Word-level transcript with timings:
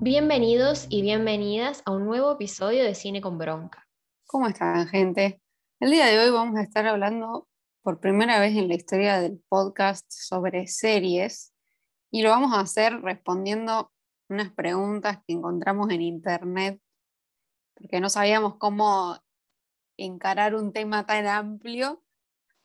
Bienvenidos 0.00 0.86
y 0.88 1.02
bienvenidas 1.02 1.82
a 1.84 1.90
un 1.90 2.06
nuevo 2.06 2.32
episodio 2.32 2.84
de 2.84 2.94
Cine 2.94 3.20
con 3.20 3.36
Bronca. 3.36 3.86
¿Cómo 4.26 4.48
están, 4.48 4.86
gente? 4.88 5.42
El 5.78 5.90
día 5.90 6.06
de 6.06 6.18
hoy 6.18 6.30
vamos 6.30 6.56
a 6.58 6.62
estar 6.62 6.86
hablando 6.86 7.48
por 7.82 8.00
primera 8.00 8.40
vez 8.40 8.56
en 8.56 8.68
la 8.68 8.74
historia 8.74 9.20
del 9.20 9.42
podcast 9.48 10.06
sobre 10.08 10.66
series 10.66 11.52
y 12.10 12.22
lo 12.22 12.30
vamos 12.30 12.54
a 12.54 12.60
hacer 12.60 13.00
respondiendo 13.02 13.92
unas 14.30 14.50
preguntas 14.50 15.18
que 15.26 15.34
encontramos 15.34 15.90
en 15.90 16.00
internet 16.00 16.80
porque 17.74 18.00
no 18.00 18.08
sabíamos 18.08 18.56
cómo 18.56 19.18
encarar 19.98 20.54
un 20.54 20.72
tema 20.72 21.04
tan 21.04 21.26
amplio, 21.26 22.02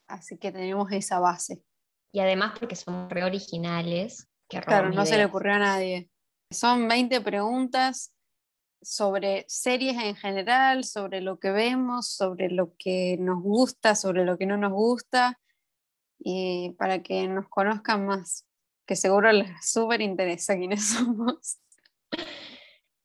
así 0.07 0.37
que 0.37 0.53
tenemos 0.53 0.89
esa 0.93 1.19
base. 1.19 1.63
Y 2.11 2.19
además 2.19 2.57
porque 2.59 2.75
son 2.75 3.09
re 3.09 3.23
originales. 3.23 4.27
Que 4.47 4.61
claro, 4.61 4.89
no 4.89 5.05
se 5.05 5.17
le 5.17 5.25
ocurrió 5.25 5.53
a 5.53 5.59
nadie. 5.59 6.09
Son 6.51 6.87
20 6.87 7.21
preguntas 7.21 8.13
sobre 8.81 9.45
series 9.47 9.97
en 10.01 10.15
general, 10.15 10.83
sobre 10.83 11.21
lo 11.21 11.39
que 11.39 11.51
vemos, 11.51 12.09
sobre 12.09 12.49
lo 12.49 12.73
que 12.77 13.17
nos 13.19 13.41
gusta, 13.41 13.95
sobre 13.95 14.25
lo 14.25 14.37
que 14.37 14.45
no 14.45 14.57
nos 14.57 14.71
gusta, 14.71 15.39
y 16.19 16.71
para 16.77 17.01
que 17.01 17.27
nos 17.27 17.47
conozcan 17.49 18.05
más, 18.05 18.47
que 18.85 18.95
seguro 18.95 19.31
les 19.31 19.49
súper 19.65 20.01
interesa 20.01 20.57
quiénes 20.57 20.89
somos. 20.93 21.59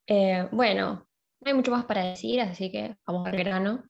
Eh, 0.06 0.48
bueno, 0.52 1.06
no 1.40 1.48
hay 1.48 1.54
mucho 1.54 1.70
más 1.70 1.84
para 1.84 2.04
decir, 2.04 2.40
así 2.40 2.70
que 2.70 2.96
vamos 3.06 3.26
al 3.26 3.36
grano. 3.36 3.84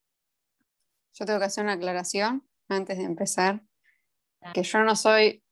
Yo 1.13 1.27
tengo 1.27 1.39
que 1.39 1.45
hacer 1.47 1.65
una 1.65 1.75
aclaración 1.75 2.49
antes 2.69 2.99
de 2.99 3.05
empezar, 3.05 3.63
que 4.53 4.63
yo 4.63 4.81
no 4.81 4.97
soy 4.97 5.43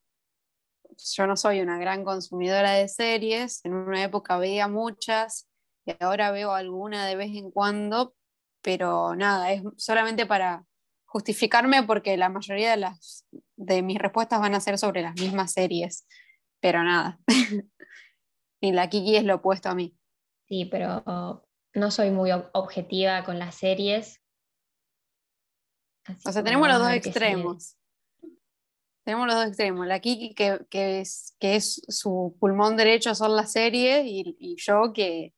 yo 1.14 1.27
no 1.27 1.37
soy 1.37 1.60
una 1.60 1.79
gran 1.79 2.04
consumidora 2.04 2.73
de 2.73 2.88
series, 2.88 3.65
en 3.65 3.74
una 3.74 4.02
época 4.02 4.37
veía 4.37 4.68
muchas 4.68 5.49
y 5.87 5.95
ahora 6.01 6.30
veo 6.30 6.52
alguna 6.52 7.07
de 7.07 7.16
vez 7.16 7.30
en 7.34 7.51
cuando, 7.51 8.15
pero 8.60 9.16
nada, 9.16 9.52
es 9.52 9.62
solamente 9.79 10.26
para 10.26 10.65
justificarme 11.07 11.82
porque 11.82 12.16
la 12.16 12.29
mayoría 12.29 12.71
de 12.71 12.76
las 12.76 13.26
de 13.57 13.82
mis 13.82 13.99
respuestas 13.99 14.40
van 14.40 14.54
a 14.54 14.60
ser 14.60 14.79
sobre 14.79 15.02
las 15.02 15.15
mismas 15.18 15.52
series, 15.52 16.06
pero 16.60 16.82
nada. 16.84 17.18
y 18.60 18.73
la 18.73 18.88
Kiki 18.88 19.16
es 19.16 19.24
lo 19.24 19.37
opuesto 19.37 19.71
a 19.71 19.74
mí. 19.74 19.96
Sí, 20.46 20.66
pero 20.66 21.02
no 21.74 21.90
soy 21.90 22.10
muy 22.10 22.30
ob- 22.30 22.51
objetiva 22.52 23.24
con 23.24 23.38
las 23.38 23.54
series. 23.54 24.21
Así 26.04 26.29
O 26.29 26.32
sea, 26.32 26.45
tenemos 26.45 26.68
los 26.68 26.79
dos 26.79 26.90
extremos. 26.90 27.77
Tenemos 29.05 29.27
los 29.27 29.35
dos 29.37 29.47
extremos. 29.47 29.87
La 29.87 30.01
Kiki, 30.01 30.35
que, 30.35 30.65
que 30.71 31.01
es, 31.01 31.37
que 31.41 31.57
es 31.57 31.83
su 31.89 32.37
pulmón 32.39 32.77
derecho 32.77 33.15
son 33.15 33.35
las 33.35 33.53
series, 33.53 34.05
y, 34.07 34.37
y 34.39 34.57
yo 34.57 34.93
que 34.93 35.35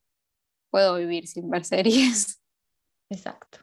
puedo 0.71 0.97
vivir 0.97 1.27
sin 1.27 1.49
ver 1.49 1.65
series. 1.65 2.43
Exacto. 3.11 3.61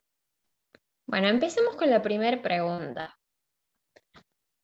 Bueno, 1.06 1.28
empecemos 1.28 1.76
con 1.76 1.90
la 1.90 2.02
primera 2.02 2.42
pregunta. 2.42 3.20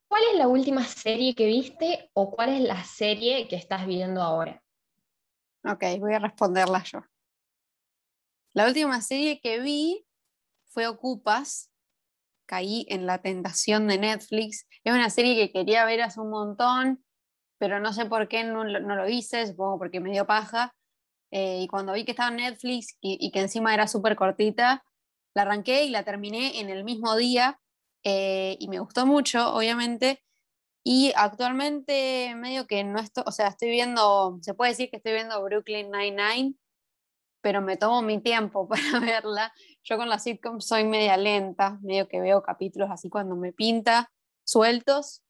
¿Cuál 0.07 0.23
es 0.31 0.37
la 0.37 0.47
última 0.47 0.85
serie 0.85 1.35
que 1.35 1.45
viste 1.45 2.09
o 2.13 2.31
cuál 2.31 2.49
es 2.49 2.61
la 2.61 2.83
serie 2.83 3.47
que 3.47 3.57
estás 3.57 3.85
viendo 3.85 4.21
ahora? 4.21 4.63
Ok, 5.65 5.83
voy 5.99 6.13
a 6.13 6.19
responderla 6.19 6.81
yo. 6.83 7.01
La 8.53 8.65
última 8.65 9.01
serie 9.01 9.41
que 9.41 9.59
vi 9.59 10.07
fue 10.69 10.87
Ocupas. 10.87 11.69
Caí 12.47 12.85
en 12.89 13.05
la 13.05 13.19
tentación 13.21 13.87
de 13.87 13.99
Netflix. 13.99 14.67
Es 14.83 14.93
una 14.93 15.11
serie 15.11 15.35
que 15.35 15.51
quería 15.51 15.85
ver 15.85 16.01
hace 16.01 16.19
un 16.21 16.31
montón, 16.31 17.03
pero 17.59 17.79
no 17.79 17.93
sé 17.93 18.05
por 18.07 18.27
qué 18.27 18.43
no, 18.43 18.63
no 18.63 18.95
lo 18.95 19.07
hice, 19.09 19.45
supongo 19.47 19.77
porque 19.79 19.99
me 19.99 20.11
dio 20.11 20.25
paja. 20.25 20.73
Eh, 21.31 21.61
y 21.63 21.67
cuando 21.67 21.93
vi 21.93 22.05
que 22.05 22.11
estaba 22.11 22.29
en 22.29 22.37
Netflix 22.37 22.97
y, 23.01 23.17
y 23.19 23.31
que 23.31 23.41
encima 23.41 23.73
era 23.73 23.87
súper 23.87 24.15
cortita, 24.15 24.83
la 25.35 25.43
arranqué 25.43 25.83
y 25.85 25.89
la 25.91 26.03
terminé 26.03 26.59
en 26.59 26.69
el 26.69 26.83
mismo 26.83 27.15
día. 27.15 27.59
eh, 28.03 28.57
y 28.59 28.67
me 28.69 28.79
gustó 28.79 29.05
mucho, 29.05 29.53
obviamente. 29.53 30.23
Y 30.83 31.11
actualmente 31.15 32.33
medio 32.35 32.65
que 32.67 32.83
no 32.83 32.99
estoy, 32.99 33.23
o 33.27 33.31
sea, 33.31 33.47
estoy 33.49 33.69
viendo, 33.69 34.39
se 34.41 34.53
puede 34.53 34.71
decir 34.71 34.89
que 34.89 34.97
estoy 34.97 35.13
viendo 35.13 35.43
Brooklyn 35.43 35.91
Nine-Nine, 35.91 36.55
pero 37.41 37.61
me 37.61 37.77
tomo 37.77 38.01
mi 38.01 38.19
tiempo 38.21 38.67
para 38.69 38.99
verla. 38.99 39.53
Yo 39.89 39.95
con 39.95 40.09
la 40.09 40.19
sitcom 40.19 40.59
soy 40.59 40.83
media 40.83 41.15
lenta, 41.15 41.79
medio 41.81 42.09
que 42.09 42.19
veo 42.19 42.43
capítulos 42.43 42.89
así 42.91 43.09
cuando 43.09 43.37
me 43.37 43.53
pinta, 43.53 44.11
sueltos. 44.45 45.23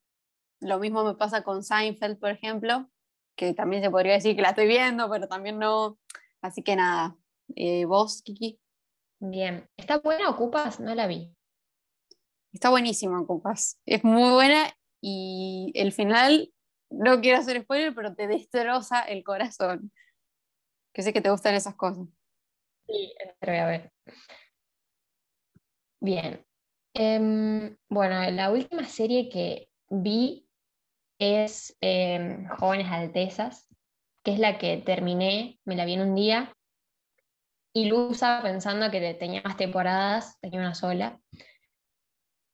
Lo 0.60 0.80
mismo 0.80 1.04
me 1.04 1.14
pasa 1.14 1.44
con 1.44 1.64
Seinfeld, 1.64 2.18
por 2.18 2.32
ejemplo, 2.32 2.90
que 3.36 3.54
también 3.54 3.84
se 3.84 3.92
podría 3.92 4.14
decir 4.14 4.36
que 4.36 4.42
la 4.42 4.50
estoy 4.50 4.66
viendo, 4.66 5.08
pero 5.12 5.28
también 5.28 5.60
no. 5.60 6.00
Así 6.42 6.64
que 6.64 6.76
nada. 6.76 7.16
Eh, 7.56 7.86
¿Vos, 7.86 8.24
Kiki? 8.24 8.60
Bien. 9.20 9.70
¿Está 9.78 10.00
buena? 10.00 10.28
¿Ocupas? 10.28 10.80
No 10.80 10.96
la 10.96 11.06
vi. 11.06 11.32
Está 12.52 12.72
buenísima, 12.72 13.22
Ocupas. 13.22 13.80
Es 13.86 14.04
muy 14.04 14.32
buena 14.32 14.74
y 15.00 15.72
el 15.76 15.92
final, 15.92 16.52
no 16.90 17.22
quiero 17.22 17.38
hacer 17.38 17.62
spoiler, 17.62 17.94
pero 17.94 18.16
te 18.16 18.26
destroza 18.26 19.02
el 19.02 19.24
corazón. 19.24 19.92
Que 20.94 21.04
sé 21.04 21.14
que 21.14 21.22
te 21.22 21.30
gustan 21.30 21.54
esas 21.54 21.76
cosas. 21.76 22.08
Sí, 22.88 23.14
voy 23.42 23.58
a 23.58 23.66
ver. 23.68 23.92
Bien. 26.00 26.46
Em, 26.94 27.78
bueno, 27.90 28.30
la 28.32 28.52
última 28.52 28.86
serie 28.86 29.30
que 29.30 29.70
vi 29.90 30.48
es 31.20 31.78
em, 31.82 32.48
Jóvenes 32.50 32.88
Altezas, 32.92 33.68
que 34.24 34.34
es 34.34 34.40
la 34.40 34.58
que 34.58 34.78
terminé, 34.78 35.60
me 35.66 35.76
la 35.76 35.86
vi 35.86 35.94
en 35.94 36.02
un 36.02 36.16
día, 36.16 36.54
ilusa 37.74 38.42
pensando 38.42 38.90
que 38.92 39.14
tenía 39.14 39.42
más 39.44 39.58
temporadas, 39.58 40.40
tenía 40.40 40.60
una 40.60 40.76
sola. 40.76 41.20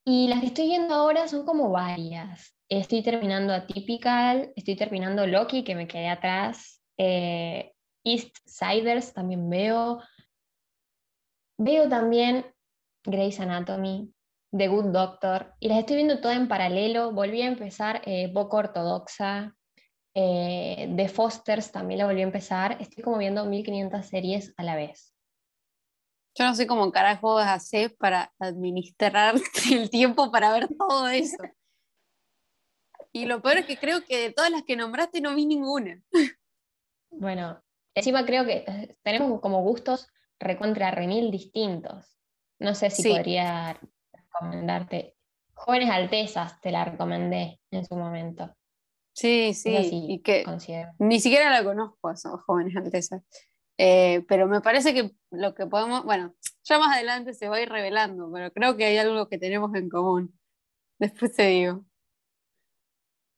Y 0.06 0.28
las 0.28 0.42
que 0.42 0.48
estoy 0.48 0.66
viendo 0.68 0.94
ahora 0.96 1.28
son 1.28 1.46
como 1.46 1.72
varias. 1.72 2.56
Estoy 2.68 3.04
terminando 3.04 3.54
Atypical, 3.54 4.52
estoy 4.56 4.76
terminando 4.76 5.26
Loki, 5.26 5.64
que 5.64 5.76
me 5.76 5.88
quedé 5.88 6.10
atrás. 6.10 6.82
eh, 6.98 7.74
East 8.06 8.36
Siders 8.46 9.14
también 9.14 9.50
veo. 9.50 10.02
Veo 11.58 11.88
también 11.88 12.53
Grey's 13.04 13.40
Anatomy, 13.40 14.14
The 14.52 14.68
Good 14.68 14.92
Doctor, 14.92 15.54
y 15.60 15.68
las 15.68 15.80
estoy 15.80 15.98
viendo 15.98 16.22
todas 16.22 16.38
en 16.38 16.48
paralelo. 16.48 17.12
Volví 17.12 17.42
a 17.42 17.48
empezar 17.48 18.02
eh, 18.06 18.32
Poco 18.34 18.58
Ortodoxa, 18.58 19.56
eh, 20.16 20.94
The 20.96 21.10
Fosters 21.10 21.72
también 21.72 22.00
la 22.00 22.06
volví 22.06 22.22
a 22.22 22.26
empezar. 22.26 22.78
Estoy 22.80 23.04
como 23.04 23.18
viendo 23.18 23.46
1500 23.46 24.06
series 24.06 24.54
a 24.58 24.64
la 24.64 24.76
vez. 24.76 25.14
Yo 26.36 26.46
no 26.46 26.56
sé 26.56 26.66
cómo 26.66 26.92
carajo 26.92 27.36
vas 27.36 27.48
a 27.48 27.54
hacer 27.54 27.96
para 27.96 28.34
administrar 28.40 29.36
el 29.72 29.90
tiempo 29.90 30.32
para 30.32 30.52
ver 30.52 30.68
todo 30.68 31.08
eso. 31.08 31.38
Y 33.12 33.26
lo 33.26 33.42
peor 33.42 33.58
es 33.58 33.66
que 33.68 33.78
creo 33.78 34.04
que 34.04 34.18
de 34.18 34.32
todas 34.32 34.50
las 34.50 34.64
que 34.64 34.76
nombraste 34.76 35.22
no 35.22 35.36
vi 35.36 35.46
ninguna. 35.46 36.02
Bueno, 37.12 37.62
encima 37.94 38.26
creo 38.26 38.44
que 38.46 38.66
eh, 38.68 38.98
tenemos 39.04 39.40
como 39.40 39.62
gustos 39.62 40.08
recontra 40.40 40.90
remil 40.90 41.30
distintos. 41.30 42.18
No 42.60 42.76
sé 42.76 42.90
si 42.90 43.04
Sí. 43.04 43.10
podría 43.10 43.80
recomendarte. 44.12 45.16
Jóvenes 45.54 45.90
Altezas 45.90 46.60
te 46.62 46.72
la 46.72 46.86
recomendé 46.86 47.60
en 47.72 47.86
su 47.86 47.96
momento. 47.96 48.56
Sí, 49.16 49.54
sí, 49.54 49.76
y 50.08 50.22
que 50.22 50.44
considero. 50.44 50.92
ni 50.98 51.20
siquiera 51.20 51.52
la 51.52 51.64
conozco 51.64 52.10
a 52.10 52.14
esos 52.14 52.42
jóvenes 52.46 52.76
altezas. 52.76 53.22
Eh, 53.78 54.24
pero 54.28 54.48
me 54.48 54.62
parece 54.62 54.94
que 54.94 55.12
lo 55.32 55.54
que 55.54 55.66
podemos, 55.68 56.04
bueno, 56.04 56.34
ya 56.64 56.80
más 56.80 56.96
adelante 56.96 57.34
se 57.34 57.48
va 57.50 57.58
a 57.58 57.62
ir 57.62 57.70
revelando, 57.70 58.32
pero 58.34 58.52
creo 58.52 58.76
que 58.76 58.86
hay 58.86 58.98
algo 58.98 59.28
que 59.30 59.38
tenemos 59.38 59.74
en 59.76 59.90
común. 59.90 60.40
Después 61.00 61.36
te 61.36 61.48
digo. 61.48 61.86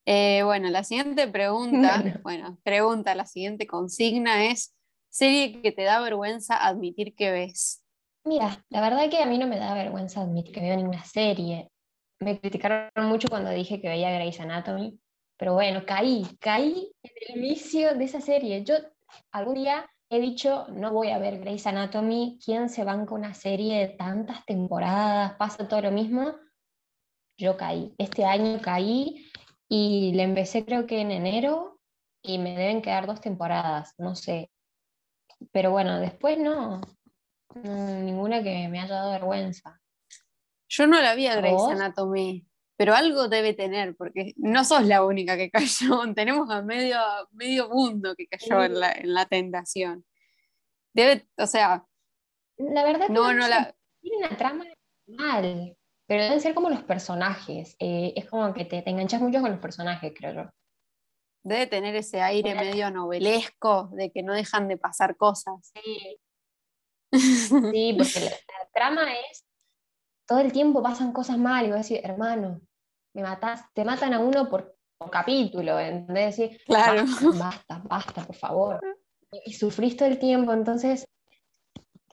Eh, 0.05 0.43
bueno, 0.43 0.69
la 0.69 0.83
siguiente 0.83 1.27
pregunta, 1.27 2.03
bueno, 2.23 2.57
pregunta, 2.63 3.15
la 3.15 3.25
siguiente 3.25 3.65
consigna 3.67 4.45
es, 4.45 4.75
serie 5.09 5.61
que 5.61 5.71
te 5.71 5.83
da 5.83 5.99
vergüenza 6.01 6.55
admitir 6.65 7.15
que 7.15 7.31
ves. 7.31 7.83
Mira, 8.27 8.65
la 8.69 8.81
verdad 8.81 9.07
que 9.09 9.21
a 9.21 9.27
mí 9.27 9.37
no 9.37 9.45
me 9.45 9.59
da 9.59 9.75
vergüenza 9.75 10.21
admitir 10.21 10.51
que 10.51 10.59
veo 10.61 10.75
ninguna 10.75 11.03
serie. 11.03 11.69
Me 12.19 12.39
criticaron 12.39 12.89
mucho 13.07 13.27
cuando 13.29 13.51
dije 13.51 13.79
que 13.79 13.87
veía 13.87 14.11
Grey's 14.11 14.39
Anatomy, 14.39 14.99
pero 15.37 15.53
bueno, 15.53 15.83
caí, 15.85 16.25
caí 16.39 16.91
en 17.03 17.35
el 17.35 17.41
vicio 17.41 17.93
de 17.93 18.03
esa 18.03 18.21
serie. 18.21 18.63
Yo 18.63 18.75
algún 19.31 19.55
día 19.55 19.87
he 20.09 20.19
dicho, 20.19 20.65
no 20.69 20.91
voy 20.91 21.09
a 21.11 21.19
ver 21.19 21.39
Grey's 21.39 21.67
Anatomy, 21.67 22.39
¿quién 22.43 22.69
se 22.69 22.83
banca 22.83 23.13
una 23.13 23.35
serie 23.35 23.79
de 23.79 23.87
tantas 23.89 24.43
temporadas? 24.45 25.33
Pasa 25.35 25.67
todo 25.67 25.81
lo 25.81 25.91
mismo. 25.91 26.33
Yo 27.37 27.57
caí, 27.57 27.93
este 27.99 28.25
año 28.25 28.59
caí 28.59 29.29
y 29.69 30.13
le 30.13 30.23
empecé 30.23 30.65
creo 30.65 30.87
que 30.87 30.99
en 30.99 31.11
enero 31.11 31.79
y 32.23 32.39
me 32.39 32.55
deben 32.57 32.81
quedar 32.81 33.05
dos 33.05 33.21
temporadas, 33.21 33.93
no 33.99 34.15
sé. 34.15 34.49
Pero 35.51 35.69
bueno, 35.69 35.99
después 35.99 36.39
no, 36.39 36.81
no, 37.63 38.01
ninguna 38.01 38.43
que 38.43 38.67
me 38.67 38.79
haya 38.79 38.95
dado 38.95 39.11
vergüenza. 39.11 39.79
Yo 40.67 40.87
no 40.87 41.01
la 41.01 41.15
vi 41.15 41.27
a 41.27 41.35
Grey's. 41.35 41.61
Anatomy. 41.69 42.45
pero 42.77 42.93
algo 42.93 43.29
debe 43.29 43.53
tener, 43.53 43.95
porque 43.95 44.33
no 44.37 44.65
sos 44.65 44.85
la 44.85 45.05
única 45.05 45.37
que 45.37 45.49
cayó, 45.49 46.01
tenemos 46.15 46.49
a 46.49 46.61
medio, 46.61 46.97
medio 47.31 47.69
mundo 47.69 48.15
que 48.15 48.27
cayó 48.27 48.63
en 48.63 48.79
la, 48.79 48.91
en 48.91 49.13
la 49.13 49.25
tentación. 49.25 50.05
Debe, 50.93 51.27
o 51.37 51.47
sea... 51.47 51.85
La 52.57 52.83
verdad 52.83 53.09
no, 53.09 53.33
no, 53.33 53.47
la... 53.47 53.75
tiene 54.01 54.17
una 54.17 54.37
trama 54.37 54.65
mal, 55.07 55.77
pero 56.07 56.23
deben 56.23 56.39
ser 56.39 56.53
como 56.53 56.69
los 56.69 56.83
personajes. 56.83 57.75
Eh, 57.79 58.13
es 58.15 58.29
como 58.29 58.53
que 58.53 58.63
te, 58.65 58.81
te 58.81 58.89
enganchas 58.89 59.21
mucho 59.21 59.41
con 59.41 59.51
los 59.51 59.59
personajes, 59.59 60.13
creo 60.17 60.33
yo. 60.33 60.49
Debe 61.43 61.67
tener 61.67 61.95
ese 61.95 62.21
aire 62.21 62.55
medio 62.55 62.89
novelesco 62.91 63.89
de 63.93 64.11
que 64.11 64.23
no 64.23 64.33
dejan 64.33 64.67
de 64.67 64.77
pasar 64.77 65.15
cosas. 65.15 65.73
Sí, 65.73 66.17
sí 67.19 67.95
porque 67.97 68.19
la, 68.25 68.67
trama 68.73 69.13
es, 69.13 69.45
todo 70.27 70.39
el 70.39 70.51
tiempo 70.51 70.81
pasan 70.83 71.11
cosas 71.11 71.37
mal 71.37 71.65
y 71.65 71.67
voy 71.67 71.75
a 71.75 71.83
decir, 71.83 72.01
hermano, 72.03 72.61
me 73.13 73.21
matas, 73.21 73.63
te 73.73 73.85
matan 73.85 74.13
a 74.13 74.19
uno 74.19 74.49
por, 74.49 74.75
capítulo, 75.11 75.79
¿entendés? 75.79 76.37
Decir, 76.37 76.61
claro. 76.65 77.05
Basta, 77.37 77.81
basta, 77.85 78.25
por 78.25 78.35
favor. 78.35 78.81
Y, 79.43 79.51
sufrís 79.51 79.97
todo 79.97 80.07
el 80.07 80.17
tiempo, 80.17 80.53
entonces 80.53 81.05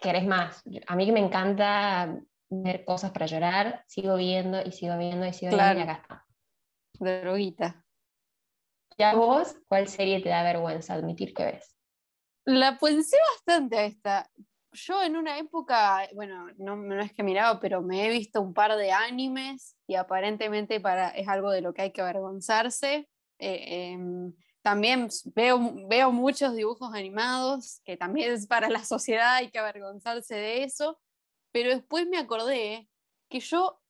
querés 0.00 0.26
más. 0.26 0.60
A 0.88 0.96
mí 0.96 1.06
que 1.06 1.12
me 1.12 1.20
encanta 1.20 2.18
ver 2.48 2.84
cosas 2.84 3.12
para 3.12 3.26
llorar, 3.26 3.84
sigo 3.86 4.16
viendo 4.16 4.60
y 4.60 4.72
sigo 4.72 4.98
viendo 4.98 5.24
y 5.26 5.32
sigo 5.32 5.54
viendo 5.54 5.78
y 5.78 5.82
acá 5.82 5.92
está. 6.02 6.26
Droguita. 6.98 7.84
¿Ya 8.98 9.14
vos 9.14 9.56
cuál 9.68 9.86
serie 9.86 10.20
te 10.20 10.30
da 10.30 10.42
vergüenza 10.42 10.94
admitir 10.94 11.32
que 11.32 11.44
ves? 11.44 11.76
La 12.44 12.78
pensé 12.78 13.16
bastante 13.36 13.78
a 13.78 13.84
esta. 13.84 14.30
Yo 14.72 15.02
en 15.02 15.16
una 15.16 15.38
época, 15.38 16.08
bueno, 16.14 16.46
no, 16.56 17.00
es 17.00 17.12
que 17.12 17.22
miraba, 17.22 17.60
pero 17.60 17.82
me 17.82 18.06
he 18.06 18.10
visto 18.10 18.40
un 18.40 18.54
par 18.54 18.74
de 18.76 18.90
animes 18.90 19.76
y 19.86 19.96
aparentemente 19.96 20.80
para, 20.80 21.10
es 21.10 21.28
algo 21.28 21.50
de 21.50 21.60
lo 21.60 21.74
que 21.74 21.82
hay 21.82 21.92
que 21.92 22.00
avergonzarse. 22.00 23.08
Eh, 23.38 23.92
em, 23.92 24.32
también 24.62 25.08
veo, 25.34 25.58
veo 25.88 26.12
muchos 26.12 26.54
dibujos 26.54 26.94
animados, 26.94 27.80
que 27.84 27.96
también 27.96 28.32
es 28.32 28.46
para 28.46 28.70
la 28.70 28.84
sociedad, 28.84 29.34
hay 29.34 29.50
que 29.50 29.58
avergonzarse 29.58 30.34
de 30.34 30.64
eso, 30.64 30.98
pero 31.52 31.70
después 31.70 32.06
me 32.08 32.18
acordé 32.18 32.88
que 33.28 33.40
yo 33.40 33.80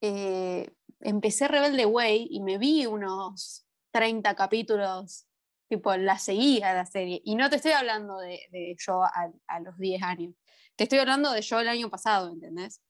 eh, 0.00 0.70
empecé 1.00 1.48
Rebelde 1.48 1.86
Way 1.86 2.28
y 2.30 2.40
me 2.40 2.58
vi 2.58 2.86
unos 2.86 3.66
30 3.92 4.34
capítulos, 4.34 5.26
tipo, 5.68 5.96
la 5.96 6.18
seguía 6.18 6.74
la 6.74 6.86
serie. 6.86 7.20
Y 7.24 7.36
no 7.36 7.50
te 7.50 7.56
estoy 7.56 7.72
hablando 7.72 8.18
de, 8.18 8.76
yo 8.78 9.02
a, 9.02 9.60
los 9.60 9.78
10 9.78 10.02
años, 10.02 10.34
te 10.76 10.84
estoy 10.84 10.98
hablando 10.98 11.32
de 11.32 11.42
yo 11.42 11.60
el 11.60 11.68
año 11.68 11.90
pasado, 11.90 12.30
¿entendés? 12.32 12.82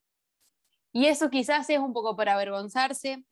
Y 0.91 1.07
eso 1.07 1.29
quizás 1.29 1.69
es 1.69 1.79
un 1.79 1.93
poco 1.93 2.15
para 2.15 2.33
avergonzarse, 2.33 3.25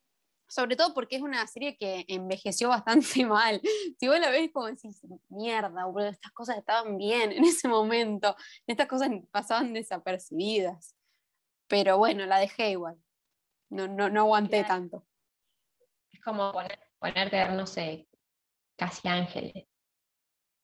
sobre 0.48 0.76
todo 0.76 0.94
porque 0.94 1.16
es 1.16 1.22
una 1.22 1.46
serie 1.48 1.78
que 1.78 2.06
envejeció 2.08 2.70
bastante 3.18 3.26
mal. 3.26 3.62
Si 4.00 4.08
vos 4.08 4.20
la 4.20 4.30
ves 4.30 4.52
como 4.52 4.68
decís, 4.68 5.02
mierda, 5.30 5.86
estas 6.10 6.32
cosas 6.34 6.58
estaban 6.58 6.98
bien 6.98 7.32
en 7.32 7.44
ese 7.44 7.68
momento, 7.68 8.36
estas 8.68 8.88
cosas 8.88 9.10
pasaban 9.32 9.74
desapercibidas. 9.74 10.96
Pero 11.68 11.98
bueno, 11.98 12.26
la 12.26 12.40
dejé 12.40 12.72
igual. 12.72 12.98
No, 13.70 13.88
no, 13.88 14.10
no 14.10 14.22
aguanté 14.22 14.64
tanto. 14.64 15.08
Es 16.12 16.22
como 16.22 16.52
poner 16.52 16.80
ponerte 17.00 17.40
a 17.40 17.52
no 17.52 17.66
sé, 17.66 18.08
Casi 18.78 19.08
Ángeles. 19.08 19.66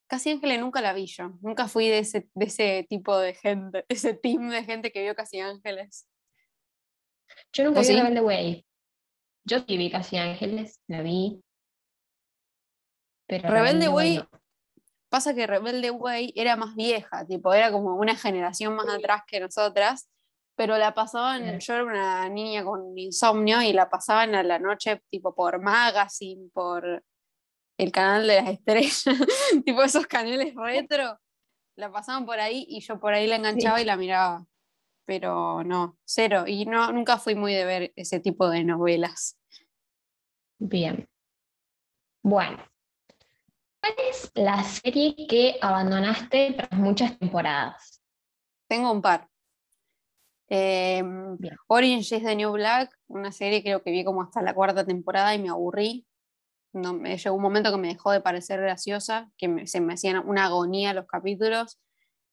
Casi 0.08 0.30
Ángeles 0.30 0.60
nunca 0.60 0.80
la 0.80 0.92
vi 0.92 1.06
yo, 1.06 1.38
nunca 1.40 1.68
fui 1.68 1.88
de 1.88 2.00
ese, 2.00 2.28
de 2.34 2.46
ese 2.46 2.86
tipo 2.88 3.16
de 3.16 3.34
gente, 3.34 3.84
ese 3.88 4.14
team 4.14 4.50
de 4.50 4.64
gente 4.64 4.90
que 4.92 5.02
vio 5.02 5.14
Casi 5.14 5.40
Ángeles. 5.40 6.08
Yo 7.52 7.64
nunca 7.64 7.80
vi 7.80 7.86
sí? 7.86 7.96
Rebelde 7.96 8.20
Way. 8.20 8.66
Yo 9.44 9.60
sí 9.60 9.76
vi 9.76 9.90
Casi 9.90 10.16
Ángeles, 10.16 10.80
la 10.88 11.02
vi. 11.02 11.42
Pero 13.26 13.48
Rebelde 13.48 13.88
Way, 13.88 14.24
pasa 15.08 15.34
que 15.34 15.46
Rebelde 15.46 15.90
Way 15.92 16.32
era 16.34 16.56
más 16.56 16.74
vieja, 16.74 17.24
tipo, 17.24 17.54
era 17.54 17.70
como 17.70 17.94
una 17.94 18.16
generación 18.16 18.74
más 18.74 18.88
atrás 18.88 19.22
que 19.26 19.38
nosotras, 19.38 20.10
pero 20.56 20.76
la 20.76 20.92
pasaban, 20.92 21.58
yo 21.60 21.74
era 21.74 21.84
una 21.84 22.28
niña 22.28 22.64
con 22.64 22.98
insomnio 22.98 23.62
y 23.62 23.72
la 23.72 23.88
pasaban 23.88 24.34
a 24.34 24.42
la 24.42 24.58
noche 24.58 25.00
tipo 25.08 25.34
por 25.34 25.60
Magazine, 25.62 26.50
por 26.52 27.04
el 27.80 27.92
canal 27.92 28.26
de 28.26 28.36
las 28.36 28.48
estrellas, 28.50 29.04
tipo 29.64 29.82
esos 29.82 30.06
canales 30.06 30.54
retro, 30.54 31.18
la 31.76 31.90
pasaban 31.90 32.26
por 32.26 32.38
ahí 32.38 32.66
y 32.68 32.80
yo 32.80 33.00
por 33.00 33.14
ahí 33.14 33.26
la 33.26 33.36
enganchaba 33.36 33.80
y 33.80 33.86
la 33.86 33.96
miraba, 33.96 34.44
pero 35.06 35.64
no, 35.64 35.98
cero, 36.04 36.44
y 36.46 36.66
no, 36.66 36.92
nunca 36.92 37.16
fui 37.16 37.34
muy 37.34 37.54
de 37.54 37.64
ver 37.64 37.92
ese 37.96 38.20
tipo 38.20 38.50
de 38.50 38.64
novelas. 38.64 39.38
Bien. 40.58 41.08
Bueno, 42.22 42.62
¿cuál 43.80 43.94
es 44.10 44.30
la 44.34 44.62
serie 44.62 45.14
que 45.26 45.56
abandonaste 45.62 46.52
tras 46.52 46.72
muchas 46.72 47.18
temporadas? 47.18 48.02
Tengo 48.68 48.92
un 48.92 49.00
par. 49.00 49.26
Em, 50.50 51.38
Orange 51.68 52.16
is 52.16 52.22
the 52.24 52.36
New 52.36 52.52
Black, 52.52 52.94
una 53.06 53.32
serie 53.32 53.62
creo 53.62 53.82
que 53.82 53.90
vi 53.90 54.04
como 54.04 54.22
hasta 54.22 54.42
la 54.42 54.52
cuarta 54.52 54.84
temporada 54.84 55.34
y 55.34 55.38
me 55.38 55.48
aburrí. 55.48 56.06
No, 56.72 56.92
me 56.92 57.16
llegó 57.16 57.36
un 57.36 57.42
momento 57.42 57.70
que 57.72 57.78
me 57.78 57.88
dejó 57.88 58.12
de 58.12 58.20
parecer 58.20 58.60
graciosa, 58.60 59.30
que 59.36 59.66
se 59.66 59.80
me 59.80 59.94
hacían 59.94 60.28
una 60.28 60.46
agonía 60.46 60.94
los 60.94 61.06
capítulos. 61.06 61.80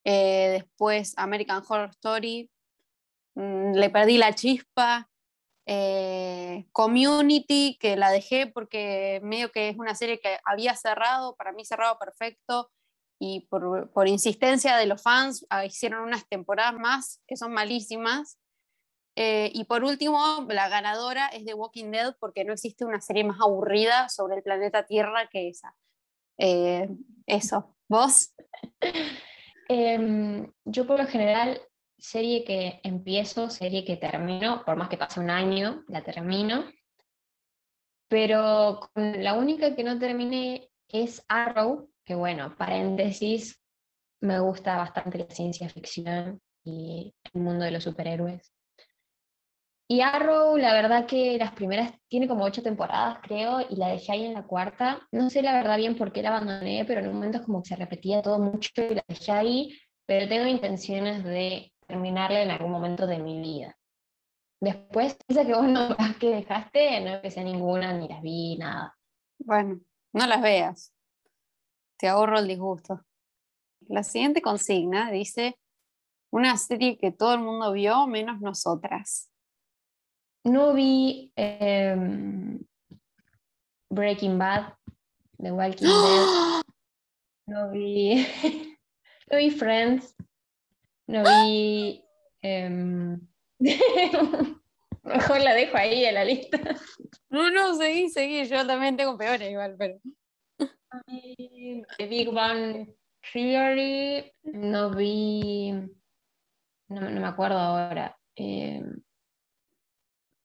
Eh, 0.03 0.49
después 0.51 1.13
American 1.17 1.63
Horror 1.67 1.89
Story, 1.89 2.49
mm, 3.35 3.73
le 3.73 3.89
perdí 3.89 4.17
la 4.17 4.33
chispa. 4.33 5.09
Eh, 5.65 6.65
Community, 6.71 7.77
que 7.79 7.97
la 7.97 8.09
dejé 8.09 8.47
porque 8.47 9.19
medio 9.23 9.51
que 9.51 9.69
es 9.69 9.77
una 9.77 9.95
serie 9.95 10.19
que 10.19 10.39
había 10.45 10.75
cerrado, 10.75 11.35
para 11.35 11.51
mí 11.51 11.65
cerrado 11.65 11.99
perfecto, 11.99 12.71
y 13.19 13.47
por, 13.49 14.07
insistencia 14.07 14.77
de 14.77 14.85
los 14.85 15.01
fans 15.01 15.45
ah, 15.49 15.65
hicieron 15.65 16.03
unas 16.03 16.27
temporadas 16.27 16.79
más 16.79 17.21
que 17.27 17.35
son 17.35 17.51
malísimas. 17.51 18.37
Eh, 19.19 19.49
y 19.51 19.63
por 19.63 19.83
último, 19.83 20.45
la 20.47 20.69
ganadora 20.69 21.25
es 21.29 21.43
The 21.43 21.55
Walking 21.55 21.89
Dead 21.89 22.15
porque 22.19 22.45
no 22.45 22.53
existe 22.53 22.85
una 22.85 23.01
serie 23.01 23.23
más 23.23 23.39
aburrida 23.41 24.09
sobre 24.09 24.35
el 24.35 24.43
planeta 24.43 24.85
Tierra 24.85 25.27
que 25.31 25.49
esa. 25.49 25.73
Eh, 26.37 26.87
eso, 27.25 27.75
¿vos? 27.89 28.35
Em, 29.69 30.49
yo 30.63 30.87
por 30.87 30.97
lo 30.97 31.07
general, 31.07 31.59
serie 31.97 32.45
que 32.45 32.79
empiezo, 32.83 33.49
serie 33.49 33.83
que 33.83 33.97
termino, 33.97 34.63
por 34.63 34.77
más 34.77 34.87
que 34.87 34.97
pase 34.97 35.19
un 35.19 35.29
año, 35.29 35.83
la 35.89 36.03
termino. 36.03 36.63
Pero 38.07 38.89
la 38.95 39.33
única 39.33 39.75
que 39.75 39.83
no 39.83 39.99
terminé 39.99 40.69
es 40.87 41.25
Arrow, 41.27 41.89
que 42.05 42.15
bueno, 42.15 42.55
paréntesis, 42.55 43.61
me 44.21 44.39
gusta 44.39 44.77
bastante 44.77 45.17
la 45.17 45.29
ciencia 45.29 45.67
ficción 45.67 46.39
y 46.63 47.13
el 47.33 47.41
mundo 47.41 47.65
de 47.65 47.71
los 47.71 47.83
superhéroes. 47.83 48.56
Y 49.89 50.01
Arrow, 50.01 50.57
la 50.57 50.73
verdad 50.73 51.05
que 51.05 51.37
las 51.37 51.53
primeras, 51.53 51.93
tiene 52.09 52.27
como 52.27 52.43
ocho 52.43 52.61
temporadas, 52.61 53.19
creo, 53.23 53.61
y 53.69 53.77
la 53.77 53.87
dejé 53.87 54.11
ahí 54.11 54.25
en 54.25 54.33
la 54.33 54.45
cuarta. 54.45 54.99
No 55.11 55.29
sé 55.29 55.41
la 55.41 55.53
verdad 55.53 55.77
bien 55.77 55.95
por 55.95 56.11
qué 56.11 56.21
la 56.21 56.29
abandoné, 56.29 56.83
pero 56.85 56.99
en 56.99 57.07
un 57.07 57.13
momento 57.13 57.41
como 57.43 57.63
que 57.63 57.69
se 57.69 57.75
repetía 57.77 58.21
todo 58.21 58.37
mucho 58.37 58.69
y 58.75 58.95
la 58.95 59.03
dejé 59.07 59.31
ahí, 59.31 59.79
pero 60.05 60.27
tengo 60.27 60.45
intenciones 60.45 61.23
de 61.23 61.71
terminarla 61.87 62.41
en 62.41 62.51
algún 62.51 62.71
momento 62.71 63.07
de 63.07 63.19
mi 63.19 63.39
vida. 63.39 63.77
Después, 64.59 65.17
esa 65.29 65.45
que 65.45 65.53
vos 65.53 65.67
no 65.67 65.95
que 66.19 66.31
dejaste, 66.31 66.99
no 66.99 67.11
empecé 67.11 67.43
ninguna, 67.45 67.93
ni 67.93 68.09
las 68.09 68.21
vi, 68.21 68.57
nada. 68.57 68.93
Bueno, 69.39 69.79
no 70.11 70.27
las 70.27 70.41
veas. 70.41 70.93
Te 71.97 72.09
ahorro 72.09 72.39
el 72.39 72.47
disgusto. 72.47 73.05
La 73.87 74.03
siguiente 74.03 74.41
consigna 74.41 75.11
dice, 75.11 75.57
una 76.29 76.57
serie 76.57 76.97
que 76.97 77.11
todo 77.11 77.35
el 77.35 77.39
mundo 77.39 77.71
vio 77.71 78.05
menos 78.05 78.41
nosotras. 78.41 79.31
No 80.47 80.73
vi 80.73 81.29
em, 81.35 82.65
Breaking 83.89 84.37
Bad, 84.37 84.73
The 85.39 85.51
Walking 85.51 85.87
Dead. 85.87 86.63
No 87.47 87.69
vi, 87.71 88.15
no 89.29 89.37
vi 89.37 89.51
Friends. 89.51 90.15
No 91.07 91.23
vi... 91.23 92.01
Em, 92.41 93.19
mejor 95.03 95.41
la 95.41 95.53
dejo 95.53 95.77
ahí 95.77 96.05
en 96.05 96.15
la 96.15 96.23
lista. 96.23 96.59
No, 97.29 97.51
no, 97.51 97.75
seguí, 97.75 98.09
seguí. 98.09 98.45
Yo 98.45 98.65
también 98.65 98.95
tengo 98.95 99.17
peores 99.17 99.51
igual, 99.51 99.75
pero... 99.77 99.99
The 101.97 102.07
Big 102.07 102.31
Bang 102.31 102.87
Theory, 103.33 104.31
no 104.43 104.91
vi, 104.91 105.73
no, 106.87 107.01
me 107.01 107.27
acuerdo 107.27 107.57
ahora. 107.57 108.17
Eh, 108.37 108.81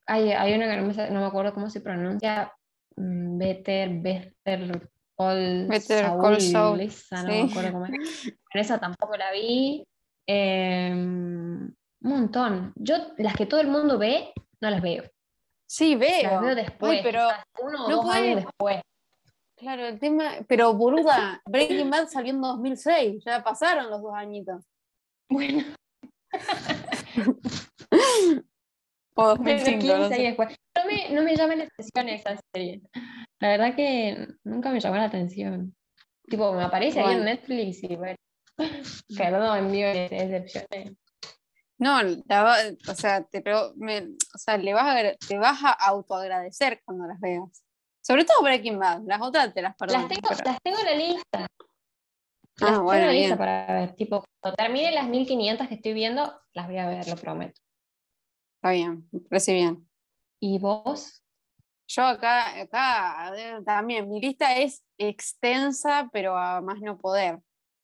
hay, 0.07 0.33
hay, 0.33 0.55
una 0.55 0.69
que 0.69 0.77
no 0.77 0.87
me, 0.87 1.11
no 1.11 1.21
me, 1.21 1.27
acuerdo 1.27 1.55
cómo 1.55 1.71
se 1.71 1.81
pronuncia, 1.81 2.53
mm, 2.97 3.39
Better, 3.39 3.91
Better 4.01 4.91
Call 5.17 5.67
Better 5.69 6.07
Call 6.21 6.41
Saul. 6.41 6.91
No 7.11 7.25
me 7.25 7.43
acuerdo 7.43 7.73
cómo 7.73 7.87
es. 7.87 7.93
esa 8.55 8.79
tampoco 8.79 9.17
la 9.17 9.33
vi. 9.33 9.85
Eh, 10.27 10.91
un 10.93 11.77
montón. 12.01 12.73
Yo, 12.77 12.97
las 13.19 13.35
que 13.35 13.47
todo 13.47 13.61
el 13.61 13.69
mundo 13.69 13.99
ve, 13.99 14.33
no 14.61 14.71
las 14.71 14.83
veo. 14.83 15.05
Sí, 15.67 15.95
veo. 15.95 16.31
Las 16.31 16.43
veo 16.43 16.55
después, 16.55 16.93
Ay, 16.93 17.01
pero 17.03 17.29
uno 17.63 17.87
o 17.87 17.89
no 17.89 17.97
dos 17.97 18.05
puede- 18.05 18.19
años 18.19 18.45
después. 18.45 18.81
Claro, 19.57 19.87
el 19.87 20.01
tema, 20.01 20.33
pero 20.49 20.75
boluda, 20.75 21.41
Breaking 21.47 21.89
Bad 21.89 22.09
salió 22.09 22.33
en 22.33 22.41
2006, 22.41 23.23
ya 23.25 23.45
pasaron 23.45 23.91
los 23.91 24.03
dos 24.03 24.13
añitos. 24.13 24.65
Bueno, 25.31 25.63
O 29.15 29.37
pero 29.37 29.59
2005, 29.59 29.79
15 29.81 29.99
no 29.99 30.09
sé. 30.09 30.23
después. 30.23 30.57
No 30.77 30.85
me, 30.87 31.11
no 31.11 31.23
me 31.23 31.37
llama 31.37 31.55
la 31.57 31.65
atención 31.65 32.09
esa 32.09 32.41
serie. 32.55 32.81
La 33.41 33.49
verdad 33.49 33.75
que 33.77 34.27
nunca 34.45 34.71
me 34.71 34.81
llamó 34.81 34.97
la 34.97 35.05
atención. 35.05 35.75
Tipo, 36.27 36.53
me 36.55 36.63
aparece 36.65 37.01
ahí 37.01 37.17
en. 37.17 37.25
Netflix 37.25 37.83
y 37.83 37.97
bueno, 37.97 38.17
perdón, 39.17 39.71
mío, 39.71 39.89
de 39.89 40.09
decepciones. 40.09 40.93
No, 41.79 42.01
la 42.27 42.57
o 42.89 42.95
sea, 42.95 43.25
te, 43.25 43.43
me- 43.77 44.03
o 44.35 44.39
sea, 44.39 44.57
le 44.57 44.73
vas 44.73 44.87
a, 44.87 45.13
te 45.29 45.37
vas 45.39 45.63
a 45.65 45.73
autoagradecer 45.73 46.81
cuando 46.85 47.07
las 47.07 47.19
veas. 47.21 47.65
Sobre 48.01 48.25
todo 48.25 48.43
Breaking 48.43 48.79
Bad, 48.79 49.03
las 49.07 49.21
otras 49.21 49.53
te 49.53 49.63
las 49.63 49.77
perdono. 49.77 50.01
Las 50.01 50.09
tengo, 50.09 50.29
pero- 50.29 50.51
las 50.51 50.59
tengo 50.63 50.79
en 50.79 50.85
la 50.87 50.95
lista. 50.95 51.39
Las 51.41 51.49
Ah, 52.61 52.67
tengo 52.67 52.83
bueno, 52.85 53.01
en 53.03 53.07
la 53.09 53.13
lista 53.13 53.37
para 53.37 53.67
ver. 53.75 53.95
Tipo, 53.97 54.25
cuando 54.41 54.57
termine 54.57 54.93
las 54.93 55.09
1500 55.09 55.69
que 55.69 55.75
estoy 55.75 55.93
viendo, 55.93 56.41
las 56.53 56.67
voy 56.69 56.79
a 56.79 56.87
ver, 56.89 57.09
lo 57.09 57.17
prometo. 57.17 57.61
Está 58.63 58.71
bien, 58.71 59.09
me 59.11 59.19
parece 59.19 59.55
bien. 59.55 59.89
¿Y 60.39 60.61
vos? 60.61 61.21
Yo 61.89 62.05
acá, 62.05 62.61
acá 62.61 63.37
eh, 63.37 63.61
también, 63.67 64.09
mi 64.09 64.21
lista 64.21 64.57
es 64.57 64.85
extensa, 64.99 66.09
pero 66.13 66.37
a 66.37 66.61
más 66.61 66.81
no 66.81 66.97
poder. 66.97 67.41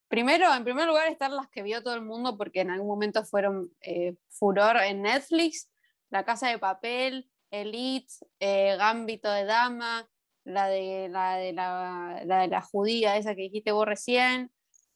Primero, 0.06 0.54
en 0.54 0.62
primer 0.62 0.86
lugar, 0.86 1.08
están 1.08 1.34
las 1.34 1.48
que 1.48 1.64
vio 1.64 1.82
todo 1.82 1.94
el 1.94 2.02
mundo 2.02 2.38
porque 2.38 2.60
en 2.60 2.70
algún 2.70 2.86
momento 2.86 3.24
fueron 3.24 3.72
eh, 3.80 4.14
furor 4.28 4.76
en 4.76 5.02
Netflix. 5.02 5.68
La 6.10 6.24
Casa 6.24 6.46
de 6.48 6.60
Papel, 6.60 7.28
Elite, 7.50 8.14
eh, 8.38 8.76
Gambito 8.76 9.32
de 9.32 9.46
Dama, 9.46 10.08
la 10.44 10.68
de 10.68 11.08
la, 11.08 11.38
de 11.38 11.52
la, 11.54 12.22
la 12.24 12.42
de 12.42 12.46
la 12.46 12.62
judía, 12.62 13.16
esa 13.16 13.34
que 13.34 13.42
dijiste 13.42 13.72
vos 13.72 13.84
recién. 13.84 14.52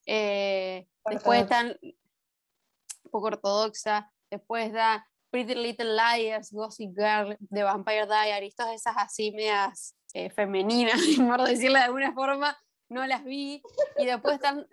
Eh, 0.07 0.87
después 1.07 1.43
están 1.43 1.77
poco 3.11 3.27
ortodoxa. 3.27 4.12
Después 4.31 4.73
da 4.73 5.09
Pretty 5.33 5.55
Little 5.55 5.97
Liars, 5.97 6.53
Gossip 6.53 6.95
Girl, 6.95 7.37
The 7.51 7.62
Vampire 7.62 8.07
Diaries, 8.07 8.55
todas 8.55 8.75
esas 8.75 8.95
así 8.99 9.33
medias 9.33 9.97
eh, 10.12 10.29
femeninas, 10.29 11.01
por 11.17 11.43
decirlo 11.43 11.79
de 11.79 11.85
alguna 11.85 12.12
forma, 12.12 12.57
no 12.91 13.07
las 13.07 13.25
vi. 13.25 13.62
Y 13.97 14.05
después 14.05 14.35
están 14.35 14.69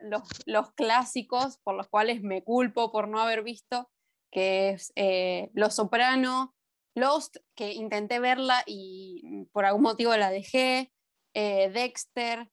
los, 0.46 0.72
clásicos 0.74 1.60
por 1.60 1.76
los 1.76 1.88
cuales 1.88 2.22
me 2.22 2.44
culpo 2.44 2.92
por 2.92 3.08
no 3.08 3.22
haber 3.22 3.42
visto, 3.42 3.90
que 4.32 4.72
es 4.72 4.92
eh, 4.98 5.50
Los 5.54 5.76
Soprano, 5.76 6.54
Lost, 6.94 7.38
que 7.56 7.72
intenté 7.72 8.20
verla 8.20 8.62
y 8.66 9.48
por 9.54 9.64
algún 9.64 9.84
motivo 9.84 10.16
la 10.18 10.30
dejé, 10.30 10.92
eh, 11.34 11.70
Dexter. 11.70 12.52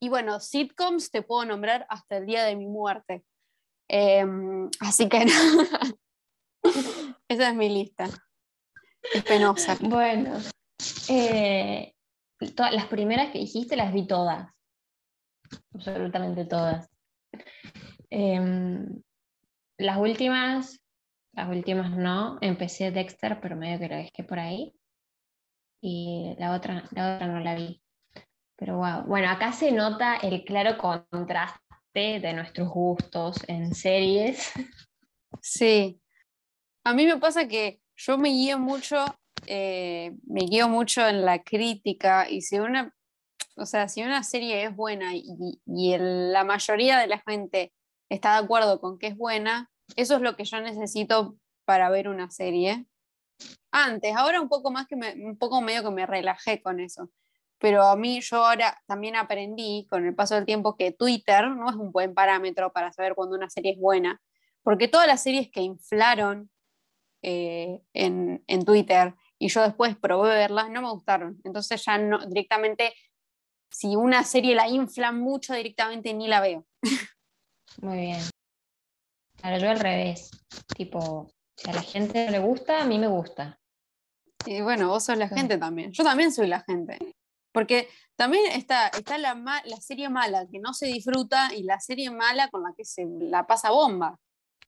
Y 0.00 0.10
bueno, 0.10 0.38
sitcoms 0.38 1.10
te 1.10 1.22
puedo 1.22 1.44
nombrar 1.44 1.86
hasta 1.90 2.18
el 2.18 2.26
día 2.26 2.44
de 2.44 2.54
mi 2.54 2.68
muerte. 2.68 3.24
Em, 3.88 4.70
así 4.78 5.08
que 5.08 5.24
nada. 5.24 5.98
Esa 7.28 7.50
es 7.50 7.54
mi 7.54 7.68
lista. 7.68 8.08
Es 9.14 9.24
penosa. 9.24 9.76
Bueno, 9.80 10.38
eh, 11.08 11.94
to- 12.56 12.70
las 12.70 12.86
primeras 12.86 13.30
que 13.30 13.38
dijiste 13.38 13.76
las 13.76 13.92
vi 13.92 14.06
todas. 14.06 14.50
Absolutamente 15.74 16.44
todas. 16.44 16.88
Em, 18.10 19.02
las 19.78 19.98
últimas, 19.98 20.80
las 21.34 21.48
últimas 21.48 21.90
no. 21.96 22.38
Empecé 22.40 22.90
Dexter, 22.90 23.40
pero 23.40 23.56
medio 23.56 23.78
que 23.78 23.88
lo 23.88 23.96
dejé 23.96 24.24
por 24.24 24.38
ahí. 24.38 24.74
Y 25.80 26.34
la 26.38 26.54
otra, 26.54 26.84
la 26.92 27.16
otra 27.16 27.26
no 27.28 27.40
la 27.40 27.54
vi. 27.54 27.80
Pero 28.56 28.78
wow. 28.78 29.04
Bueno, 29.06 29.30
acá 29.30 29.52
se 29.52 29.70
nota 29.70 30.16
el 30.16 30.44
claro 30.44 30.76
contraste 30.78 31.60
de 31.94 32.32
nuestros 32.32 32.68
gustos 32.68 33.36
en 33.48 33.74
series. 33.74 34.52
Sí. 35.40 36.00
A 36.84 36.94
mí 36.94 37.06
me 37.06 37.16
pasa 37.18 37.48
que 37.48 37.80
yo 37.96 38.18
me 38.18 38.30
guío 38.30 38.58
mucho, 38.58 39.04
eh, 39.46 40.12
me 40.26 40.42
guío 40.42 40.68
mucho 40.68 41.06
en 41.06 41.24
la 41.24 41.42
crítica 41.42 42.28
y 42.30 42.40
si 42.42 42.58
una, 42.58 42.94
o 43.56 43.66
sea, 43.66 43.88
si 43.88 44.02
una 44.02 44.22
serie 44.24 44.64
es 44.64 44.74
buena 44.74 45.14
y, 45.14 45.60
y 45.66 45.92
el- 45.92 46.32
la 46.32 46.44
mayoría 46.44 46.98
de 46.98 47.06
la 47.08 47.18
gente 47.26 47.72
está 48.08 48.32
de 48.38 48.44
acuerdo 48.44 48.80
con 48.80 48.98
que 48.98 49.08
es 49.08 49.16
buena, 49.16 49.70
eso 49.96 50.16
es 50.16 50.22
lo 50.22 50.36
que 50.36 50.44
yo 50.44 50.60
necesito 50.60 51.36
para 51.64 51.90
ver 51.90 52.08
una 52.08 52.30
serie. 52.30 52.86
Antes, 53.70 54.16
ahora 54.16 54.40
un 54.40 54.48
poco 54.48 54.70
más 54.70 54.86
que 54.86 54.96
me, 54.96 55.12
un 55.14 55.36
poco 55.38 55.60
medio 55.60 55.82
que 55.82 55.90
me 55.90 56.06
relajé 56.06 56.62
con 56.62 56.80
eso. 56.80 57.10
Pero 57.58 57.84
a 57.84 57.96
mí 57.96 58.20
yo 58.20 58.44
ahora 58.46 58.80
también 58.86 59.16
aprendí 59.16 59.86
con 59.90 60.06
el 60.06 60.14
paso 60.14 60.34
del 60.36 60.46
tiempo 60.46 60.76
que 60.76 60.92
Twitter 60.92 61.48
no 61.50 61.68
es 61.68 61.76
un 61.76 61.90
buen 61.92 62.14
parámetro 62.14 62.72
para 62.72 62.92
saber 62.92 63.14
cuando 63.14 63.36
una 63.36 63.50
serie 63.50 63.72
es 63.72 63.78
buena, 63.78 64.20
porque 64.62 64.88
todas 64.88 65.06
las 65.08 65.22
series 65.22 65.50
que 65.50 65.60
inflaron 65.60 66.50
eh, 67.22 67.80
en, 67.92 68.42
en 68.46 68.64
Twitter 68.64 69.14
y 69.38 69.48
yo 69.48 69.62
después 69.62 69.96
probé 69.96 70.30
verlas 70.34 70.70
no 70.70 70.82
me 70.82 70.90
gustaron. 70.90 71.40
Entonces 71.44 71.84
ya 71.84 71.98
no, 71.98 72.24
directamente, 72.26 72.92
si 73.70 73.96
una 73.96 74.24
serie 74.24 74.54
la 74.54 74.68
inflan 74.68 75.20
mucho, 75.20 75.54
directamente 75.54 76.12
ni 76.14 76.26
la 76.28 76.40
veo. 76.40 76.66
Muy 77.80 77.98
bien. 77.98 78.20
Ahora 79.42 79.58
yo 79.58 79.70
al 79.70 79.78
revés. 79.80 80.30
Tipo, 80.76 81.30
si 81.56 81.70
a 81.70 81.74
la 81.74 81.82
gente 81.82 82.26
no 82.26 82.32
le 82.32 82.38
gusta, 82.40 82.82
a 82.82 82.86
mí 82.86 82.98
me 82.98 83.06
gusta. 83.08 83.58
Y 84.46 84.60
bueno, 84.62 84.88
vos 84.88 85.04
sos 85.04 85.16
la 85.18 85.28
Sí. 85.28 85.34
gente 85.36 85.58
también. 85.58 85.92
Yo 85.92 86.02
también 86.04 86.32
soy 86.32 86.46
la 86.48 86.60
gente. 86.62 86.98
Porque 87.52 87.88
también 88.16 88.50
está, 88.52 88.88
está 88.88 89.18
la, 89.18 89.34
ma- 89.34 89.62
la 89.64 89.76
serie 89.76 90.08
mala 90.08 90.46
que 90.50 90.58
no 90.58 90.74
se 90.74 90.86
disfruta 90.86 91.54
y 91.54 91.62
la 91.62 91.78
serie 91.80 92.10
mala 92.10 92.48
con 92.48 92.62
la 92.62 92.72
que 92.76 92.84
se 92.84 93.04
la 93.20 93.46
pasa 93.46 93.70
bomba. 93.70 94.18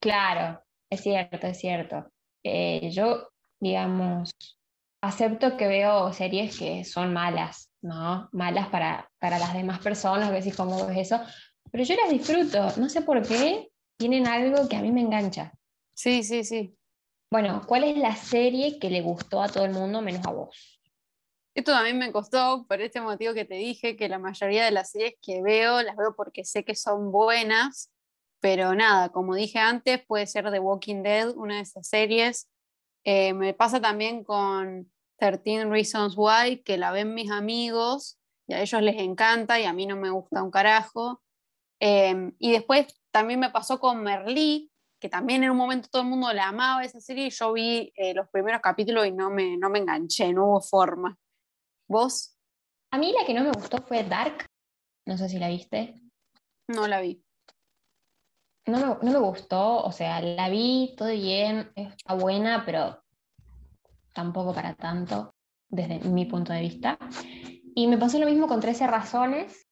Claro, 0.01 0.63
es 0.89 1.03
cierto, 1.03 1.47
es 1.47 1.59
cierto. 1.59 2.11
Eh, 2.43 2.91
yo, 2.91 3.29
digamos, 3.61 4.31
acepto 5.03 5.57
que 5.57 5.69
veo 5.69 6.13
series 6.13 6.59
que 6.59 6.85
son 6.85 7.13
malas, 7.13 7.71
¿no? 7.83 8.29
Malas 8.33 8.69
para, 8.69 9.11
para 9.19 9.39
las 9.39 9.55
demás 9.55 9.81
personas, 9.81 10.31
que 10.31 10.37
decís 10.37 10.57
cómo 10.57 10.87
ves 10.87 10.99
eso, 10.99 11.21
pero 11.71 11.85
yo 11.85 11.95
las 11.97 12.11
disfruto, 12.11 12.73
no 12.77 12.89
sé 12.89 13.03
por 13.03 13.27
qué, 13.27 13.71
tienen 13.97 14.27
algo 14.27 14.69
que 14.69 14.77
a 14.77 14.83
mí 14.83 14.91
me 14.93 15.03
engancha. 15.03 15.53
Sí, 15.95 16.23
sí, 16.23 16.45
sí. 16.45 16.77
Bueno, 17.31 17.63
¿cuál 17.67 17.85
es 17.85 17.97
la 17.97 18.17
serie 18.17 18.79
que 18.79 18.91
le 18.91 19.03
gustó 19.03 19.43
a 19.43 19.49
todo 19.49 19.65
el 19.65 19.73
mundo 19.73 20.01
menos 20.03 20.27
a 20.27 20.33
vos? 20.33 20.81
Esto 21.55 21.73
también 21.73 21.99
me 21.99 22.13
costó 22.13 22.65
por 22.67 22.81
este 22.81 23.01
motivo 23.01 23.35
que 23.35 23.45
te 23.45 23.55
dije, 23.55 23.97
que 23.97 24.09
la 24.09 24.19
mayoría 24.19 24.65
de 24.65 24.71
las 24.71 24.91
series 24.91 25.15
que 25.21 25.43
veo 25.43 25.83
las 25.83 25.97
veo 25.97 26.15
porque 26.17 26.45
sé 26.45 26.65
que 26.65 26.75
son 26.75 27.13
buenas, 27.13 27.91
pero 28.41 28.75
nada, 28.75 29.11
como 29.11 29.35
dije 29.35 29.59
antes, 29.59 30.05
puede 30.07 30.27
ser 30.27 30.51
The 30.51 30.59
Walking 30.59 31.03
Dead, 31.03 31.35
una 31.37 31.57
de 31.57 31.61
esas 31.63 31.87
series. 31.87 32.51
Eh, 33.05 33.35
me 33.35 33.55
pasa 33.55 33.81
también 33.81 34.25
con 34.25 34.91
13 35.19 35.67
Reasons 35.67 36.15
Why, 36.17 36.63
que 36.63 36.79
la 36.79 36.91
ven 36.91 37.15
mis 37.15 37.31
amigos 37.31 38.19
y 38.47 38.55
a 38.55 38.63
ellos 38.63 38.83
les 38.83 38.99
encanta 38.99 39.61
y 39.61 39.65
a 39.65 39.73
mí 39.73 39.87
no 39.87 39.97
me 39.97 40.11
gusta 40.11 40.43
un 40.43 40.51
carajo. 40.51 41.23
Eh, 41.81 42.33
y 42.39 42.53
después 42.53 42.87
también 43.11 43.41
me 43.41 43.51
pasó 43.51 43.79
con 43.79 44.03
Merlí, 44.03 44.71
que 44.99 45.09
también 45.09 45.45
en 45.45 45.51
un 45.51 45.57
momento 45.57 45.89
todo 45.91 46.03
el 46.03 46.09
mundo 46.09 46.33
la 46.33 46.49
amaba 46.49 46.85
esa 46.85 47.01
serie 47.01 47.27
y 47.27 47.31
yo 47.31 47.53
vi 47.53 47.93
eh, 47.97 48.15
los 48.15 48.29
primeros 48.29 48.61
capítulos 48.61 49.07
y 49.07 49.13
no 49.13 49.31
me, 49.31 49.57
no 49.57 49.71
me 49.71 49.79
enganché, 49.79 50.33
no 50.33 50.47
hubo 50.47 50.61
forma. 50.61 51.17
¿Vos? 51.89 52.37
A 52.91 52.99
mí 52.99 53.13
la 53.13 53.25
que 53.25 53.35
no 53.35 53.43
me 53.43 53.53
gustó 53.53 53.79
fue 53.83 54.05
Dark, 54.05 54.47
no 55.07 55.17
sé 55.17 55.29
si 55.29 55.39
la 55.39 55.49
viste. 55.49 55.95
No 56.69 56.87
la 56.87 57.01
vi. 57.01 57.23
No 58.71 58.79
me, 58.79 59.11
no 59.11 59.21
me 59.21 59.27
gustó, 59.27 59.83
o 59.83 59.93
sea, 59.93 60.21
la 60.21 60.49
vi, 60.49 60.95
todo 60.97 61.09
bien, 61.09 61.73
está 61.75 62.15
buena, 62.15 62.63
pero 62.65 63.03
tampoco 64.15 64.55
para 64.55 64.75
tanto, 64.75 65.35
desde 65.69 65.99
mi 66.01 66.25
punto 66.27 66.53
de 66.53 66.61
vista. 66.61 66.99
Y 67.75 67.87
me 67.87 67.99
pasó 67.99 68.19
lo 68.19 68.27
mismo 68.27 68.49
con 68.49 68.61
13 68.61 68.87
razones, 68.87 69.67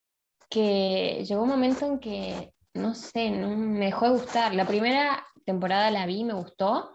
que 0.48 1.24
llegó 1.26 1.42
un 1.42 1.48
momento 1.48 1.86
en 1.86 1.98
que, 1.98 2.52
no 2.74 2.94
sé, 2.94 3.30
no 3.30 3.56
me 3.56 3.86
dejó 3.86 4.06
de 4.06 4.18
gustar. 4.18 4.54
La 4.54 4.66
primera 4.66 5.24
temporada 5.44 5.90
la 5.90 6.06
vi, 6.06 6.24
me 6.24 6.34
gustó, 6.34 6.90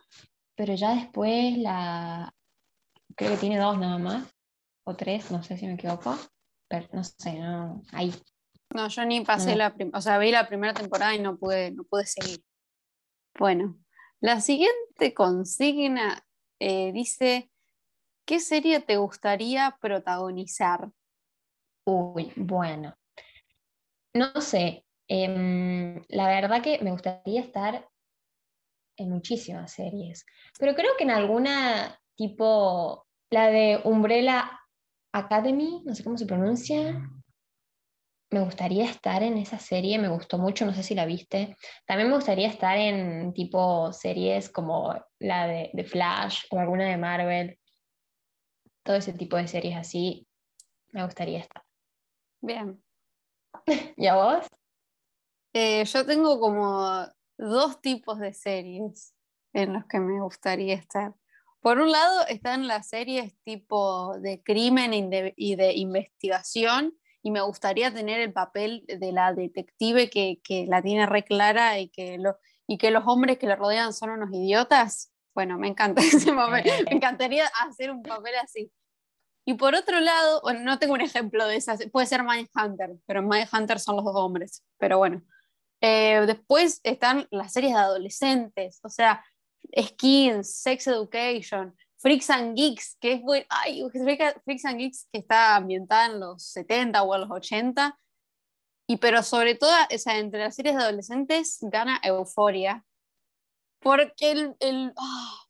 pero 0.55 0.74
ya 0.75 0.95
después 0.95 1.57
la, 1.57 2.33
creo 3.15 3.31
que 3.31 3.38
tiene 3.38 3.60
dos 3.60 3.77
nada 3.77 3.98
más, 3.98 4.33
o 4.86 4.95
tres, 4.95 5.31
no 5.31 5.43
sé 5.43 5.57
si 5.57 5.65
me 5.65 5.74
equivoco, 5.74 6.17
pero 6.67 6.88
no 6.93 7.03
sé, 7.03 7.39
no, 7.39 7.81
ahí. 7.91 8.13
No, 8.74 8.88
yo 8.88 9.06
ni 9.06 9.22
pasé 9.22 9.51
No. 9.51 9.58
la 9.58 9.74
primera, 9.74 9.98
o 9.98 10.01
sea, 10.01 10.18
vi 10.18 10.32
la 10.32 10.48
primera 10.48 10.74
temporada 10.74 11.13
y 11.15 11.20
no 11.20 11.38
pude, 11.38 11.72
no 11.72 11.84
pude 11.84 12.06
seguir. 12.06 12.44
Bueno, 13.38 13.77
la 14.20 14.42
siguiente 14.42 15.13
consigna 15.13 16.25
eh, 16.60 16.92
dice, 16.92 17.51
¿qué 18.25 18.39
serie 18.39 18.80
te 18.80 18.98
gustaría 18.98 19.77
protagonizar? 19.82 20.89
Uy, 21.86 22.32
bueno. 22.36 22.96
No 24.13 24.39
sé. 24.42 24.86
em, 25.10 26.01
la 26.08 26.27
verdad 26.27 26.62
que 26.62 26.80
me 26.82 26.92
gustaría 26.92 27.42
estar 27.42 27.89
en 28.98 29.10
muchísimas 29.10 29.72
series. 29.74 30.25
Pero 30.58 30.75
creo 30.75 30.92
que 30.98 31.03
en 31.03 31.12
alguna 31.12 32.00
tipo 32.15 33.06
La 33.30 33.48
de 33.48 33.82
Umbrella 33.84 34.60
Academy, 35.12 35.82
no 35.86 35.94
sé 35.94 36.03
cómo 36.03 36.18
se 36.18 36.25
pronuncia. 36.25 37.10
Me 38.33 38.39
gustaría 38.39 38.85
estar 38.85 39.21
en 39.21 39.37
esa 39.37 39.59
serie, 39.59 39.99
me 39.99 40.07
gustó 40.07 40.39
mucho, 40.39 40.65
no 40.65 40.73
sé 40.73 40.81
si 40.81 40.95
la 40.95 41.05
viste. 41.05 41.55
También 41.85 42.09
me 42.09 42.15
gustaría 42.15 42.47
estar 42.47 42.79
en 42.79 43.31
tipo 43.31 43.93
series 43.93 44.49
como 44.49 44.95
la 45.19 45.45
de, 45.45 45.69
de 45.71 45.83
Flash 45.83 46.45
o 46.49 46.57
alguna 46.57 46.85
de 46.89 46.97
Marvel. 46.97 47.59
Todo 48.81 48.95
ese 48.95 49.13
tipo 49.13 49.37
de 49.37 49.47
series 49.47 49.77
así, 49.77 50.27
me 50.89 51.05
gustaría 51.05 51.41
estar. 51.41 51.61
Bien. 52.41 52.83
¿Y 53.97 54.07
a 54.07 54.15
vos? 54.15 54.47
Eh, 55.53 55.85
yo 55.85 56.03
tengo 56.03 56.39
como 56.39 57.05
dos 57.37 57.81
tipos 57.81 58.17
de 58.17 58.33
series 58.33 59.13
en 59.53 59.73
los 59.73 59.85
que 59.85 59.99
me 59.99 60.19
gustaría 60.19 60.73
estar. 60.73 61.13
Por 61.61 61.79
un 61.79 61.91
lado 61.91 62.25
están 62.27 62.65
las 62.65 62.89
series 62.89 63.37
tipo 63.43 64.17
de 64.17 64.41
crimen 64.41 64.91
y 64.95 65.07
de, 65.07 65.33
y 65.37 65.55
de 65.55 65.73
investigación 65.73 66.97
y 67.24 67.32
me 67.32 67.42
gustaría 67.42 67.92
tener 67.92 68.20
el 68.20 68.34
papel 68.34 68.84
de 68.86 69.12
la 69.13 69.34
detective 69.34 70.10
que, 70.10 70.42
que 70.44 70.65
la 70.68 70.82
tiene 70.82 71.06
re 71.06 71.24
clara 71.24 71.80
y 71.80 71.88
que, 71.88 72.18
lo, 72.18 72.38
y 72.68 72.77
que 72.77 72.92
los 72.92 73.03
hombres 73.08 73.39
que 73.39 73.48
le 73.48 73.56
rodean 73.56 73.94
son 73.94 74.10
unos 74.10 74.30
idiotas. 74.34 75.13
Bueno, 75.34 75.58
me 75.58 75.70
encanta 75.70 76.01
ese 76.03 76.34
papel. 76.34 76.65
Me 76.86 76.98
encantaría 76.98 77.48
hacer 77.65 77.92
un 77.92 78.03
papel 78.03 78.34
así. 78.44 78.72
Y 79.46 79.56
por 79.56 79.74
otro 79.74 80.01
lado, 80.01 80.42
no 80.62 80.80
tengo 80.80 80.94
un 80.94 81.01
ejemplo 81.01 81.48
de 81.48 81.56
esas, 81.56 81.80
puede 81.92 82.08
ser 82.08 82.22
Hunter 82.22 82.92
pero 83.06 83.22
Hunter 83.22 83.80
son 83.80 83.96
los 83.98 84.06
dos 84.06 84.15
hombres, 84.15 84.63
pero 84.77 84.98
bueno. 84.98 85.22
Eh, 85.82 86.24
después 86.27 86.80
están 86.84 87.27
las 87.30 87.51
series 87.51 87.74
de 87.74 87.80
adolescentes, 87.80 88.80
o 88.84 88.89
sea, 88.89 89.24
Skins, 89.77 90.56
Sex 90.56 90.88
Education, 90.88 91.75
Freaks 92.03 92.29
and 92.31 92.57
Geeks, 92.57 92.98
que 93.00 93.13
es 93.13 93.22
muy, 93.22 93.45
ay, 93.48 93.81
Freaks 94.43 94.65
and 94.65 94.77
Geeks 94.77 95.07
que 95.10 95.19
está 95.19 95.55
ambientada 95.55 96.07
en 96.07 96.19
los 96.19 96.43
70 96.43 97.01
o 97.01 97.15
en 97.15 97.22
los 97.22 97.31
80, 97.31 97.98
y 98.88 98.98
pero 98.98 99.24
sobre 99.24 99.55
todo, 99.55 99.72
o 99.72 99.98
sea, 99.98 100.17
entre 100.17 100.41
las 100.41 100.53
series 100.53 100.75
de 100.75 100.83
adolescentes 100.83 101.60
gana 101.62 102.01
Euforia, 102.03 102.83
porque 103.79 104.31
el, 104.31 104.55
el 104.60 104.91
ah, 104.98 105.45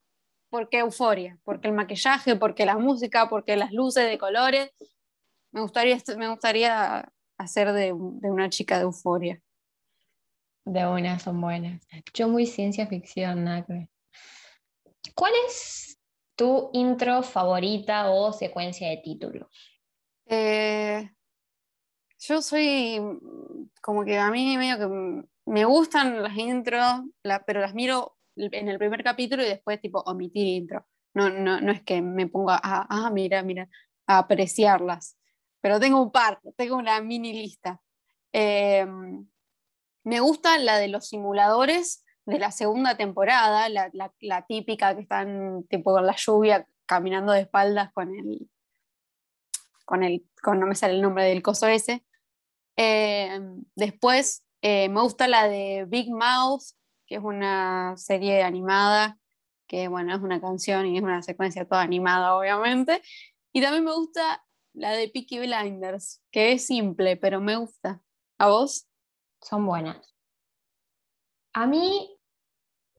porque 0.51 0.77
euforia, 0.77 1.39
porque 1.43 1.69
el 1.69 1.74
maquillaje, 1.74 2.36
porque 2.36 2.67
la 2.67 2.77
música, 2.77 3.27
porque 3.27 3.57
las 3.57 3.72
luces 3.72 4.07
de 4.07 4.19
colores. 4.19 4.69
Me 5.51 5.62
gustaría, 5.62 5.98
me 6.15 6.29
gustaría 6.29 7.12
hacer 7.39 7.74
de, 7.74 7.86
de 7.86 8.31
una 8.31 8.51
chica 8.51 8.77
de 8.77 8.83
euforia. 8.83 9.41
De 10.65 10.86
una, 10.86 11.17
son 11.17 11.41
buenas. 11.41 11.81
Yo 12.13 12.27
muy 12.29 12.45
ciencia 12.45 12.86
ficción, 12.86 13.43
nada 13.43 13.65
¿Cuál 15.15 15.33
es 15.48 16.00
tu 16.35 16.69
intro 16.73 17.23
favorita 17.23 18.09
o 18.11 18.33
secuencia 18.33 18.89
de 18.89 18.97
títulos? 18.97 19.47
Eh, 20.25 21.09
yo 22.19 22.41
soy 22.41 22.99
como 23.81 24.05
que 24.05 24.17
a 24.17 24.31
mí 24.31 24.57
medio 24.57 25.27
me 25.45 25.65
gustan 25.65 26.23
las 26.23 26.37
intros, 26.37 27.01
pero 27.45 27.59
las 27.59 27.73
miro 27.73 28.17
en 28.35 28.69
el 28.69 28.77
primer 28.77 29.03
capítulo 29.03 29.43
y 29.43 29.47
después 29.47 29.81
tipo 29.81 29.99
omitir 30.05 30.47
intro. 30.47 30.87
No, 31.13 31.29
no, 31.29 31.61
no 31.61 31.71
es 31.71 31.83
que 31.83 32.01
me 32.01 32.27
ponga 32.27 32.55
a, 32.55 32.87
ah, 32.89 33.09
mira, 33.11 33.43
mira, 33.43 33.69
a 34.07 34.19
apreciarlas. 34.19 35.17
Pero 35.61 35.79
tengo 35.79 36.01
un 36.01 36.11
par, 36.11 36.39
tengo 36.57 36.75
una 36.75 36.99
mini 37.01 37.33
lista. 37.33 37.81
Em, 38.31 39.27
me 40.03 40.19
gusta 40.19 40.57
la 40.57 40.77
de 40.77 40.87
los 40.87 41.07
simuladores 41.07 42.03
de 42.25 42.39
la 42.39 42.51
segunda 42.51 42.96
temporada, 42.96 43.68
la, 43.70 44.46
típica 44.48 44.96
que 44.96 45.01
están 45.01 45.65
tipo 45.70 45.94
con 45.94 46.06
la 46.06 46.15
lluvia 46.15 46.68
caminando 46.86 47.34
de 47.34 47.42
espaldas 47.42 47.92
con 47.94 48.15
el, 48.15 48.50
con 49.86 50.03
el, 50.03 50.25
con, 50.42 50.60
no 50.60 50.68
me 50.68 50.75
sale 50.75 50.94
el 50.96 51.01
nombre 51.01 51.25
del 51.25 51.42
coso 51.42 51.68
ese. 51.68 52.06
Em, 52.75 53.64
después 53.75 54.44
eh, 54.62 54.90
me 54.90 55.01
gusta 55.01 55.27
la 55.27 55.48
de 55.48 55.86
Big 55.88 56.09
Mouth, 56.09 56.64
que 57.05 57.16
es 57.16 57.24
una 57.24 57.96
serie 57.98 58.44
animada, 58.44 59.18
que 59.68 59.88
bueno, 59.88 60.16
es 60.16 60.22
una 60.22 60.40
canción 60.40 60.86
y 60.88 60.98
es 60.98 61.03
una 61.03 61.22
secuencia 61.22 61.68
toda 61.68 61.81
animada, 61.81 62.36
obviamente. 62.36 63.01
Y 63.51 63.62
también 63.62 63.83
me 63.83 63.94
gusta 63.94 64.44
la 64.74 64.92
de 64.92 65.09
Peaky 65.09 65.40
Blinders, 65.40 66.22
que 66.31 66.53
es 66.53 66.66
simple, 66.66 67.18
pero 67.18 67.42
me 67.42 67.57
gusta. 67.57 68.01
¿A 68.38 68.48
vos? 68.48 68.88
Son 69.42 69.66
buenas. 69.66 70.16
A 71.53 71.68
mí 71.68 72.12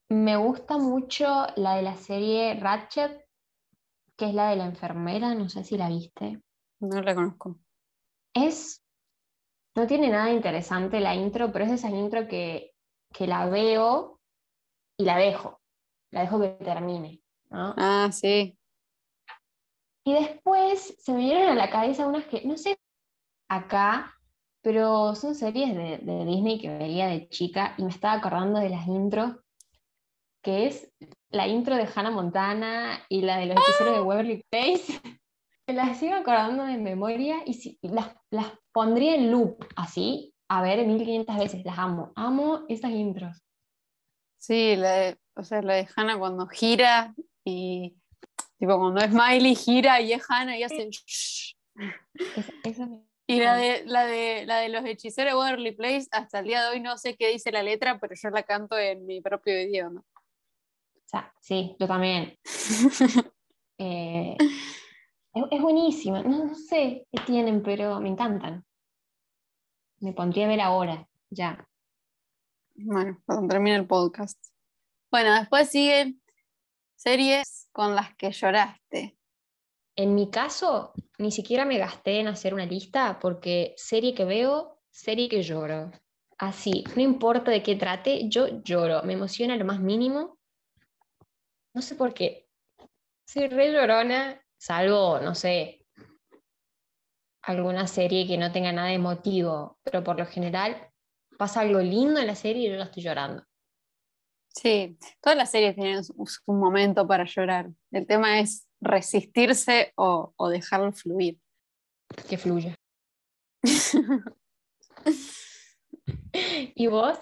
me 0.09 0.37
gusta 0.37 0.77
mucho 0.77 1.25
la 1.55 1.75
de 1.75 1.81
la 1.81 1.95
serie 1.95 2.59
Ratchet, 2.59 3.25
que 4.15 4.29
es 4.29 4.33
la 4.33 4.49
de 4.49 4.55
la 4.55 4.65
enfermera, 4.65 5.33
no 5.33 5.49
sé 5.49 5.63
si 5.63 5.77
la 5.77 5.89
viste. 5.89 6.41
No 6.79 7.01
la 7.01 7.15
conozco. 7.15 7.57
Es, 8.33 8.83
no 9.75 9.87
tiene 9.87 10.09
nada 10.09 10.31
interesante 10.31 10.99
la 10.99 11.15
intro, 11.15 11.51
pero 11.51 11.65
es 11.65 11.71
esa 11.71 11.89
intro 11.89 12.27
que 12.27 12.75
que 13.15 13.27
la 13.27 13.45
veo 13.47 14.19
y 14.97 15.05
la 15.05 15.17
dejo, 15.17 15.61
la 16.11 16.21
dejo 16.21 16.39
que 16.41 16.49
termine. 16.63 17.21
Ah, 17.49 18.09
sí. 18.11 18.57
Y 20.03 20.13
después 20.13 20.95
se 20.99 21.13
me 21.13 21.19
vinieron 21.19 21.49
a 21.49 21.55
la 21.55 21.69
cabeza 21.69 22.05
unas 22.05 22.25
que, 22.25 22.45
no 22.45 22.57
sé, 22.57 22.77
acá, 23.49 24.13
pero 24.61 25.15
son 25.15 25.33
series 25.33 25.75
de, 25.75 26.25
Disney 26.25 26.59
que 26.59 26.77
veía 26.77 27.07
de 27.07 27.29
chica 27.29 27.73
y 27.77 27.83
me 27.83 27.89
estaba 27.89 28.15
acordando 28.15 28.59
de 28.59 28.69
las 28.69 28.85
intros, 28.87 29.35
que 30.45 30.67
es 30.67 30.93
la 31.31 31.47
intro 31.47 31.75
de 31.75 31.89
Hannah 31.93 32.11
Montana 32.11 33.03
y 33.09 33.23
la 33.23 33.37
de 33.37 33.47
los 33.47 33.57
hechiceros 33.57 33.95
de 33.95 34.01
Waverly 34.01 34.45
Place. 34.51 34.83
Me 35.67 35.73
las 35.73 35.97
sigo 35.97 36.13
acordando 36.13 36.63
de 36.65 36.77
memoria 36.77 37.37
y 37.47 37.55
si, 37.55 37.79
las, 37.81 38.15
las 38.29 38.51
pondría 38.71 39.15
en 39.15 39.31
loop, 39.31 39.65
así, 39.75 40.35
a 40.47 40.61
ver 40.61 40.85
1500 40.85 41.35
veces, 41.37 41.65
las 41.65 41.79
amo, 41.79 42.13
amo 42.15 42.63
esas 42.69 42.91
intros. 42.91 43.41
Sí, 44.37 44.75
la 44.75 44.91
de, 44.91 45.17
o 45.35 45.43
sea, 45.43 45.63
la 45.63 45.73
de 45.73 45.87
Hannah 45.95 46.19
cuando 46.19 46.45
gira 46.45 47.15
y 47.43 47.95
tipo 48.59 48.77
cuando 48.77 49.01
es 49.01 49.11
Miley 49.11 49.55
gira 49.55 49.99
y 49.99 50.13
es 50.13 50.23
Hannah 50.29 50.59
y 50.59 50.63
hace 50.63 50.91
y 53.27 53.39
la 53.39 53.55
de, 53.55 53.83
la, 53.85 54.05
de, 54.05 54.45
la 54.45 54.59
de 54.59 54.69
los 54.69 54.85
hechiceros 54.85 55.33
de 55.33 55.39
Waverly 55.39 55.71
Place, 55.71 56.07
hasta 56.11 56.37
el 56.37 56.45
día 56.45 56.63
de 56.63 56.69
hoy 56.69 56.81
no 56.81 56.99
sé 56.99 57.15
qué 57.15 57.29
dice 57.31 57.51
la 57.51 57.63
letra, 57.63 57.97
pero 57.99 58.13
yo 58.15 58.29
la 58.29 58.43
canto 58.43 58.77
en 58.77 59.07
mi 59.07 59.21
propio 59.21 59.59
idioma. 59.59 60.03
Sí, 61.39 61.75
yo 61.79 61.87
también. 61.87 62.37
Eh, 63.77 64.37
es, 65.51 65.61
buenísima, 65.61 66.23
no, 66.23 66.45
no, 66.45 66.55
sé 66.55 67.05
qué 67.11 67.21
tienen, 67.25 67.61
pero 67.61 67.99
me 67.99 68.07
encantan. 68.07 68.63
Me 69.99 70.13
pondría 70.13 70.45
a 70.45 70.47
ver 70.47 70.61
ahora, 70.61 71.09
ya. 71.29 71.67
Bueno, 72.75 73.21
cuando 73.25 73.49
termine 73.49 73.75
el 73.75 73.85
podcast. 73.85 74.41
Bueno, 75.11 75.33
después 75.33 75.69
siguen 75.69 76.21
series 76.95 77.67
con 77.73 77.95
las 77.95 78.15
que 78.15 78.31
lloraste. 78.31 79.17
En 79.97 80.15
mi 80.15 80.29
caso, 80.29 80.93
ni 81.17 81.31
siquiera 81.31 81.65
me 81.65 81.77
gasté 81.77 82.19
en 82.19 82.27
hacer 82.27 82.53
una 82.53 82.65
lista 82.65 83.19
porque 83.19 83.73
serie 83.77 84.13
que 84.13 84.25
veo, 84.25 84.81
serie 84.89 85.29
que 85.29 85.41
lloro. 85.41 85.91
Así, 86.37 86.83
no 86.95 87.01
importa 87.01 87.51
de 87.51 87.63
qué 87.63 87.75
trate, 87.75 88.27
yo 88.27 88.61
lloro, 88.63 89.03
me 89.03 89.13
emociona 89.13 89.55
lo 89.55 89.63
más 89.63 89.79
mínimo. 89.79 90.34
No 91.75 91.81
sé 91.81 91.95
por 91.95 92.13
qué. 92.13 92.47
Soy 93.27 93.49
re 93.49 93.73
llorona, 93.73 94.41
salvo, 94.57 95.19
no 95.19 95.35
sé, 95.35 95.85
alguna 97.41 97.85
serie 97.85 98.25
que 98.25 98.37
no 98.37 98.49
tenga 98.53 98.71
nada 98.71 98.87
de 98.87 98.93
emotivo, 98.93 99.77
pero 99.83 100.01
por 100.01 100.17
lo 100.17 100.25
general 100.25 100.89
pasa 101.37 101.59
algo 101.59 101.79
lindo 101.79 102.21
en 102.21 102.27
la 102.27 102.35
serie 102.35 102.67
y 102.67 102.71
yo 102.71 102.77
la 102.77 102.85
estoy 102.85 103.03
llorando. 103.03 103.43
Sí, 104.47 104.97
todas 105.19 105.37
las 105.37 105.51
series 105.51 105.75
tienen 105.75 106.01
un 106.45 106.59
momento 106.59 107.05
para 107.05 107.25
llorar. 107.25 107.69
El 107.91 108.07
tema 108.07 108.39
es 108.39 108.69
resistirse 108.79 109.91
o, 109.97 110.33
dejarlo 110.49 110.93
fluir. 110.93 111.37
Que 112.29 112.37
fluya. 112.37 112.73
¿Y 116.33 116.87
vos? 116.87 117.19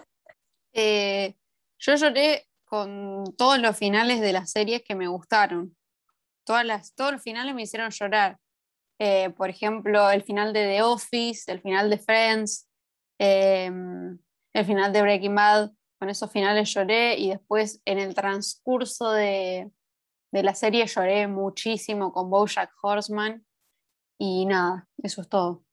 Eh, 0.73 1.33
yo 1.79 1.95
lloré 1.95 2.47
con 2.73 3.35
todos 3.37 3.59
los 3.59 3.77
finales 3.77 4.19
de 4.19 4.33
las 4.33 4.49
series 4.49 4.81
que 4.81 4.95
me 4.95 5.07
gustaron. 5.07 5.77
Todas 6.43 6.65
las, 6.65 6.95
todos 6.95 7.11
los 7.11 7.21
finales 7.21 7.53
me 7.53 7.61
hicieron 7.61 7.91
llorar. 7.91 8.39
Eh, 8.97 9.29
por 9.29 9.51
ejemplo, 9.51 10.09
el 10.09 10.23
final 10.23 10.53
de 10.53 10.65
The 10.65 10.81
Office, 10.81 11.51
el 11.51 11.61
final 11.61 11.91
de 11.91 11.99
Friends, 11.99 12.67
em, 13.19 14.17
el 14.53 14.65
final 14.65 14.91
de 14.91 15.03
Breaking 15.03 15.35
Bad, 15.35 15.71
con 15.99 16.09
esos 16.09 16.31
finales 16.31 16.73
lloré 16.73 17.15
y 17.15 17.29
después 17.29 17.79
en 17.85 17.99
el 17.99 18.15
transcurso 18.15 19.11
de, 19.11 19.69
la 20.31 20.55
serie 20.55 20.87
lloré 20.87 21.27
muchísimo 21.27 22.11
con 22.11 22.31
Bojack 22.31 22.71
Horseman 22.81 23.45
y 24.17 24.47
nada, 24.47 24.87
eso 24.97 25.21
es 25.21 25.29
todo. 25.29 25.63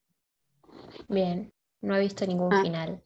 Bien, 1.09 1.51
no 1.81 1.97
he 1.97 2.01
visto 2.01 2.27
ningún 2.27 2.53
ah. 2.53 2.61
final 2.61 3.03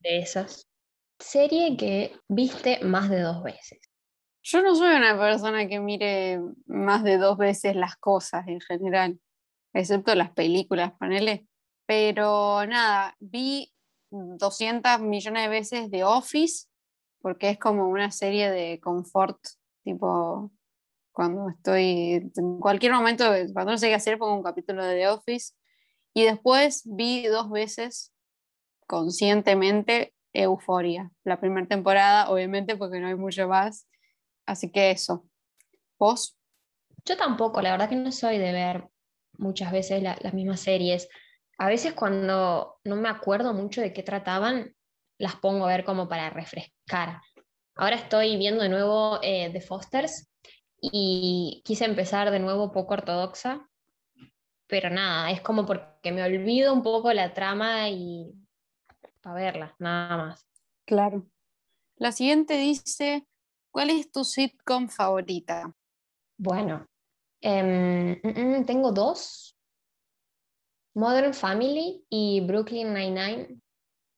de 0.00 0.18
esas. 0.18 0.68
Serie 1.18 1.76
que 1.76 2.12
viste 2.28 2.80
más 2.84 3.08
de 3.08 3.20
dos 3.20 3.42
veces. 3.42 3.78
Yo 4.42 4.62
no 4.62 4.74
soy 4.74 4.94
una 4.94 5.18
persona 5.18 5.66
que 5.68 5.80
mire 5.80 6.40
más 6.66 7.02
de 7.02 7.16
dos 7.16 7.38
veces 7.38 7.76
las 7.76 7.96
cosas 7.96 8.46
en 8.46 8.60
general, 8.60 9.18
excepto 9.72 10.14
las 10.14 10.30
películas, 10.32 10.92
ponele. 10.98 11.46
Pero 11.86 12.66
nada, 12.66 13.16
vi 13.20 13.72
200 14.10 15.00
millones 15.00 15.42
de 15.44 15.48
veces 15.48 15.90
de 15.90 16.04
Office, 16.04 16.66
porque 17.20 17.50
es 17.50 17.58
como 17.58 17.88
una 17.88 18.10
serie 18.10 18.50
de 18.50 18.80
confort, 18.80 19.38
tipo, 19.82 20.52
cuando 21.12 21.48
estoy, 21.48 22.30
en 22.36 22.58
cualquier 22.60 22.92
momento, 22.92 23.24
cuando 23.52 23.72
no 23.72 23.78
sé 23.78 23.88
qué 23.88 23.94
hacer, 23.94 24.18
pongo 24.18 24.36
un 24.36 24.42
capítulo 24.42 24.84
de 24.84 24.96
The 24.96 25.08
Office. 25.08 25.54
Y 26.12 26.24
después 26.24 26.82
vi 26.84 27.26
dos 27.26 27.50
veces 27.50 28.12
conscientemente 28.86 30.13
Euforia, 30.34 31.10
la 31.24 31.40
primera 31.40 31.66
temporada, 31.66 32.28
obviamente, 32.28 32.76
porque 32.76 33.00
no 33.00 33.06
hay 33.06 33.14
mucho 33.14 33.48
más. 33.48 33.88
Así 34.46 34.70
que 34.70 34.90
eso. 34.90 35.24
¿Vos? 35.98 36.36
Yo 37.06 37.16
tampoco, 37.16 37.62
la 37.62 37.70
verdad 37.70 37.88
que 37.88 37.96
no 37.96 38.12
soy 38.12 38.38
de 38.38 38.52
ver 38.52 38.88
muchas 39.38 39.72
veces 39.72 40.02
las 40.02 40.34
mismas 40.34 40.60
series. 40.60 41.08
A 41.58 41.68
veces 41.68 41.94
cuando 41.94 42.78
no 42.84 42.96
me 42.96 43.08
acuerdo 43.08 43.54
mucho 43.54 43.80
de 43.80 43.92
qué 43.92 44.02
trataban, 44.02 44.74
las 45.18 45.36
pongo 45.36 45.64
a 45.64 45.68
ver 45.68 45.84
como 45.84 46.08
para 46.08 46.30
refrescar. 46.30 47.20
Ahora 47.76 47.96
estoy 47.96 48.36
viendo 48.36 48.62
de 48.62 48.68
nuevo 48.68 49.18
eh, 49.22 49.50
The 49.52 49.60
Fosters 49.60 50.30
y 50.80 51.62
quise 51.64 51.84
empezar 51.84 52.30
de 52.30 52.38
nuevo 52.38 52.72
poco 52.72 52.94
ortodoxa, 52.94 53.68
pero 54.66 54.90
nada, 54.90 55.30
es 55.30 55.40
como 55.40 55.66
porque 55.66 56.12
me 56.12 56.22
olvido 56.22 56.72
un 56.72 56.82
poco 56.82 57.12
la 57.12 57.32
trama 57.32 57.88
y 57.88 58.32
para 59.24 59.36
verla, 59.36 59.74
nada 59.78 60.16
más. 60.18 60.46
Claro. 60.86 61.26
La 61.96 62.12
siguiente 62.12 62.58
dice, 62.58 63.26
¿cuál 63.70 63.90
es 63.90 64.12
tu 64.12 64.22
sitcom 64.22 64.88
favorita? 64.88 65.74
Bueno, 66.36 66.86
em, 67.40 68.20
mm, 68.22 68.58
mm, 68.58 68.66
tengo 68.66 68.92
dos. 68.92 69.56
Modern 70.94 71.32
Family 71.32 72.04
y 72.10 72.40
Brooklyn 72.42 72.92
Nine-Nine. 72.92 73.60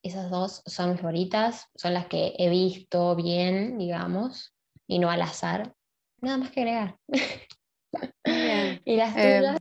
Esas 0.02 0.30
dos 0.30 0.62
son 0.66 0.90
mis 0.90 1.00
favoritas, 1.00 1.68
son 1.74 1.94
las 1.94 2.06
que 2.06 2.34
he 2.38 2.50
visto 2.50 3.14
bien, 3.16 3.78
digamos, 3.78 4.54
y 4.86 4.98
no 4.98 5.08
al 5.08 5.22
azar. 5.22 5.74
Nada 6.20 6.38
más 6.38 6.50
que 6.50 6.60
agregar. 6.60 6.98
¿Y 8.84 8.96
las 8.96 9.16
em, 9.16 9.38
tuyas? 9.38 9.60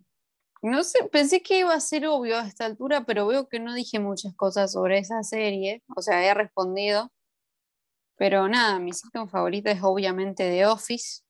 No 0.66 0.84
sé, 0.84 0.98
pensé 1.12 1.44
que 1.44 1.60
iba 1.60 1.76
a 1.76 1.80
ser 1.80 2.08
obvio 2.08 2.40
a 2.40 2.48
esta 2.48 2.66
altura, 2.66 3.06
pero 3.06 3.28
veo 3.28 3.48
que 3.48 3.60
no 3.60 3.76
dije 3.76 4.00
muchas 4.00 4.34
cosas 4.36 4.72
sobre 4.74 4.98
esa 4.98 5.22
serie. 5.22 5.84
O 5.96 6.02
sea, 6.02 6.26
he 6.26 6.34
respondido. 6.34 7.12
Pero 8.16 8.48
nada, 8.50 8.80
mi 8.80 8.92
sitcom 8.92 9.30
favorita 9.30 9.70
es 9.70 9.84
obviamente 9.84 10.50
The 10.50 10.66
Office. 10.66 11.22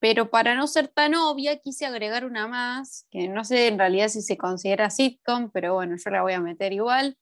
Pero 0.00 0.28
para 0.30 0.54
no 0.54 0.66
ser 0.66 0.88
tan 0.88 1.14
obvia, 1.14 1.60
quise 1.60 1.86
agregar 1.86 2.26
una 2.26 2.46
más, 2.46 3.06
que 3.10 3.26
no 3.26 3.42
sé 3.42 3.68
en 3.68 3.78
realidad 3.78 4.08
si 4.08 4.20
se 4.20 4.36
considera 4.36 4.90
sitcom, 4.90 5.50
pero 5.50 5.74
bueno, 5.74 5.96
yo 5.96 6.10
la 6.10 6.20
voy 6.20 6.34
a 6.34 6.40
meter 6.40 6.74
igual. 6.74 7.16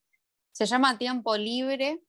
Se 0.50 0.66
llama 0.66 0.98
Tiempo 0.98 1.36
Libre. 1.36 2.02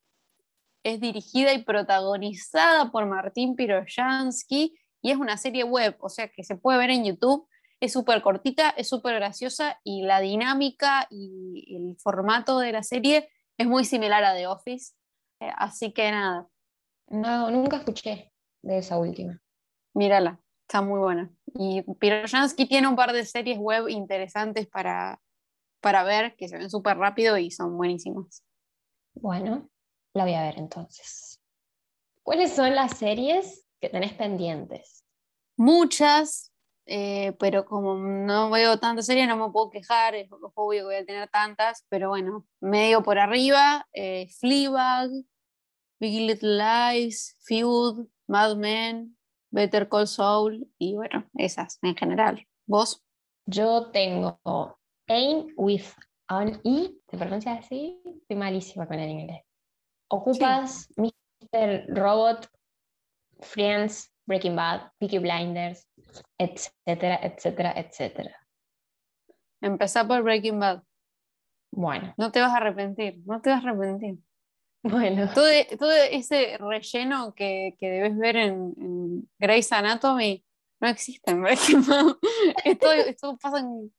Es 0.83 0.99
dirigida 0.99 1.53
y 1.53 1.63
protagonizada 1.63 2.91
por 2.91 3.05
Martín 3.05 3.55
Piroyansky 3.55 4.75
y 5.03 5.11
es 5.11 5.17
una 5.17 5.37
serie 5.37 5.63
web, 5.63 5.95
o 5.99 6.09
sea 6.09 6.27
que 6.27 6.43
se 6.43 6.55
puede 6.55 6.79
ver 6.79 6.89
en 6.89 7.05
YouTube 7.05 7.47
es 7.81 7.91
súper 7.91 8.21
cortita, 8.21 8.69
es 8.69 8.87
súper 8.87 9.15
graciosa 9.15 9.79
y 9.83 10.03
la 10.03 10.19
dinámica 10.19 11.07
y 11.09 11.75
el 11.75 11.97
formato 11.97 12.59
de 12.59 12.71
la 12.71 12.83
serie 12.83 13.27
es 13.57 13.67
muy 13.67 13.83
similar 13.85 14.23
a 14.23 14.35
The 14.35 14.47
Office. 14.47 14.93
Eh, 15.41 15.51
así 15.57 15.91
que 15.91 16.11
nada. 16.11 16.47
No, 17.07 17.49
nunca 17.49 17.77
escuché 17.77 18.31
de 18.61 18.77
esa 18.77 18.99
última. 18.99 19.41
Mírala, 19.95 20.39
está 20.61 20.81
muy 20.81 20.99
buena. 20.99 21.31
Y 21.55 21.81
Pirojansky 21.81 22.67
tiene 22.67 22.87
un 22.87 22.95
par 22.95 23.13
de 23.13 23.25
series 23.25 23.57
web 23.57 23.89
interesantes 23.89 24.67
para, 24.67 25.19
para 25.81 26.03
ver, 26.03 26.35
que 26.35 26.47
se 26.47 26.59
ven 26.59 26.69
súper 26.69 26.97
rápido 26.97 27.37
y 27.37 27.49
son 27.49 27.75
buenísimas. 27.75 28.45
Bueno, 29.15 29.69
la 30.13 30.23
voy 30.23 30.35
a 30.35 30.43
ver 30.43 30.59
entonces. 30.59 31.41
¿Cuáles 32.23 32.53
son 32.53 32.75
las 32.75 32.97
series 32.97 33.65
que 33.81 33.89
tenés 33.89 34.13
pendientes? 34.13 35.03
Muchas, 35.57 36.50
eh, 36.85 37.33
pero 37.39 37.65
como 37.65 37.95
no 37.95 38.49
veo 38.49 38.79
tantas 38.79 39.05
series 39.05 39.27
no 39.27 39.37
me 39.37 39.51
puedo 39.51 39.69
quejar, 39.69 40.15
es 40.15 40.29
obvio 40.31 40.81
que 40.81 40.83
voy 40.83 40.95
a 40.95 41.05
tener 41.05 41.29
tantas, 41.29 41.85
pero 41.89 42.09
bueno, 42.09 42.45
medio 42.59 43.03
por 43.03 43.19
arriba, 43.19 43.87
eh, 43.93 44.27
Fleabag, 44.39 45.09
Big 45.99 46.27
Little 46.27 46.57
Lies, 46.57 47.37
Feud, 47.41 48.07
Mad 48.27 48.55
Men, 48.55 49.17
Better 49.51 49.87
Call 49.87 50.07
Saul 50.07 50.67
y 50.77 50.95
bueno, 50.95 51.29
esas 51.35 51.77
en 51.81 51.95
general. 51.95 52.47
¿Vos? 52.65 53.03
Yo 53.45 53.91
tengo 53.91 54.39
Aim 55.07 55.53
with 55.57 55.85
an 56.27 56.61
E, 56.63 56.93
¿se 57.09 57.17
pronuncia 57.17 57.53
así? 57.53 58.01
Estoy 58.05 58.37
malísima 58.37 58.87
con 58.87 58.99
el 58.99 59.09
inglés. 59.09 59.43
Ocupas 60.09 60.89
Mr. 60.95 61.85
Robot, 61.89 62.49
Friends, 63.41 64.11
Breaking 64.31 64.55
Bad, 64.55 64.93
Peaky 64.97 65.17
Blinders, 65.19 65.85
etcétera, 66.37 67.19
etcétera, 67.21 67.73
etcétera. 67.75 68.47
Empezá 69.61 70.07
por 70.07 70.23
Breaking 70.23 70.57
Bad. 70.57 70.83
Bueno. 71.69 72.13
No 72.17 72.31
te 72.31 72.39
vas 72.39 72.53
a 72.53 72.57
arrepentir, 72.57 73.19
no 73.25 73.41
te 73.41 73.49
vas 73.49 73.65
a 73.65 73.69
arrepentir. 73.69 74.19
Bueno. 74.83 75.29
Todo, 75.33 75.47
ese 75.49 76.57
relleno 76.59 77.33
que, 77.35 77.75
debes 77.81 78.17
ver 78.17 78.37
en, 78.37 79.29
Grey's 79.37 79.71
Anatomy 79.73 80.45
no 80.79 80.87
existe 80.87 81.31
en 81.31 81.41
Breaking 81.41 81.85
Bad. 81.87 82.15
esto, 82.63 83.37
pasa 83.37 83.59
en... 83.59 83.93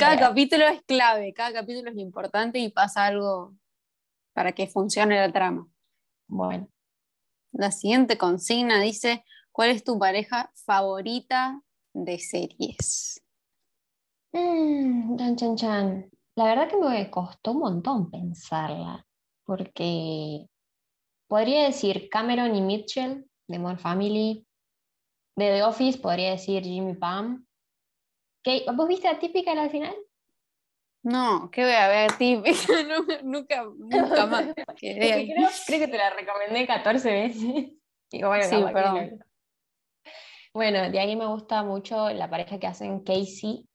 cada 0.00 0.18
capítulo 0.18 0.66
es 0.66 0.82
clave, 0.82 1.32
cada 1.32 1.52
capítulo 1.52 1.92
es 1.92 1.96
importante 1.96 2.58
y 2.58 2.70
pasa 2.70 3.06
algo 3.06 3.54
para 4.32 4.50
que 4.50 4.66
funcione 4.66 5.14
la 5.14 5.30
trama. 5.32 5.68
Bueno. 6.26 6.68
La 7.58 7.72
siguiente 7.72 8.16
consigna 8.16 8.80
dice, 8.80 9.24
¿cuál 9.50 9.70
es 9.70 9.82
tu 9.82 9.98
pareja 9.98 10.52
favorita 10.64 11.60
de 11.92 12.20
series? 12.20 13.20
Mm, 14.32 15.16
chan, 15.18 15.34
chan, 15.34 15.56
chan. 15.56 16.10
La 16.36 16.44
verdad 16.44 16.68
que 16.68 16.76
me 16.76 17.10
costó 17.10 17.50
un 17.50 17.58
montón 17.58 18.12
pensarla, 18.12 19.04
porque 19.44 20.46
podría 21.26 21.64
decir 21.64 22.08
Cameron 22.08 22.54
y 22.54 22.60
Mitchell 22.60 23.28
de 23.48 23.58
More 23.58 23.76
Family, 23.76 24.46
de 25.34 25.44
The 25.44 25.64
Office 25.64 25.98
podría 25.98 26.30
decir 26.30 26.62
Jimmy 26.62 26.94
Pam. 26.94 27.44
¿Vos 28.72 28.86
viste 28.86 29.12
la 29.12 29.18
típica 29.18 29.50
al 29.50 29.70
final? 29.70 29.96
No, 31.02 31.50
¿qué 31.50 31.62
voy 31.62 31.72
a 31.72 31.88
ver 31.88 32.12
típica? 32.12 32.50
nunca, 33.22 33.64
nunca 33.78 34.26
más. 34.26 34.46
creo, 34.78 35.26
creo, 35.66 35.78
que 35.78 35.88
te 35.88 35.96
la 35.96 36.10
recomendé 36.10 36.66
14 36.66 37.12
veces. 37.12 37.72
bueno, 38.12 38.44
sí, 38.44 38.64
perdón. 38.72 39.18
Bueno, 40.52 40.90
de 40.90 40.98
ahí 40.98 41.14
me 41.14 41.26
gusta 41.26 41.62
mucho 41.62 42.10
la 42.10 42.28
pareja 42.28 42.58
que 42.58 42.66
hacen 42.66 43.00
Casey 43.04 43.68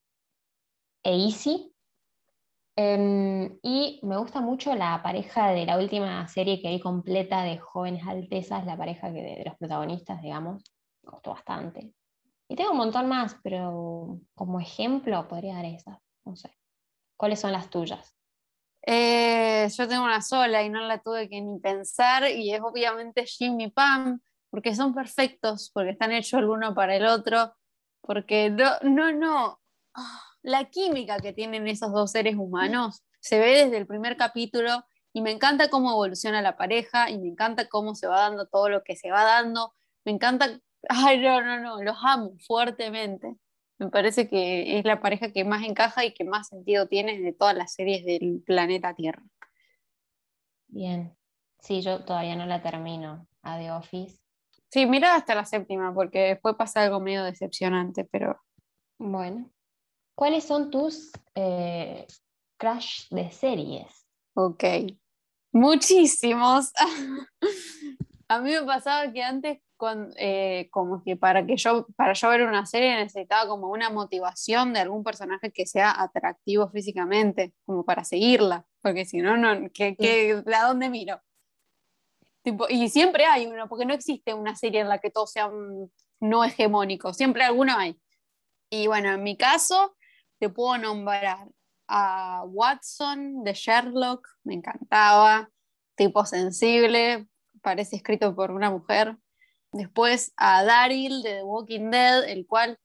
e 1.03 1.25
Easy. 1.25 1.69
Em, 2.75 3.59
y 3.61 3.99
me 4.01 4.17
gusta 4.17 4.41
mucho 4.41 4.73
la 4.73 5.01
pareja 5.03 5.49
de 5.49 5.65
la 5.65 5.77
última 5.77 6.27
serie 6.27 6.59
que 6.59 6.69
vi 6.69 6.79
completa 6.79 7.43
de 7.43 7.59
Jóvenes 7.59 8.05
Altezas, 8.05 8.65
la 8.65 8.75
pareja 8.75 9.13
que 9.13 9.21
de, 9.21 9.43
los 9.45 9.55
protagonistas, 9.57 10.21
digamos. 10.21 10.63
Me 11.03 11.11
gustó 11.11 11.31
bastante. 11.31 11.93
Y 12.47 12.55
tengo 12.55 12.71
un 12.71 12.77
montón 12.77 13.07
más, 13.07 13.37
pero 13.43 14.19
como 14.33 14.59
ejemplo 14.59 15.27
podría 15.27 15.55
dar 15.55 15.65
esas. 15.65 15.99
No 16.25 16.35
sé. 16.35 16.49
¿Cuáles 17.23 17.39
son 17.39 17.53
las 17.53 17.69
tuyas? 17.69 18.13
Eh, 18.85 19.69
yo 19.77 19.87
tengo 19.87 20.03
una 20.03 20.21
sola 20.21 20.61
y 20.61 20.69
no 20.69 20.81
la 20.81 21.01
tuve 21.01 21.29
que 21.29 21.39
ni 21.39 21.57
pensar 21.57 22.29
y 22.29 22.53
es 22.53 22.59
obviamente 22.59 23.25
Jimmy 23.25 23.71
Pam, 23.71 24.19
porque 24.49 24.75
son 24.75 24.93
perfectos, 24.93 25.71
porque 25.73 25.91
están 25.91 26.11
hechos 26.11 26.41
el 26.41 26.49
uno 26.49 26.75
para 26.75 26.97
el 26.97 27.05
otro, 27.05 27.55
porque 28.01 28.49
no, 28.49 28.71
no, 28.81 29.13
no, 29.13 29.61
ah, 29.93 30.21
la 30.41 30.65
química 30.65 31.17
que 31.21 31.31
tienen 31.31 31.65
esos 31.69 31.93
dos 31.93 32.11
seres 32.11 32.35
humanos 32.35 33.05
se 33.21 33.39
ve 33.39 33.63
desde 33.63 33.77
el 33.77 33.87
primer 33.87 34.17
capítulo 34.17 34.83
y 35.13 35.21
me 35.21 35.31
encanta 35.31 35.69
cómo 35.69 35.91
evoluciona 35.91 36.41
la 36.41 36.57
pareja 36.57 37.09
y 37.09 37.19
me 37.19 37.29
encanta 37.29 37.69
cómo 37.69 37.95
se 37.95 38.07
va 38.07 38.19
dando 38.19 38.47
todo 38.47 38.67
lo 38.67 38.83
que 38.83 38.97
se 38.97 39.11
va 39.11 39.23
dando, 39.23 39.73
me 40.03 40.11
encanta, 40.11 40.59
ay 40.89 41.21
no, 41.21 41.41
no, 41.41 41.57
no, 41.61 41.81
los 41.81 41.95
amo 42.03 42.33
fuertemente. 42.45 43.37
Me 43.83 43.89
parece 43.89 44.29
que 44.29 44.79
es 44.79 44.85
la 44.85 45.01
pareja 45.01 45.33
que 45.33 45.43
más 45.43 45.63
encaja 45.63 46.05
y 46.05 46.13
que 46.13 46.23
más 46.23 46.47
sentido 46.47 46.87
tiene 46.87 47.19
de 47.19 47.33
todas 47.33 47.53
las 47.53 47.73
series 47.73 48.05
del 48.05 48.41
planeta 48.45 48.93
Tierra. 48.93 49.21
Bien. 50.67 51.17
Sí, 51.59 51.81
yo 51.81 52.05
todavía 52.05 52.37
no 52.37 52.45
la 52.45 52.61
termino 52.61 53.27
a 53.41 53.57
The 53.57 53.71
Office. 53.71 54.19
Sí, 54.69 54.85
mira 54.85 55.15
hasta 55.15 55.35
la 55.35 55.43
séptima, 55.43 55.93
porque 55.93 56.19
después 56.19 56.55
pasa 56.55 56.83
algo 56.83 57.01
medio 57.01 57.25
decepcionante, 57.25 58.05
pero. 58.05 58.39
Bueno. 58.97 59.51
¿Cuáles 60.15 60.45
son 60.45 60.71
tus 60.71 61.11
eh, 61.35 62.07
crash 62.57 63.09
de 63.09 63.31
series? 63.31 64.07
Ok. 64.33 64.63
Muchísimos. 65.51 66.71
A 68.29 68.39
mí 68.39 68.51
me 68.51 68.63
pasaba 68.63 69.11
que 69.11 69.21
antes, 69.21 69.59
eh, 70.17 70.69
como 70.71 71.03
que 71.03 71.15
para 71.15 71.45
que 71.45 71.57
yo, 71.57 71.87
para 71.95 72.13
yo 72.13 72.29
ver 72.29 72.43
una 72.43 72.65
serie 72.65 72.95
necesitaba 72.95 73.47
como 73.47 73.69
una 73.69 73.89
motivación 73.89 74.73
de 74.73 74.79
algún 74.79 75.03
personaje 75.03 75.51
que 75.51 75.65
sea 75.65 76.01
atractivo 76.01 76.69
físicamente, 76.69 77.53
como 77.65 77.85
para 77.85 78.03
seguirla, 78.03 78.65
porque 78.81 79.05
si 79.05 79.17
no, 79.17 79.37
no 79.37 79.69
¿qué, 79.73 79.95
qué, 79.95 80.43
¿a 80.53 80.67
dónde 80.67 80.89
miro? 80.89 81.21
Tipo, 82.43 82.67
y 82.69 82.89
siempre 82.89 83.25
hay 83.25 83.45
uno, 83.45 83.69
porque 83.69 83.85
no 83.85 83.93
existe 83.93 84.33
una 84.33 84.55
serie 84.55 84.81
en 84.81 84.89
la 84.89 84.99
que 84.99 85.09
todos 85.09 85.31
sean 85.31 85.89
no 86.19 86.43
hegemónicos, 86.43 87.17
siempre 87.17 87.43
alguno 87.43 87.73
hay. 87.77 87.99
Y 88.69 88.87
bueno, 88.87 89.11
en 89.11 89.23
mi 89.23 89.37
caso, 89.37 89.95
te 90.39 90.49
puedo 90.49 90.77
nombrar 90.77 91.47
a 91.87 92.43
Watson 92.45 93.43
de 93.43 93.53
Sherlock, 93.53 94.27
me 94.43 94.55
encantaba, 94.55 95.49
tipo 95.95 96.25
sensible, 96.25 97.27
parece 97.61 97.95
escrito 97.95 98.35
por 98.35 98.51
una 98.51 98.69
mujer. 98.69 99.17
Después 99.73 100.33
a 100.37 100.63
Daryl 100.63 101.23
de 101.23 101.37
The 101.37 101.43
Walking 101.43 101.89
Dead, 101.89 102.29
el 102.29 102.45
cual 102.45 102.77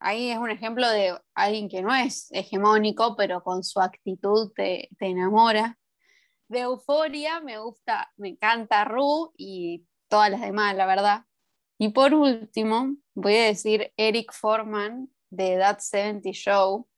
ahí 0.00 0.30
es 0.30 0.38
un 0.38 0.50
ejemplo 0.50 0.88
de 0.88 1.14
alguien 1.34 1.68
que 1.68 1.82
no 1.82 1.94
es 1.94 2.28
hegemónico, 2.32 3.16
pero 3.16 3.42
con 3.42 3.62
su 3.62 3.80
actitud 3.80 4.50
te, 4.54 4.88
enamora. 4.98 5.78
De 6.48 6.60
Euforia 6.60 7.40
me 7.40 7.58
gusta, 7.58 8.10
me 8.16 8.30
encanta 8.30 8.84
Rue 8.86 9.30
y 9.36 9.86
todas 10.08 10.30
las 10.30 10.40
demás, 10.40 10.74
la 10.74 10.86
verdad. 10.86 11.24
Y 11.78 11.90
por 11.90 12.14
último, 12.14 12.96
voy 13.14 13.36
a 13.36 13.44
decir 13.44 13.92
Eric 13.98 14.32
Forman 14.32 15.10
de 15.30 15.58
That 15.58 15.80
70 15.80 16.30
Show, 16.32 16.88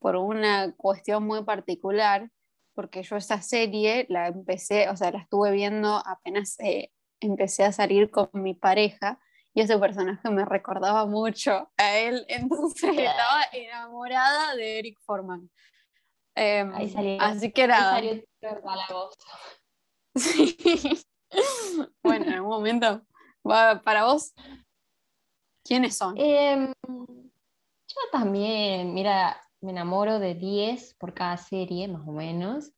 por 0.00 0.16
una 0.16 0.74
cuestión 0.76 1.24
muy 1.24 1.44
particular, 1.44 2.30
porque 2.74 3.02
yo 3.02 3.16
esa 3.16 3.40
serie 3.40 4.04
la 4.10 4.28
empecé, 4.28 4.90
o 4.90 4.96
sea, 4.98 5.12
la 5.12 5.20
estuve 5.20 5.50
viendo 5.52 6.02
apenas 6.04 6.58
eh, 6.60 6.90
empecé 7.26 7.64
a 7.64 7.72
salir 7.72 8.10
con 8.10 8.28
mi 8.32 8.54
pareja 8.54 9.18
y 9.54 9.60
ese 9.60 9.78
personaje 9.78 10.30
me 10.30 10.44
recordaba 10.44 11.06
mucho 11.06 11.70
a 11.76 11.98
él, 11.98 12.24
entonces 12.28 12.90
estaba 12.90 13.44
enamorada 13.52 14.54
de 14.56 14.78
Eric 14.78 14.98
Forman. 15.02 15.50
Em, 16.34 16.72
así 17.20 17.52
que 17.52 17.62
era... 17.62 18.00
bueno, 22.02 22.26
en 22.26 22.40
un 22.40 22.48
momento, 22.48 23.02
para 23.42 24.04
vos, 24.04 24.34
¿quiénes 25.64 25.96
son? 25.96 26.14
Em, 26.18 26.74
yo 26.86 28.00
también, 28.10 28.92
mira, 28.94 29.40
me 29.60 29.70
enamoro 29.70 30.18
de 30.18 30.34
10 30.34 30.94
por 30.94 31.14
cada 31.14 31.36
serie, 31.36 31.88
más 31.88 32.06
o 32.06 32.12
menos. 32.12 32.72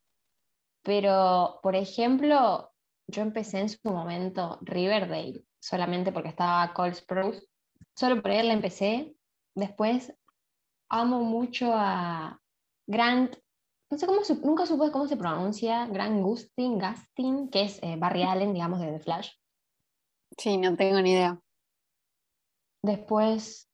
Pero, 0.83 1.61
por 1.63 1.75
ejemplo, 1.77 2.74
yo 3.07 3.23
empecé 3.23 3.61
en 3.61 3.69
su 3.69 3.79
momento 3.85 4.59
Riverdale, 4.63 5.45
solamente 5.61 6.13
porque 6.13 6.29
estaba 6.29 6.73
Cole 6.73 6.95
Sprouse. 6.95 7.47
Solo 7.95 8.21
por 8.23 8.31
él 8.31 8.49
la 8.49 8.55
empecé. 8.55 9.15
Después 9.55 10.13
amo 10.89 11.23
mucho 11.23 11.73
a 11.75 12.41
Grant, 12.87 13.37
no 13.91 13.99
sé 13.99 14.07
cómo, 14.07 14.21
nunca 14.43 14.67
supe 14.67 14.91
cómo 14.91 15.07
se 15.07 15.17
pronuncia, 15.17 15.87
Grant 15.87 16.23
Gustin, 16.23 16.81
que 17.51 17.63
es 17.63 17.79
eh, 17.83 17.97
Barry 17.99 18.23
Allen, 18.23 18.53
digamos, 18.53 18.81
de 18.81 18.93
The 18.93 19.01
Flash. 19.01 19.31
Sí, 20.37 20.57
no 20.57 20.77
tengo 20.77 21.01
ni 21.01 21.13
idea. 21.13 21.41
Después, 22.83 23.71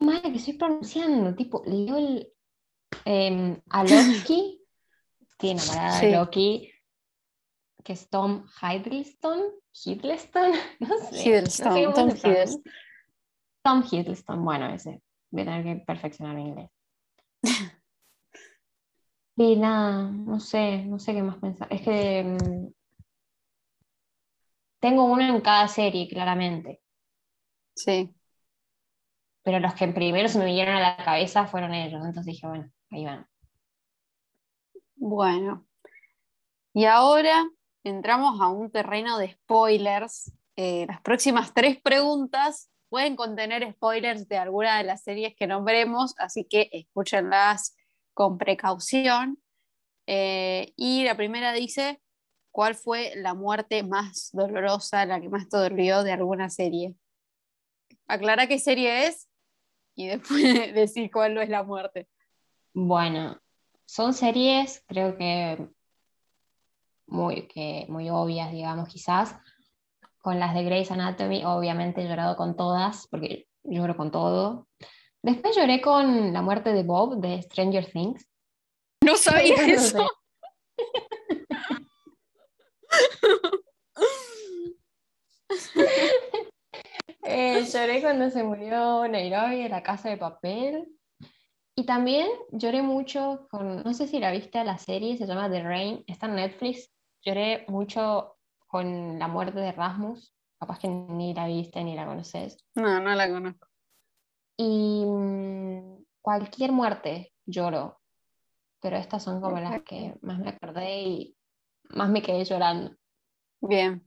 madre, 0.00 0.32
que 0.32 0.38
estoy 0.38 0.54
pronunciando, 0.54 1.34
tipo, 1.34 1.62
leo 1.64 1.96
el, 1.96 2.32
eh, 3.04 3.62
a 3.70 3.84
Loki, 3.84 4.64
tiene 5.38 5.62
enamorada 5.62 6.00
de 6.00 6.12
Loki, 6.12 6.71
que 7.82 7.92
es 7.94 8.08
Tom 8.08 8.46
Hiddleston, 8.60 9.40
Hiddleston, 9.72 10.52
no 10.80 10.98
sé. 10.98 11.28
Hiddleston, 11.28 11.92
Tom 11.94 12.08
Hiddleston. 12.10 12.62
Tom 13.62 13.84
Hiddleston, 13.90 14.44
bueno, 14.44 14.72
ese, 14.74 15.00
voy 15.30 15.42
a 15.42 15.44
tener 15.44 15.64
que 15.64 15.84
perfeccionar 15.84 16.36
mi 16.36 16.48
inglés. 16.48 16.70
Y 19.34 19.56
nada, 19.56 20.10
no 20.10 20.38
sé, 20.38 20.84
no 20.84 20.98
sé 20.98 21.14
qué 21.14 21.22
más 21.22 21.38
pensar. 21.38 21.66
Es 21.72 21.80
que 21.80 22.22
mm, 22.22 22.68
tengo 24.78 25.04
uno 25.04 25.22
en 25.22 25.40
cada 25.40 25.68
serie, 25.68 26.06
claramente. 26.06 26.82
Sí. 27.74 28.14
Pero 29.42 29.58
los 29.58 29.74
que 29.74 29.88
primero 29.88 30.28
se 30.28 30.38
me 30.38 30.44
vinieron 30.44 30.76
a 30.76 30.80
la 30.80 30.96
cabeza 30.96 31.46
fueron 31.46 31.72
ellos. 31.72 32.04
Entonces 32.04 32.26
dije, 32.26 32.46
bueno, 32.46 32.70
ahí 32.90 33.04
van. 33.06 33.26
Bueno, 34.96 35.66
y 36.74 36.84
ahora 36.84 37.44
entramos 37.84 38.40
a 38.40 38.48
un 38.48 38.70
terreno 38.70 39.18
de 39.18 39.32
spoilers. 39.32 40.32
Eh, 40.56 40.86
las 40.86 41.00
próximas 41.00 41.52
tres 41.54 41.80
preguntas 41.80 42.70
pueden 42.88 43.16
contener 43.16 43.70
spoilers 43.72 44.28
de 44.28 44.36
alguna 44.36 44.78
de 44.78 44.84
las 44.84 45.02
series 45.02 45.34
que 45.34 45.46
nombremos, 45.46 46.14
así 46.18 46.44
que 46.44 46.68
escúchenlas 46.72 47.74
con 48.14 48.38
precaución. 48.38 49.42
Eh, 50.06 50.72
y 50.76 51.04
la 51.04 51.16
primera 51.16 51.52
dice, 51.52 52.02
¿cuál 52.50 52.74
fue 52.74 53.12
la 53.16 53.34
muerte 53.34 53.82
más 53.82 54.30
dolorosa, 54.32 55.06
la 55.06 55.20
que 55.20 55.28
más 55.28 55.48
te 55.48 55.56
dolió 55.56 56.02
de 56.02 56.12
alguna 56.12 56.50
serie? 56.50 56.94
Aclara 58.06 58.46
qué 58.46 58.58
serie 58.58 59.06
es 59.06 59.28
y 59.94 60.06
después 60.08 60.42
decir 60.74 61.10
cuál 61.10 61.38
es 61.38 61.48
la 61.48 61.62
muerte. 61.62 62.08
Bueno, 62.74 63.40
son 63.86 64.14
series, 64.14 64.84
creo 64.86 65.16
que 65.16 65.68
muy, 67.12 67.46
que 67.46 67.86
muy 67.88 68.10
obvias, 68.10 68.50
digamos, 68.50 68.88
quizás. 68.88 69.36
Con 70.18 70.38
las 70.40 70.54
de 70.54 70.64
Grey's 70.64 70.90
Anatomy, 70.90 71.44
obviamente 71.44 72.02
he 72.02 72.08
llorado 72.08 72.36
con 72.36 72.56
todas, 72.56 73.06
porque 73.08 73.46
lloro 73.64 73.96
con 73.96 74.10
todo. 74.10 74.68
Después 75.22 75.54
lloré 75.56 75.80
con 75.80 76.32
la 76.32 76.42
muerte 76.42 76.72
de 76.72 76.82
Bob 76.82 77.20
de 77.20 77.42
Stranger 77.42 77.90
Things. 77.90 78.26
No 79.04 79.16
sabía 79.16 79.54
eso. 79.66 80.08
Eh, 87.24 87.64
lloré 87.72 88.00
cuando 88.00 88.30
se 88.30 88.42
murió 88.42 89.06
Nairobi 89.06 89.62
de 89.62 89.68
la 89.68 89.82
casa 89.82 90.08
de 90.08 90.16
papel. 90.16 90.88
Y 91.74 91.86
también 91.86 92.28
lloré 92.50 92.82
mucho 92.82 93.46
con, 93.50 93.82
no 93.82 93.94
sé 93.94 94.06
si 94.06 94.18
la 94.18 94.30
viste 94.30 94.62
la 94.62 94.76
serie, 94.76 95.16
se 95.16 95.26
llama 95.26 95.50
The 95.50 95.62
Rain, 95.62 96.04
está 96.06 96.26
en 96.26 96.34
Netflix. 96.34 96.90
Lloré 97.24 97.64
mucho 97.68 98.36
con 98.66 99.18
la 99.18 99.28
muerte 99.28 99.60
de 99.60 99.72
Rasmus, 99.72 100.34
capaz 100.58 100.78
que 100.78 100.88
ni 100.88 101.34
la 101.34 101.46
viste 101.46 101.82
ni 101.84 101.94
la 101.94 102.06
conoces. 102.06 102.58
No, 102.74 103.00
no 103.00 103.14
la 103.14 103.28
conozco. 103.28 103.68
Y 104.56 105.04
mm, 105.06 106.04
cualquier 106.20 106.72
muerte 106.72 107.32
lloro, 107.46 108.00
pero 108.80 108.96
estas 108.96 109.22
son 109.22 109.40
como 109.40 109.60
las 109.60 109.82
que 109.82 110.14
más 110.22 110.38
me 110.38 110.50
acordé 110.50 111.02
y 111.02 111.36
más 111.90 112.08
me 112.08 112.22
quedé 112.22 112.44
llorando. 112.44 112.96
Bien. 113.60 114.04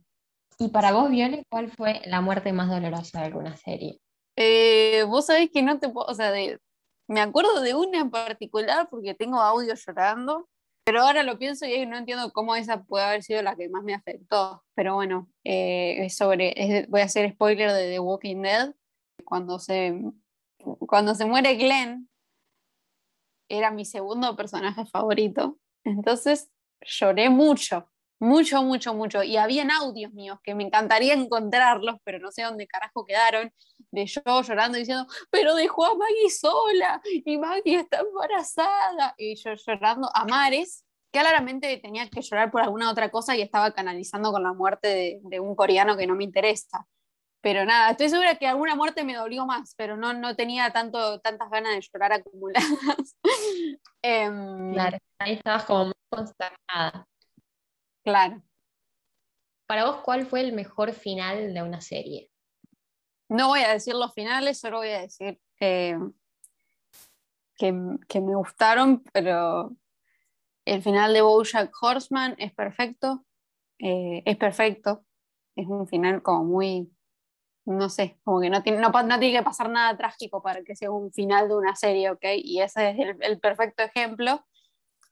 ¿Y 0.58 0.70
para 0.70 0.94
vos, 0.94 1.10
Viole, 1.10 1.46
cuál 1.50 1.70
fue 1.72 2.02
la 2.06 2.22
muerte 2.22 2.54
más 2.54 2.70
dolorosa 2.70 3.20
de 3.20 3.26
alguna 3.26 3.56
serie? 3.58 4.00
Eh, 4.36 5.04
vos 5.04 5.26
sabés 5.26 5.50
que 5.52 5.62
no 5.62 5.80
te 5.80 5.90
puedo, 5.90 6.08
o 6.08 6.14
sea, 6.14 6.32
de, 6.32 6.60
me 7.08 7.22
acuerdo 7.22 7.62
de 7.62 7.74
una 7.74 8.00
en 8.00 8.10
particular 8.10 8.88
porque 8.90 9.14
tengo 9.14 9.40
audio 9.40 9.74
llorando, 9.76 10.48
pero 10.86 11.02
ahora 11.02 11.24
lo 11.24 11.40
pienso 11.40 11.66
y 11.66 11.86
no 11.88 11.98
entiendo 11.98 12.32
cómo 12.32 12.56
esa 12.56 12.84
puede 12.84 13.06
haber 13.06 13.24
sido 13.24 13.42
la 13.42 13.56
que 13.56 13.70
más 13.70 13.84
me 13.84 13.96
afectó. 13.96 14.64
Pero 14.76 14.94
bueno, 14.94 15.28
eh, 15.44 16.06
es 16.06 16.16
sobre, 16.16 16.86
voy 16.90 17.02
a 17.02 17.06
hacer 17.06 17.32
spoiler 17.34 17.72
de 17.72 17.90
The 17.90 18.00
Walking 18.00 18.44
Dead. 18.44 18.76
Cuando 19.24 19.58
se, 19.58 20.00
cuando 20.80 21.16
se 21.16 21.26
muere 21.26 21.56
Glenn, 21.56 22.08
era 23.50 23.72
mi 23.72 23.84
segundo 23.84 24.36
personaje 24.36 24.86
favorito. 24.86 25.58
Entonces 25.84 26.52
lloré 26.82 27.32
mucho, 27.32 27.90
mucho, 28.20 28.64
mucho, 28.64 28.94
mucho. 28.94 29.24
Y 29.24 29.38
habían 29.38 29.72
audios 29.72 30.14
míos 30.14 30.40
que 30.44 30.56
me 30.56 30.64
encantaría 30.64 31.14
encontrarlos, 31.14 31.98
pero 32.04 32.20
no 32.20 32.32
sé 32.32 32.44
dónde 32.44 32.68
carajo 32.68 33.06
quedaron, 33.06 33.52
de 33.92 34.06
yo 34.06 34.22
llorando 34.42 34.78
diciendo, 34.78 35.08
pero 35.30 35.56
dejó 35.56 35.86
a 35.86 35.96
Maggie 35.96 36.30
sola 36.30 37.02
y 37.04 37.38
Maggie 37.38 37.80
está 37.80 38.00
embarazada. 38.00 39.16
Y 39.18 39.36
yo 39.36 39.54
llorando 39.54 40.10
a 40.14 40.26
mares, 40.26 40.84
que 41.12 41.20
claramente 41.20 41.78
tenía 41.78 42.10
que 42.10 42.22
llorar 42.22 42.52
por 42.52 42.62
alguna 42.62 42.92
otra 42.92 43.10
cosa 43.10 43.36
y 43.36 43.42
estaba 43.42 43.72
canalizando 43.72 44.32
con 44.32 44.44
la 44.44 44.54
muerte 44.54 45.22
de, 45.24 45.40
un 45.40 45.56
coreano 45.56 45.96
que 45.98 46.08
no 46.08 46.16
me 46.16 46.24
interesa. 46.26 46.86
Pero 47.42 47.64
nada, 47.64 47.92
estoy 47.92 48.10
segura 48.10 48.36
que 48.36 48.48
alguna 48.48 48.76
muerte 48.76 49.04
me 49.04 49.14
dolió 49.16 49.46
más, 49.46 49.76
pero 49.78 49.96
no, 49.98 50.14
no 50.14 50.36
tenía 50.36 50.72
tanto, 50.72 51.20
tantas 51.22 51.50
ganas 51.52 51.76
de 51.76 51.82
llorar 51.82 52.14
acumuladas. 52.14 52.66
Em, 54.02 54.74
claro, 54.74 54.98
ahí 55.18 55.34
estabas 55.34 55.64
como 55.66 55.86
muy 55.86 55.94
consternada. 56.10 57.08
Claro. 58.06 58.44
Para 59.66 59.86
vos, 59.86 60.02
¿cuál 60.04 60.28
fue 60.28 60.42
el 60.42 60.54
mejor 60.54 60.94
final 60.94 61.56
de 61.56 61.64
una 61.64 61.82
serie? 61.82 62.30
No 63.28 63.48
voy 63.48 63.62
a 63.62 63.74
decir 63.74 63.96
los 63.96 64.14
finales, 64.14 64.60
solo 64.60 64.78
voy 64.78 64.90
a 64.90 65.02
decir 65.02 65.42
que, 65.58 65.98
que, 67.58 67.72
me 67.74 68.36
gustaron, 68.36 69.04
pero 69.12 69.76
el 70.66 70.84
final 70.84 71.14
de 71.16 71.22
Bojack 71.22 71.72
Horseman 71.82 72.36
es 72.38 72.54
perfecto. 72.54 73.26
Eh, 73.80 74.22
es 74.24 74.38
perfecto. 74.38 75.04
es 75.56 75.66
un 75.68 75.88
final 75.88 76.22
como 76.22 76.44
muy, 76.44 76.94
no 77.66 77.90
sé, 77.90 78.20
como 78.24 78.40
que 78.40 78.52
no 78.52 78.62
tiene, 78.62 78.78
no, 78.78 78.90
no 78.90 79.20
tiene 79.20 79.40
que 79.40 79.44
pasar 79.44 79.72
nada 79.72 79.98
trágico 79.98 80.44
para 80.44 80.64
que 80.64 80.76
sea 80.76 80.92
un 80.92 81.12
final 81.12 81.48
de 81.48 81.56
una 81.56 81.76
serie, 81.76 82.12
¿ok? 82.12 82.26
Y 82.36 82.62
ese 82.62 82.92
es 82.92 83.00
el, 83.00 83.18
el 83.22 83.40
perfecto 83.40 83.82
ejemplo. 83.82 84.46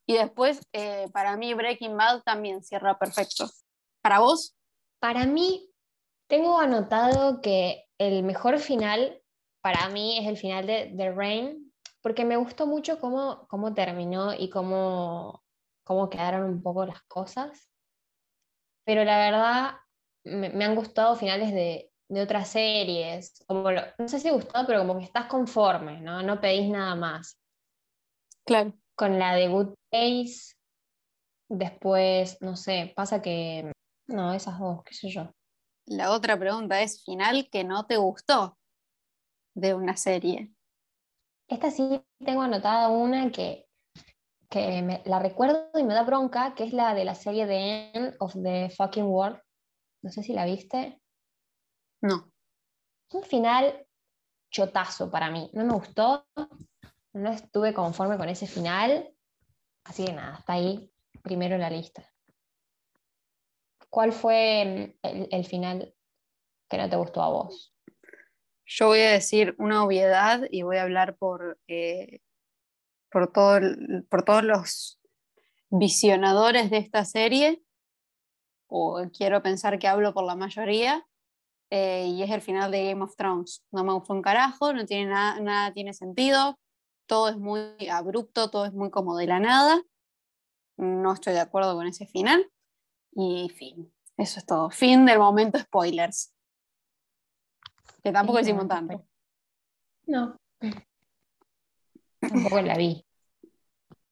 Y 0.06 0.14
después, 0.14 0.66
eh, 0.72 1.08
para 1.12 1.36
mí, 1.36 1.54
Breaking 1.54 1.96
Bad 1.96 2.22
también 2.22 2.62
cierra 2.62 2.98
perfecto. 2.98 3.48
¿Para 4.02 4.18
vos? 4.18 4.54
Para 5.00 5.26
mí, 5.26 5.70
tengo 6.28 6.58
anotado 6.58 7.40
que 7.40 7.86
el 7.98 8.22
mejor 8.22 8.58
final 8.58 9.22
para 9.62 9.88
mí 9.88 10.18
es 10.18 10.26
el 10.26 10.36
final 10.36 10.66
de 10.66 10.92
The 10.96 11.12
Rain, 11.12 11.72
porque 12.02 12.24
me 12.24 12.36
gustó 12.36 12.66
mucho 12.66 13.00
cómo, 13.00 13.46
cómo 13.48 13.72
terminó 13.72 14.34
y 14.34 14.50
cómo, 14.50 15.42
cómo 15.84 16.10
quedaron 16.10 16.44
un 16.44 16.62
poco 16.62 16.84
las 16.84 17.02
cosas. 17.04 17.70
Pero 18.84 19.04
la 19.04 19.16
verdad, 19.16 19.76
me, 20.24 20.50
me 20.50 20.66
han 20.66 20.74
gustado 20.74 21.16
finales 21.16 21.52
de, 21.52 21.90
de 22.08 22.22
otras 22.22 22.48
series. 22.48 23.42
Como 23.46 23.70
no 23.70 24.08
sé 24.08 24.20
si 24.20 24.30
gustado, 24.30 24.66
pero 24.66 24.80
como 24.80 24.98
que 24.98 25.04
estás 25.04 25.26
conforme, 25.26 26.00
¿no? 26.00 26.22
No 26.22 26.40
pedís 26.40 26.68
nada 26.68 26.94
más. 26.94 27.40
Claro. 28.44 28.74
Con 28.96 29.18
la 29.18 29.34
de 29.34 29.48
Good 29.48 29.74
Place, 29.90 30.54
después, 31.48 32.40
no 32.40 32.56
sé, 32.56 32.92
pasa 32.94 33.20
que. 33.22 33.72
No, 34.06 34.32
esas 34.32 34.58
dos, 34.58 34.82
qué 34.84 34.94
sé 34.94 35.08
yo. 35.08 35.30
La 35.86 36.12
otra 36.12 36.38
pregunta 36.38 36.80
es: 36.82 37.04
final 37.04 37.48
que 37.50 37.64
no 37.64 37.86
te 37.86 37.96
gustó 37.96 38.56
de 39.54 39.74
una 39.74 39.96
serie. 39.96 40.52
Esta 41.48 41.70
sí 41.70 42.02
tengo 42.24 42.42
anotada 42.42 42.88
una 42.88 43.30
que, 43.30 43.66
que 44.48 44.82
me, 44.82 45.02
la 45.04 45.18
recuerdo 45.18 45.70
y 45.74 45.84
me 45.84 45.94
da 45.94 46.02
bronca, 46.02 46.54
que 46.54 46.64
es 46.64 46.72
la 46.72 46.94
de 46.94 47.04
la 47.04 47.14
serie 47.14 47.46
The 47.46 47.90
End 47.92 48.16
of 48.18 48.34
the 48.34 48.70
Fucking 48.70 49.04
World. 49.04 49.40
No 50.02 50.10
sé 50.10 50.22
si 50.22 50.32
la 50.32 50.44
viste. 50.44 51.00
No. 52.02 52.30
Un 53.12 53.22
final 53.22 53.86
chotazo 54.50 55.10
para 55.10 55.30
mí. 55.30 55.50
No 55.52 55.64
me 55.64 55.74
gustó. 55.74 56.26
No 57.14 57.30
estuve 57.30 57.72
conforme 57.72 58.18
con 58.18 58.28
ese 58.28 58.46
final. 58.46 59.10
Así 59.84 60.04
que 60.04 60.12
nada, 60.12 60.38
está 60.38 60.54
ahí 60.54 60.92
primero 61.22 61.54
en 61.54 61.62
la 61.62 61.70
lista. 61.70 62.12
¿Cuál 63.88 64.12
fue 64.12 64.62
el, 64.62 65.28
el 65.30 65.44
final 65.46 65.94
que 66.68 66.78
no 66.78 66.90
te 66.90 66.96
gustó 66.96 67.22
a 67.22 67.28
vos? 67.28 67.74
Yo 68.66 68.88
voy 68.88 69.00
a 69.00 69.12
decir 69.12 69.54
una 69.58 69.84
obviedad 69.84 70.42
y 70.50 70.62
voy 70.62 70.78
a 70.78 70.82
hablar 70.82 71.16
por, 71.16 71.60
eh, 71.68 72.20
por, 73.10 73.30
todo, 73.30 73.60
por 74.08 74.24
todos 74.24 74.42
los 74.42 75.00
visionadores 75.70 76.70
de 76.70 76.78
esta 76.78 77.04
serie, 77.04 77.62
o 78.66 79.02
quiero 79.16 79.42
pensar 79.42 79.78
que 79.78 79.86
hablo 79.86 80.14
por 80.14 80.24
la 80.24 80.34
mayoría, 80.34 81.06
eh, 81.70 82.06
y 82.06 82.22
es 82.22 82.30
el 82.30 82.40
final 82.40 82.70
de 82.70 82.86
Game 82.86 83.04
of 83.04 83.14
Thrones. 83.16 83.64
No 83.70 83.84
me 83.84 83.92
gustó 83.92 84.14
un 84.14 84.22
carajo, 84.22 84.72
no 84.72 84.86
tiene 84.86 85.10
nada, 85.10 85.40
nada 85.40 85.72
tiene 85.72 85.92
sentido, 85.92 86.58
todo 87.06 87.28
es 87.28 87.36
muy 87.36 87.88
abrupto, 87.90 88.50
todo 88.50 88.66
es 88.66 88.72
muy 88.72 88.90
como 88.90 89.16
de 89.16 89.26
la 89.26 89.40
nada. 89.40 89.82
No 90.76 91.12
estoy 91.12 91.34
de 91.34 91.40
acuerdo 91.40 91.74
con 91.74 91.86
ese 91.86 92.06
final. 92.06 92.50
Y 93.12 93.48
fin, 93.50 93.92
eso 94.16 94.38
es 94.38 94.46
todo. 94.46 94.70
Fin 94.70 95.06
del 95.06 95.18
momento 95.18 95.58
spoilers. 95.58 96.34
Que 98.02 98.12
tampoco 98.12 98.38
Sí, 98.38 98.44
decimos 98.44 98.64
no, 98.64 98.68
tanto. 98.68 99.06
No. 100.06 100.40
Tampoco 102.20 102.60
la 102.60 102.76
vi. 102.76 103.06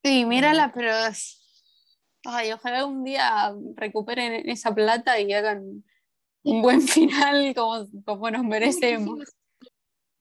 Sí, 0.02 0.24
mírala, 0.24 0.72
pero 0.72 0.92
Ay, 2.24 2.52
ojalá 2.52 2.87
un 2.87 3.02
día 3.02 3.52
recuperen 3.74 4.48
esa 4.48 4.74
plata 4.74 5.18
y 5.18 5.33
hagan 5.33 5.85
un 6.44 6.62
buen 6.62 6.81
final 6.88 7.55
como, 7.55 7.87
como 8.05 8.31
nos 8.31 8.44
merecemos. 8.44 9.28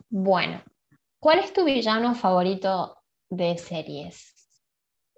Bueno, 0.10 0.62
¿cuál 1.22 1.40
es 1.40 1.54
tu 1.54 1.64
villano 1.64 2.16
favorito 2.16 2.98
de 3.30 3.58
series? 3.58 4.36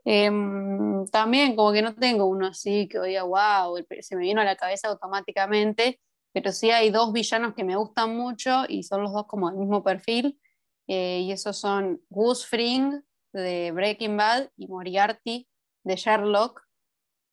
Em, 0.06 1.06
también 1.08 1.56
como 1.56 1.72
que 1.72 1.82
no 1.82 1.96
tengo 1.96 2.26
uno 2.26 2.48
así 2.48 2.88
que 2.90 3.00
diga, 3.02 3.24
wow, 3.24 3.78
se 4.02 4.16
me 4.18 4.24
vino 4.24 4.42
a 4.42 4.44
la 4.44 4.58
cabeza 4.58 4.90
automáticamente, 4.90 6.02
pero 6.34 6.52
sí 6.52 6.72
hay 6.72 6.90
dos 6.92 7.14
villanos 7.14 7.54
que 7.56 7.64
me 7.64 7.78
gustan 7.78 8.16
mucho 8.18 8.66
y 8.68 8.84
son 8.84 9.04
los 9.04 9.14
dos 9.14 9.28
como 9.28 9.50
del 9.50 9.60
mismo 9.60 9.84
perfil, 9.84 10.40
eh, 10.88 11.22
y 11.22 11.32
esos 11.32 11.58
son 11.58 12.02
Gus 12.10 12.46
Fring 12.46 13.02
de 13.34 13.72
Breaking 13.74 14.18
Bad 14.18 14.50
y 14.58 14.68
Moriarty 14.68 15.48
de 15.86 15.96
Sherlock. 15.96 16.62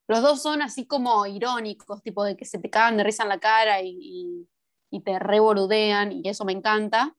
Los 0.09 0.23
dos 0.23 0.43
son 0.43 0.63
así 0.63 0.87
como 0.87 1.27
irónicos, 1.27 2.03
tipo 2.03 2.25
de 2.25 2.37
que 2.37 2.45
se 2.47 2.59
te 2.59 2.71
cagan 2.71 2.97
de 2.99 3.05
risa 3.05 3.25
en 3.25 3.31
la 3.31 3.41
cara 3.41 3.83
y, 3.83 3.97
y- 4.01 4.49
y 4.93 5.03
te 5.03 5.19
reboludean, 5.21 6.13
y 6.13 6.29
eso 6.29 6.45
me 6.45 6.53
encanta. 6.53 7.17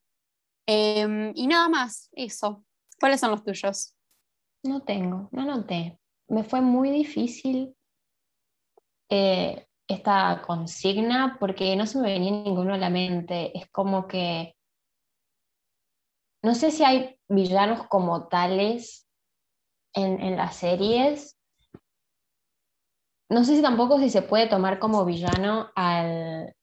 Em, 0.66 1.32
y 1.36 1.48
nada 1.48 1.70
más, 1.70 2.10
eso. 2.14 2.64
¿Cuáles 3.00 3.20
son 3.20 3.32
los 3.32 3.44
tuyos? 3.44 3.96
No 4.64 4.82
tengo, 4.82 5.30
no 5.32 5.46
noté. 5.46 6.00
Me 6.28 6.44
fue 6.44 6.62
muy 6.62 6.92
difícil 6.92 7.76
eh, 9.10 9.66
esta 9.88 10.42
consigna 10.46 11.38
porque 11.40 11.76
no 11.76 11.86
se 11.86 12.00
me 12.00 12.14
venía 12.14 12.32
ninguno 12.32 12.74
a 12.74 12.78
la 12.78 12.90
mente. 12.90 13.58
Es 13.58 13.70
como 13.72 14.08
que 14.08 14.56
no 16.44 16.56
sé 16.56 16.72
si 16.72 16.84
hay 16.84 17.20
villanos 17.30 17.88
como 17.88 18.28
tales 18.28 19.08
en, 19.94 20.20
en 20.22 20.38
las 20.38 20.56
series. 20.56 21.38
No 23.30 23.44
sé 23.44 23.56
si 23.56 23.62
tampoco 23.62 24.00
si 24.00 24.10
se 24.10 24.22
puede 24.22 24.48
tomar 24.48 24.80
como 24.80 25.06
villano 25.06 25.70
al 25.76 26.54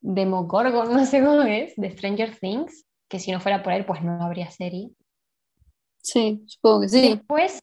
Demogorgon, 0.00 0.92
no 0.94 1.04
sé 1.04 1.20
cómo 1.22 1.42
es, 1.42 1.74
de 1.76 1.90
Stranger 1.90 2.38
Things, 2.38 2.87
que 3.08 3.18
si 3.20 3.32
no 3.32 3.40
fuera 3.40 3.62
por 3.62 3.72
él, 3.72 3.84
pues 3.86 4.02
no 4.02 4.22
habría 4.22 4.50
serie. 4.50 4.90
Sí, 6.02 6.42
supongo 6.46 6.80
que 6.82 6.88
sí. 6.88 7.00
después 7.00 7.60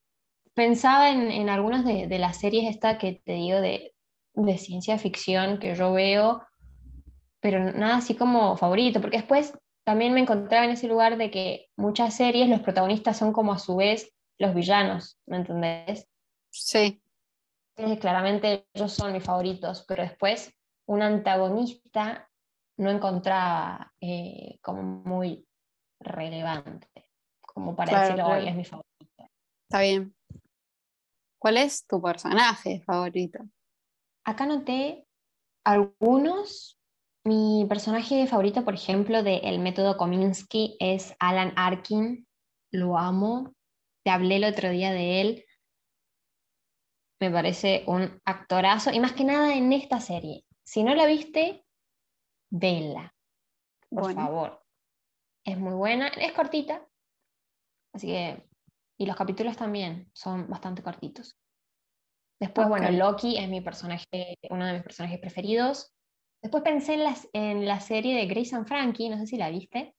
pensaba 0.55 1.11
en, 1.11 1.31
en 1.31 1.49
algunas 1.49 1.85
de, 1.85 2.07
de 2.07 2.19
las 2.19 2.37
series 2.39 2.69
esta 2.69 2.97
que 2.97 3.21
te 3.25 3.33
digo 3.33 3.61
de, 3.61 3.93
de 4.35 4.57
ciencia 4.57 4.97
ficción 4.99 5.59
que 5.59 5.75
yo 5.75 5.93
veo, 5.93 6.43
pero 7.41 7.59
nada 7.73 7.97
así 7.97 8.15
como 8.15 8.57
favorito, 8.57 9.01
porque 9.01 9.17
después 9.17 9.53
también 9.85 10.13
me 10.13 10.21
encontraba 10.21 10.65
en 10.65 10.71
ese 10.71 10.87
lugar 10.87 11.17
de 11.17 11.31
que 11.31 11.67
muchas 11.77 12.15
series 12.15 12.49
los 12.49 12.61
protagonistas 12.61 13.17
son 13.17 13.33
como 13.33 13.53
a 13.53 13.59
su 13.59 13.75
vez 13.77 14.11
los 14.39 14.55
villanos, 14.55 15.19
¿me 15.27 15.37
entendés? 15.37 16.07
Sí, 16.51 17.01
Entonces, 17.77 17.99
claramente 18.01 18.67
ellos 18.73 18.93
son 18.93 19.13
mis 19.13 19.23
favoritos, 19.23 19.85
pero 19.87 20.03
después 20.03 20.53
un 20.87 21.01
antagonista 21.01 22.24
no 22.77 22.89
encontraba 22.89 23.93
eh, 24.01 24.59
como 24.61 24.81
muy 24.83 25.47
relevante, 25.99 26.87
como 27.41 27.75
para 27.75 27.89
Claro, 27.89 28.03
decirlo, 28.07 28.25
claro. 28.25 28.41
hoy 28.41 28.49
es 28.49 28.55
mi 28.55 28.65
favorito. 28.65 29.29
está 29.69 29.81
bien. 29.81 30.15
¿Cuál 31.39 31.57
es 31.57 31.85
tu 31.85 32.01
personaje 32.01 32.81
favorito? 32.85 33.39
Acá 34.25 34.45
noté 34.45 35.05
algunos. 35.65 36.79
Mi 37.27 37.65
personaje 37.67 38.27
favorito, 38.27 38.63
por 38.63 38.75
ejemplo, 38.75 39.23
de 39.23 39.37
El 39.37 39.59
método 39.59 39.97
Kominsky 39.97 40.77
es 40.79 41.15
Alan 41.19 41.53
Arkin. 41.55 42.27
Lo 42.71 42.97
amo. 42.97 43.53
Te 44.03 44.11
hablé 44.11 44.35
el 44.35 44.43
otro 44.43 44.69
día 44.69 44.91
de 44.91 45.21
él. 45.21 45.45
Me 47.19 47.31
parece 47.31 47.83
un 47.87 48.21
actorazo. 48.25 48.91
Y 48.91 48.99
más 48.99 49.13
que 49.13 49.23
nada 49.23 49.55
en 49.55 49.73
esta 49.73 49.99
serie. 49.99 50.45
Si 50.63 50.83
no 50.83 50.93
la 50.93 51.07
viste, 51.07 51.64
vela. 52.59 53.13
Por 53.89 54.03
Bueno. 54.03 54.21
favor. 54.21 54.63
Es 55.45 55.57
muy 55.57 55.73
buena. 55.73 56.07
Es 56.07 56.33
cortita. 56.33 56.87
Así 57.93 58.07
que. 58.07 58.47
Y 58.97 59.05
los 59.05 59.15
capítulos 59.15 59.57
también 59.57 60.09
son 60.13 60.49
bastante 60.49 60.81
cortitos. 60.81 61.37
Después, 62.39 62.67
bueno, 62.69 62.87
Ok. 62.87 62.93
Loki 62.93 63.37
es 63.37 63.49
mi 63.49 63.61
personaje, 63.61 64.37
uno 64.49 64.65
de 64.65 64.73
mis 64.73 64.83
personajes 64.83 65.19
preferidos. 65.19 65.93
Después 66.41 66.63
pensé 66.63 66.93
en, 66.93 67.03
las, 67.03 67.27
en 67.33 67.65
la 67.65 67.79
serie 67.79 68.15
de 68.15 68.25
Grace 68.27 68.55
and 68.55 68.67
Frankie, 68.67 69.09
no 69.09 69.17
sé 69.17 69.27
si 69.27 69.37
la 69.37 69.49
viste. 69.49 69.95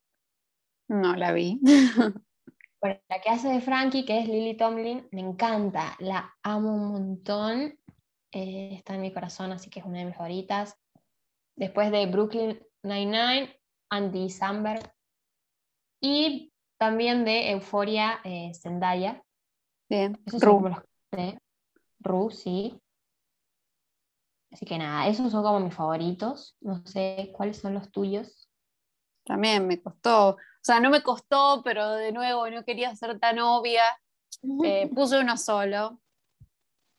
No 0.89 1.15
la 1.17 1.33
vi. 1.33 1.61
Bueno, 2.79 3.01
la 3.09 3.21
que 3.23 3.31
hace 3.31 3.49
de 3.49 3.61
Frankie, 3.63 4.05
que 4.05 4.19
es 4.21 4.29
Lily 4.29 4.55
Tomlin, 4.57 5.09
me 5.11 5.23
encanta, 5.23 5.97
la 5.99 6.37
amo 6.43 6.75
un 6.75 6.93
montón. 6.93 7.79
eh, 8.33 8.75
está 8.75 8.95
en 8.95 9.01
mi 9.01 9.13
corazón, 9.15 9.51
así 9.51 9.71
que 9.71 9.81
es 9.81 9.87
una 9.87 10.01
de 10.01 10.05
mis 10.05 10.15
favoritas. 10.15 10.79
Después 11.57 11.91
de 11.91 12.07
Brooklyn 12.07 12.61
Nine-Nine, 12.83 13.59
Andy 13.91 14.31
Samberg. 14.31 14.93
Y 16.01 16.53
también 16.79 17.25
de 17.25 17.51
Euforia 17.51 18.21
eh, 18.25 18.53
Zendaya. 18.55 19.23
Bien. 19.89 20.21
Esos 20.27 20.41
son 20.41 20.51
como 20.57 20.69
los 20.69 20.79
que 21.11 21.39
Ru, 22.01 22.31
sí. 22.31 22.81
Así 24.53 24.65
que 24.65 24.79
nada, 24.79 25.09
esos 25.09 25.33
son 25.33 25.43
como 25.43 25.61
mis 25.61 25.75
favoritos. 25.75 26.57
No 26.61 26.85
sé 26.87 27.33
cuáles 27.35 27.59
son 27.59 27.75
los 27.75 27.91
tuyos. 27.91 28.49
También 29.25 29.67
me 29.67 29.83
costó. 29.83 30.31
O 30.31 30.37
sea, 30.61 30.81
no 30.81 30.91
me 30.91 31.03
costó, 31.03 31.63
pero 31.65 31.93
de 31.93 32.13
nuevo 32.13 32.49
no 32.51 32.65
quería 32.65 32.95
ser 32.95 33.19
tan 33.19 33.39
obvia. 33.39 33.83
Eh, 34.65 34.91
puse 34.95 35.19
uno 35.19 35.37
solo. 35.37 36.01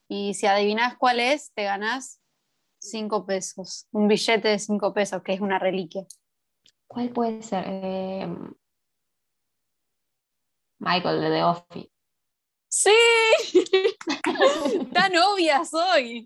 Y 0.08 0.34
si 0.34 0.46
adivinás 0.46 0.96
cuál 0.96 1.20
es, 1.20 1.52
te 1.54 1.64
ganás 1.64 2.20
cinco 2.78 3.26
pesos. 3.26 3.86
Un 3.92 4.08
billete 4.08 4.48
de 4.48 4.58
cinco 4.58 4.92
pesos, 4.92 5.22
que 5.22 5.32
es 5.32 5.40
una 5.40 5.58
reliquia. 5.58 6.06
¿Cuál 6.86 7.10
puede 7.10 7.42
ser? 7.42 7.64
Eh, 7.66 8.28
Michael 10.78 11.20
de 11.20 11.30
The 11.30 11.44
Office. 11.44 11.90
¡Sí! 12.70 12.90
Tan 14.92 15.12
obvia 15.16 15.64
soy. 15.64 16.24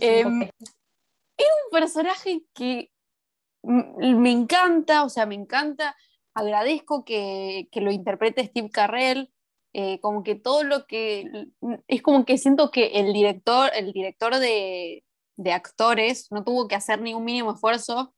Em, 0.00 0.42
es 0.42 1.48
un 1.64 1.70
personaje 1.72 2.44
que 2.54 2.92
me 3.62 4.30
encanta, 4.30 5.04
o 5.04 5.08
sea, 5.08 5.26
me 5.26 5.34
encanta. 5.34 5.96
Agradezco 6.34 7.04
que, 7.04 7.68
que 7.72 7.80
lo 7.80 7.90
interprete 7.90 8.46
Steve 8.46 8.70
Carrell. 8.70 9.33
Eh, 9.76 10.00
como 10.00 10.22
que 10.22 10.36
todo 10.36 10.62
lo 10.62 10.86
que 10.86 11.48
es 11.88 12.00
como 12.00 12.24
que 12.24 12.38
siento 12.38 12.70
que 12.70 12.86
el 13.00 13.12
director, 13.12 13.70
el 13.74 13.92
director 13.92 14.36
de, 14.38 15.04
de 15.36 15.52
actores 15.52 16.30
no 16.30 16.44
tuvo 16.44 16.68
que 16.68 16.76
hacer 16.76 17.00
ningún 17.00 17.24
mínimo 17.24 17.54
esfuerzo 17.54 18.14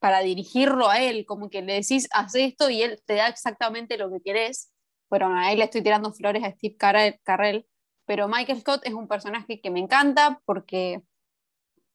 para 0.00 0.20
dirigirlo 0.20 0.88
a 0.88 1.00
él, 1.00 1.24
como 1.24 1.48
que 1.48 1.62
le 1.62 1.74
decís, 1.74 2.08
haz 2.12 2.34
esto 2.34 2.70
y 2.70 2.82
él 2.82 3.00
te 3.06 3.14
da 3.14 3.28
exactamente 3.28 3.96
lo 3.98 4.10
que 4.10 4.20
querés. 4.20 4.72
Bueno, 5.08 5.32
a 5.32 5.52
él 5.52 5.58
le 5.58 5.64
estoy 5.66 5.82
tirando 5.82 6.12
flores 6.12 6.42
a 6.42 6.50
Steve 6.50 6.76
Carrell, 6.76 7.66
pero 8.04 8.26
Michael 8.26 8.60
Scott 8.60 8.80
es 8.84 8.92
un 8.92 9.06
personaje 9.08 9.60
que 9.60 9.70
me 9.70 9.80
encanta 9.80 10.40
porque 10.44 11.02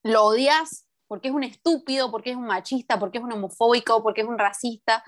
lo 0.04 0.24
odias, 0.24 0.88
porque 1.08 1.28
es 1.28 1.34
un 1.34 1.44
estúpido, 1.44 2.12
porque 2.12 2.32
es 2.32 2.38
un 2.38 2.46
machista, 2.46 2.98
porque 2.98 3.18
es 3.18 3.24
un 3.24 3.34
homofóbico, 3.34 4.02
porque 4.02 4.22
es 4.22 4.28
un 4.28 4.40
racista, 4.40 5.04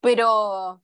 pero 0.00 0.82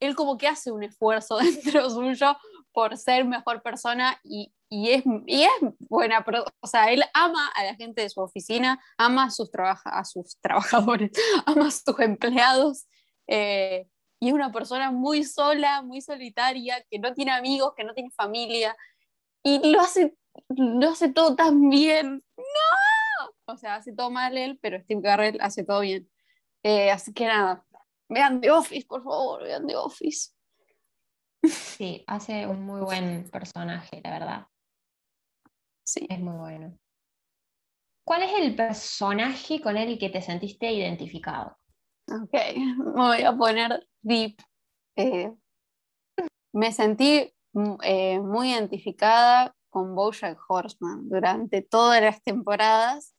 él 0.00 0.14
como 0.16 0.36
que 0.38 0.48
hace 0.48 0.72
un 0.72 0.82
esfuerzo 0.82 1.36
dentro 1.38 1.88
suyo 1.90 2.36
por 2.72 2.96
ser 2.96 3.24
mejor 3.24 3.62
persona 3.62 4.18
y, 4.24 4.52
y, 4.68 4.90
es, 4.90 5.04
y 5.26 5.42
es 5.42 5.50
buena, 5.78 6.24
o 6.60 6.66
sea, 6.66 6.90
él 6.92 7.02
ama 7.14 7.48
a 7.54 7.64
la 7.64 7.74
gente 7.74 8.02
de 8.02 8.10
su 8.10 8.20
oficina, 8.20 8.80
ama 8.96 9.24
a 9.24 9.30
sus, 9.30 9.50
a 9.56 10.04
sus 10.04 10.38
trabajadores, 10.40 11.10
ama 11.46 11.68
a 11.68 11.70
sus 11.70 11.98
empleados. 11.98 12.86
Eh, 13.26 13.86
y 14.20 14.28
es 14.28 14.34
una 14.34 14.52
persona 14.52 14.90
muy 14.90 15.24
sola, 15.24 15.82
muy 15.82 16.00
solitaria, 16.00 16.84
que 16.90 16.98
no 16.98 17.14
tiene 17.14 17.32
amigos, 17.32 17.72
que 17.76 17.84
no 17.84 17.94
tiene 17.94 18.10
familia, 18.10 18.76
y 19.42 19.72
lo 19.72 19.80
hace, 19.80 20.14
lo 20.48 20.90
hace 20.90 21.08
todo 21.08 21.34
tan 21.34 21.70
bien. 21.70 22.22
¡No! 22.36 23.30
O 23.46 23.56
sea, 23.56 23.76
hace 23.76 23.92
todo 23.92 24.10
mal 24.10 24.36
él, 24.36 24.58
pero 24.60 24.78
Steve 24.80 25.02
Carrell 25.02 25.38
hace 25.40 25.64
todo 25.64 25.80
bien. 25.80 26.08
Eh, 26.62 26.90
así 26.90 27.12
que 27.14 27.26
nada, 27.26 27.64
vean 28.10 28.40
The 28.40 28.50
Office, 28.50 28.86
por 28.86 29.02
favor, 29.02 29.42
vean 29.42 29.66
The 29.66 29.76
Office. 29.76 30.32
Sí, 31.42 32.04
hace 32.06 32.46
un 32.46 32.62
muy 32.62 32.80
buen 32.80 33.30
personaje, 33.30 34.00
la 34.04 34.10
verdad. 34.10 34.46
Sí. 35.82 36.06
Es 36.08 36.20
muy 36.20 36.36
bueno. 36.36 36.78
¿Cuál 38.04 38.22
es 38.22 38.32
el 38.38 38.54
personaje 38.54 39.60
con 39.60 39.76
el 39.76 39.98
que 39.98 40.10
te 40.10 40.20
sentiste 40.20 40.70
identificado? 40.70 41.56
Ok, 42.08 42.32
me 42.78 42.92
voy 42.92 43.22
a 43.22 43.36
poner 43.36 43.86
deep. 44.02 44.36
Eh, 44.96 45.32
me 46.52 46.72
sentí 46.72 47.32
mm, 47.52 47.74
eh, 47.82 48.20
muy 48.20 48.50
identificada 48.50 49.54
con 49.70 49.94
Bojack 49.94 50.38
Horseman 50.48 51.08
durante 51.08 51.62
todas 51.62 52.02
las 52.02 52.22
temporadas, 52.22 53.14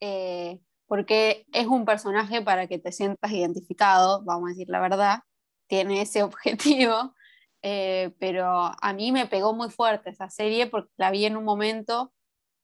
eh, 0.00 0.58
porque 0.90 1.46
es 1.52 1.68
un 1.68 1.84
personaje 1.84 2.42
para 2.42 2.66
que 2.66 2.80
te 2.80 2.90
sientas 2.90 3.30
identificado, 3.30 4.24
vamos 4.24 4.48
a 4.48 4.50
decir 4.50 4.68
la 4.68 4.80
verdad, 4.80 5.20
tiene 5.68 6.02
ese 6.02 6.22
objetivo 6.24 7.14
eh, 7.62 8.12
pero 8.18 8.46
a 8.80 8.92
mí 8.94 9.12
me 9.12 9.26
pegó 9.26 9.52
muy 9.52 9.70
fuerte 9.70 10.10
esa 10.10 10.30
serie 10.30 10.66
porque 10.66 10.90
la 10.96 11.10
vi 11.10 11.26
en 11.26 11.36
un 11.36 11.44
momento 11.44 12.12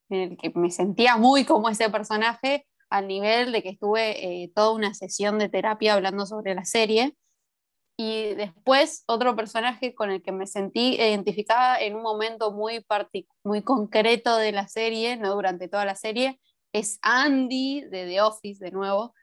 en 0.09 0.31
el 0.31 0.37
que 0.37 0.51
me 0.55 0.71
sentía 0.71 1.17
muy 1.17 1.45
como 1.45 1.69
ese 1.69 1.89
personaje, 1.89 2.65
al 2.89 3.07
nivel 3.07 3.51
de 3.51 3.61
que 3.61 3.69
estuve 3.69 4.43
eh, 4.43 4.51
toda 4.55 4.71
una 4.71 4.93
sesión 4.93 5.39
de 5.39 5.49
terapia 5.49 5.93
hablando 5.93 6.25
sobre 6.25 6.55
la 6.55 6.65
serie. 6.65 7.15
Y 7.99 8.35
después 8.35 9.03
otro 9.07 9.35
personaje 9.35 9.95
con 9.95 10.11
el 10.11 10.21
que 10.21 10.31
me 10.31 10.45
sentí 10.47 10.95
identificada 10.95 11.79
en 11.79 11.95
un 11.95 12.03
momento 12.03 12.51
muy, 12.51 12.85
muy 13.43 13.63
concreto 13.63 14.37
de 14.37 14.51
la 14.51 14.67
serie, 14.67 15.17
no 15.17 15.33
durante 15.33 15.67
toda 15.67 15.83
la 15.83 15.95
serie, 15.95 16.39
es 16.71 16.99
Andy 17.01 17.81
de 17.81 18.05
The 18.05 18.21
Office 18.21 18.63
de 18.63 18.71
nuevo, 18.71 19.13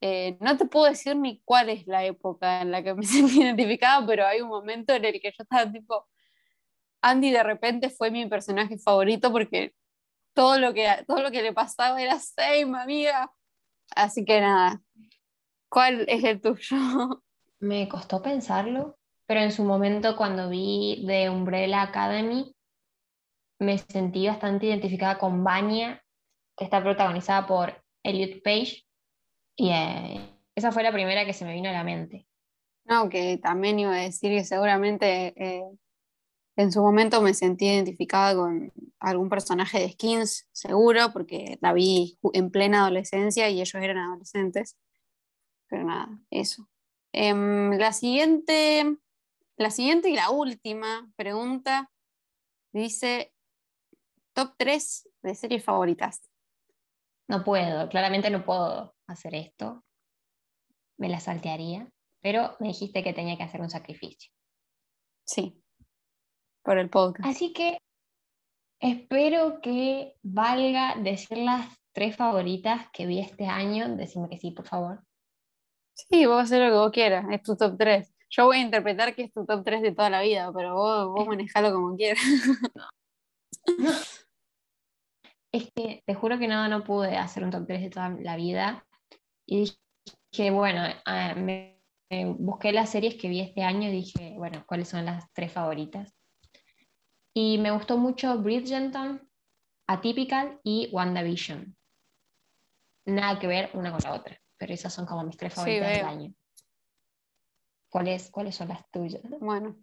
eh, 0.00 0.36
no 0.40 0.56
te 0.56 0.66
puedo 0.66 0.86
decir 0.86 1.16
ni 1.16 1.40
cuál 1.44 1.70
es 1.70 1.86
la 1.86 2.04
época 2.04 2.62
en 2.62 2.70
la 2.70 2.82
que 2.82 2.94
me 2.94 3.02
sentí 3.06 3.42
identificada, 3.42 4.06
pero 4.06 4.26
hay 4.26 4.40
un 4.40 4.48
momento 4.48 4.94
en 4.94 5.04
el 5.04 5.20
que 5.20 5.32
yo 5.36 5.42
estaba 5.42 5.70
tipo, 5.70 6.06
Andy 7.02 7.30
de 7.30 7.42
repente 7.42 7.90
fue 7.90 8.10
mi 8.10 8.26
personaje 8.26 8.78
favorito 8.78 9.32
porque 9.32 9.74
todo 10.34 10.58
lo 10.58 10.72
que, 10.72 10.88
todo 11.06 11.22
lo 11.22 11.30
que 11.30 11.42
le 11.42 11.52
pasaba 11.52 12.00
era 12.00 12.18
same, 12.18 12.78
amiga. 12.80 13.32
Así 13.96 14.24
que 14.24 14.40
nada, 14.40 14.80
¿cuál 15.68 16.04
es 16.08 16.22
el 16.22 16.40
tuyo? 16.40 16.76
Me 17.60 17.88
costó 17.88 18.22
pensarlo, 18.22 18.98
pero 19.26 19.40
en 19.40 19.50
su 19.50 19.64
momento 19.64 20.16
cuando 20.16 20.48
vi 20.48 21.04
The 21.06 21.28
Umbrella 21.28 21.82
Academy, 21.82 22.54
me 23.58 23.78
sentí 23.78 24.28
bastante 24.28 24.66
identificada 24.66 25.18
con 25.18 25.42
Vanya, 25.42 26.00
que 26.58 26.64
está 26.64 26.82
protagonizada 26.82 27.46
por 27.46 27.72
Elliot 28.02 28.42
Page, 28.42 28.84
y 29.56 29.70
eh, 29.70 30.20
esa 30.54 30.72
fue 30.72 30.82
la 30.82 30.92
primera 30.92 31.24
que 31.24 31.32
se 31.32 31.44
me 31.44 31.54
vino 31.54 31.68
a 31.70 31.72
la 31.72 31.84
mente. 31.84 32.26
No, 32.84 33.08
que 33.08 33.38
también 33.38 33.78
iba 33.78 33.92
a 33.92 34.00
decir 34.00 34.30
que 34.30 34.44
seguramente 34.44 35.34
eh, 35.36 35.64
en 36.56 36.72
su 36.72 36.80
momento 36.80 37.22
me 37.22 37.34
sentí 37.34 37.66
identificada 37.66 38.34
con 38.34 38.72
algún 38.98 39.28
personaje 39.28 39.78
de 39.78 39.92
Skins, 39.92 40.48
seguro, 40.52 41.12
porque 41.12 41.58
la 41.60 41.72
vi 41.72 42.18
en 42.32 42.50
plena 42.50 42.80
adolescencia 42.80 43.48
y 43.48 43.60
ellos 43.60 43.74
eran 43.74 43.98
adolescentes. 43.98 44.76
Pero 45.68 45.84
nada, 45.84 46.08
eso. 46.30 46.68
Em, 47.12 47.78
la, 47.78 47.92
siguiente, 47.92 48.96
la 49.56 49.70
siguiente 49.70 50.08
y 50.08 50.14
la 50.14 50.30
última 50.30 51.08
pregunta 51.16 51.90
dice 52.72 53.32
top 54.32 54.54
3 54.56 55.08
de 55.22 55.34
series 55.34 55.64
favoritas. 55.64 56.28
No 57.28 57.44
puedo, 57.44 57.88
claramente 57.88 58.30
no 58.30 58.44
puedo 58.44 58.94
hacer 59.06 59.34
esto, 59.34 59.84
me 60.98 61.08
la 61.08 61.20
saltearía, 61.20 61.88
pero 62.20 62.56
me 62.58 62.68
dijiste 62.68 63.02
que 63.02 63.12
tenía 63.12 63.36
que 63.36 63.42
hacer 63.42 63.60
un 63.60 63.70
sacrificio. 63.70 64.32
Sí, 65.24 65.62
por 66.62 66.78
el 66.78 66.90
podcast. 66.90 67.28
Así 67.28 67.52
que 67.52 67.78
espero 68.80 69.60
que 69.60 70.14
valga 70.22 70.96
decir 70.96 71.38
las 71.38 71.68
tres 71.92 72.16
favoritas 72.16 72.88
que 72.92 73.06
vi 73.06 73.20
este 73.20 73.46
año. 73.46 73.96
Decime 73.96 74.28
que 74.28 74.38
sí, 74.38 74.50
por 74.52 74.66
favor. 74.66 75.04
Sí, 75.94 76.26
vos 76.26 76.42
hacer 76.42 76.62
lo 76.62 76.70
que 76.70 76.78
vos 76.78 76.90
quieras, 76.92 77.26
es 77.30 77.42
tu 77.42 77.56
top 77.56 77.76
3. 77.76 78.14
Yo 78.30 78.46
voy 78.46 78.58
a 78.58 78.60
interpretar 78.60 79.14
que 79.14 79.24
es 79.24 79.32
tu 79.32 79.44
top 79.44 79.64
3 79.64 79.82
de 79.82 79.92
toda 79.92 80.10
la 80.10 80.22
vida, 80.22 80.52
pero 80.54 80.74
vos, 80.74 81.08
vos 81.08 81.26
manejalo 81.26 81.72
como 81.72 81.96
quieras. 81.96 82.22
Es 85.52 85.70
que 85.74 86.02
te 86.06 86.14
juro 86.14 86.38
que 86.38 86.48
no, 86.48 86.68
no 86.68 86.84
pude 86.84 87.16
hacer 87.16 87.42
un 87.42 87.50
top 87.50 87.66
3 87.66 87.82
de 87.82 87.90
toda 87.90 88.10
la 88.10 88.36
vida. 88.36 88.86
Y 89.46 89.72
dije, 90.32 90.50
bueno, 90.50 90.82
ah, 91.06 91.34
me, 91.34 91.80
busqué 92.38 92.72
las 92.72 92.90
series 92.90 93.16
que 93.16 93.28
vi 93.28 93.40
este 93.40 93.62
año 93.62 93.88
y 93.88 93.92
dije, 93.92 94.34
bueno, 94.36 94.64
¿cuáles 94.66 94.88
son 94.88 95.04
las 95.04 95.30
tres 95.32 95.52
favoritas? 95.52 96.14
Y 97.34 97.58
me 97.58 97.70
gustó 97.70 97.96
mucho 97.98 98.38
Bridgerton, 98.38 99.26
Atypical 99.86 100.60
y 100.64 100.88
WandaVision. 100.92 101.76
Nada 103.06 103.38
que 103.38 103.46
ver 103.46 103.70
una 103.72 103.90
con 103.90 104.00
la 104.02 104.14
otra, 104.14 104.38
pero 104.58 104.74
esas 104.74 104.92
son 104.92 105.06
como 105.06 105.24
mis 105.24 105.36
tres 105.36 105.54
favoritas 105.54 105.88
del 105.88 106.06
año. 106.06 106.34
¿Cuáles, 107.90 108.30
¿Cuáles 108.30 108.54
son 108.54 108.68
las 108.68 108.88
tuyas? 108.90 109.22
Bueno, 109.40 109.76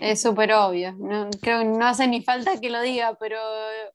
es 0.00 0.22
súper 0.22 0.52
obvio. 0.52 0.92
No, 0.92 1.30
creo 1.40 1.60
que 1.60 1.64
no 1.64 1.86
hace 1.86 2.06
ni 2.06 2.22
falta 2.22 2.60
que 2.60 2.70
lo 2.70 2.80
diga, 2.80 3.16
pero 3.18 3.38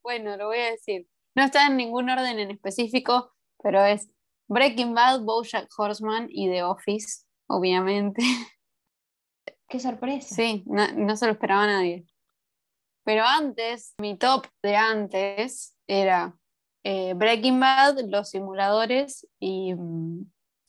bueno, 0.04 0.38
lo 0.38 0.48
voy 0.48 0.60
a 0.60 0.72
decir. 0.72 1.08
No 1.36 1.44
está 1.44 1.68
en 1.68 1.78
ningún 1.78 2.10
orden 2.10 2.40
en 2.40 2.52
específico, 2.52 3.32
pero 3.62 3.84
es 3.84 4.10
Breaking 4.48 4.94
Bad, 4.94 5.22
Bojack 5.22 5.70
Horseman 5.78 6.28
y 6.30 6.50
The 6.50 6.64
Office, 6.64 7.26
obviamente. 7.48 8.22
Qué 9.70 9.80
sorpresa. 9.80 10.34
Sí, 10.34 10.64
no, 10.66 11.16
se 11.16 11.26
lo 11.28 11.34
esperaba 11.34 11.68
nadie. 11.68 12.06
Pero 13.04 13.24
antes, 13.24 13.94
mi 14.00 14.18
top 14.18 14.48
de 14.64 14.76
antes 14.76 15.76
era 15.88 16.36
eh, 16.84 17.14
Breaking 17.14 17.60
Bad, 17.60 18.00
Los 18.08 18.32
Simuladores 18.32 19.28
y 19.40 19.74
mm, 19.76 20.26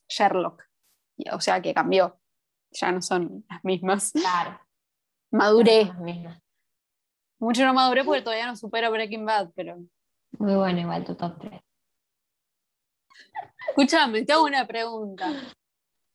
Sherlock. 0.08 0.62
O 1.32 1.40
sea 1.40 1.60
que 1.62 1.74
cambió. 1.74 2.20
Ya 2.72 2.92
no 2.92 3.02
son 3.02 3.44
las 3.48 3.64
mismas. 3.64 4.12
Claro. 4.12 4.60
Maduré. 5.30 5.92
Mucho 7.38 7.64
no 7.64 7.72
maduré 7.72 8.04
porque 8.04 8.22
todavía 8.22 8.46
no 8.46 8.56
supero 8.56 8.90
Breaking 8.90 9.24
Bad, 9.24 9.52
pero. 9.54 9.78
Muy 10.38 10.54
bueno, 10.54 10.80
igual 10.80 11.04
tu 11.04 11.14
top 11.14 11.38
3. 11.38 11.60
Escúchame, 13.68 14.24
te 14.24 14.32
hago 14.32 14.44
una 14.44 14.66
pregunta. 14.66 15.32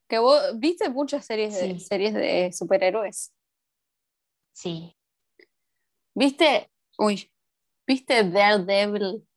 Que 0.07 0.19
vos 0.19 0.39
viste 0.55 0.89
muchas 0.89 1.25
series 1.25 1.59
de, 1.59 1.79
series 1.79 2.13
de 2.13 2.51
superhéroes. 2.51 3.33
Sí. 4.53 4.95
¿Viste? 6.13 6.69
Uy, 6.97 7.31
¿viste 7.87 8.23
Daredevil? 8.23 9.27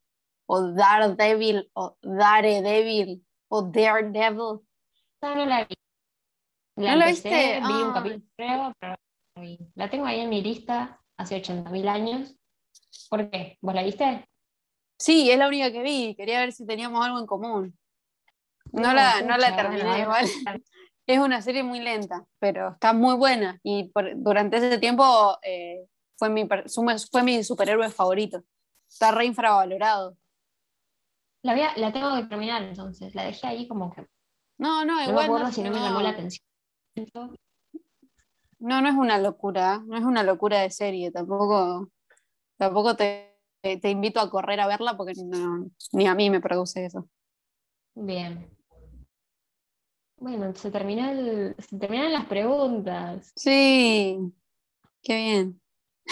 O 0.47 0.73
Daredevil, 0.73 1.71
o 1.75 1.97
Daredevil, 2.03 3.25
o 3.49 3.63
Daredevil. 3.63 4.61
No, 5.23 5.35
no 5.35 5.47
la 5.47 5.65
vi. 5.65 5.75
La 6.77 6.93
¿No 6.93 6.99
la 6.99 7.07
viste? 7.07 7.29
Vi 7.61 7.83
un 7.83 7.89
Ay. 7.89 7.93
capítulo, 7.95 8.23
pero 8.37 8.75
la 9.75 9.91
tengo 9.91 10.07
ahí 10.07 10.21
en 10.21 10.29
mi 10.29 10.43
lista 10.43 11.01
hace 11.17 11.37
80.000 11.37 11.89
años. 11.89 12.37
¿Por 13.11 13.31
qué? 13.31 13.59
¿Vos 13.61 13.75
la 13.75 13.83
viste? 13.83 14.29
Sí, 14.99 15.31
es 15.31 15.39
la 15.39 15.49
única 15.49 15.71
que 15.73 15.83
vi. 15.83 16.15
Quería 16.17 16.41
ver 16.41 16.53
si 16.53 16.67
teníamos 16.67 17.05
algo 17.05 17.19
en 17.19 17.27
común. 17.27 17.79
No, 18.73 18.83
No, 18.83 18.95
la, 18.95 19.23
no 19.23 19.37
la 19.37 19.57
terminé 19.57 19.85
bueno, 19.85 20.03
igual. 20.03 20.27
Es 21.07 21.19
una 21.19 21.41
serie 21.41 21.63
muy 21.63 21.81
lenta, 21.81 22.27
pero 22.39 22.73
está 22.73 22.93
muy 22.93 23.15
buena. 23.17 23.59
Y 23.63 23.85
por- 23.89 24.13
durante 24.23 24.59
ese 24.59 24.77
tiempo 24.77 25.39
eh, 25.43 25.87
fue, 26.19 26.29
mi, 26.29 26.47
fue 27.11 27.23
mi 27.23 27.43
superhéroe 27.43 27.89
favorito. 27.89 28.43
Está 28.87 29.11
re 29.13 29.25
infravalorado. 29.25 30.19
La, 31.43 31.55
voy 31.55 31.63
a- 31.63 31.75
la 31.79 31.91
tengo 31.95 32.15
que 32.15 32.25
terminar 32.25 32.63
entonces. 32.63 33.15
La 33.15 33.25
dejé 33.25 33.47
ahí 33.47 33.67
como 33.67 33.91
que. 33.91 34.03
No, 34.59 34.85
no, 34.85 34.93
No 34.93 34.97
me 34.99 35.05
igual. 35.07 35.25
acuerdo 35.25 35.47
no, 35.47 35.53
si 35.53 35.63
no 35.63 35.71
me 35.71 35.81
llamó 35.81 36.03
la 36.03 36.11
atención. 36.11 36.45
No, 38.61 38.81
no 38.81 38.89
es 38.89 38.95
una 38.95 39.19
locura, 39.19 39.83
no 39.87 39.97
es 39.97 40.05
una 40.05 40.23
locura 40.23 40.61
de 40.61 40.71
serie, 40.71 41.11
tampoco, 41.13 41.91
tampoco 42.57 42.97
te, 42.97 43.39
te 43.63 43.91
invito 43.91 44.21
a 44.21 44.31
correr 44.31 44.61
a 44.61 44.67
verla 44.67 44.97
porque 44.97 45.15
no- 45.25 45.71
ni 45.93 46.07
a 46.07 46.15
mí 46.15 46.29
me 46.31 46.41
produce 46.41 46.85
eso. 46.87 47.09
Bien. 47.95 48.51
Bueno, 50.17 50.53
se 50.55 50.71
terminó 50.71 51.09
el, 51.11 51.55
se 51.59 51.79
terminaron 51.79 52.13
las 52.13 52.27
preguntas. 52.27 53.33
Sí, 53.37 54.19
qué 55.03 55.17
bien. 55.17 55.61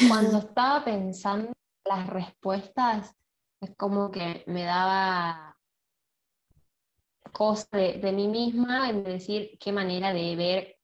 Cuando 0.08 0.38
estaba 0.38 0.84
pensando 0.84 1.52
las 1.84 2.06
respuestas, 2.08 3.12
es 3.60 3.74
como 3.76 4.10
que 4.12 4.44
me 4.46 4.62
daba 4.62 5.58
cosa 7.32 7.66
de, 7.72 7.98
de 7.98 8.12
mí 8.12 8.28
misma 8.28 8.88
en 8.88 9.02
decir 9.02 9.58
qué 9.58 9.72
manera 9.72 10.12
de 10.12 10.36
ver 10.36 10.75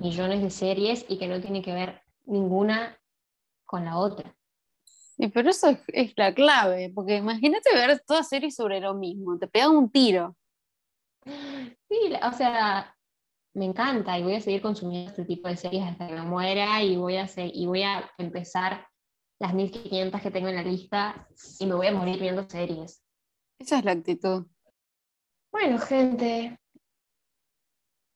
millones 0.00 0.42
de 0.42 0.50
series 0.50 1.04
y 1.08 1.18
que 1.18 1.28
no 1.28 1.40
tiene 1.40 1.62
que 1.62 1.72
ver 1.72 2.02
ninguna 2.24 2.98
con 3.64 3.84
la 3.84 3.98
otra. 3.98 4.34
Y 5.16 5.28
pero 5.28 5.50
eso 5.50 5.68
es, 5.68 5.78
es 5.88 6.12
la 6.16 6.34
clave, 6.34 6.90
porque 6.94 7.16
imagínate 7.16 7.74
ver 7.74 8.00
toda 8.06 8.22
serie 8.22 8.50
sobre 8.50 8.80
lo 8.80 8.94
mismo, 8.94 9.38
te 9.38 9.46
pega 9.46 9.68
un 9.68 9.90
tiro. 9.90 10.36
Sí, 11.24 12.12
o 12.22 12.32
sea, 12.32 12.96
me 13.54 13.66
encanta 13.66 14.18
y 14.18 14.22
voy 14.22 14.34
a 14.34 14.40
seguir 14.40 14.62
consumiendo 14.62 15.10
este 15.10 15.24
tipo 15.24 15.48
de 15.48 15.56
series 15.56 15.84
hasta 15.84 16.06
que 16.06 16.14
me 16.14 16.22
muera 16.22 16.82
y 16.82 16.96
voy 16.96 17.16
a, 17.16 17.28
y 17.36 17.66
voy 17.66 17.82
a 17.82 18.10
empezar 18.16 18.86
las 19.38 19.54
1500 19.54 20.20
que 20.20 20.30
tengo 20.30 20.48
en 20.48 20.56
la 20.56 20.62
lista 20.62 21.28
y 21.58 21.66
me 21.66 21.74
voy 21.74 21.88
a 21.88 21.92
morir 21.92 22.20
viendo 22.20 22.48
series. 22.48 23.02
Esa 23.58 23.78
es 23.78 23.84
la 23.84 23.92
actitud. 23.92 24.46
Bueno, 25.50 25.78
gente, 25.78 26.58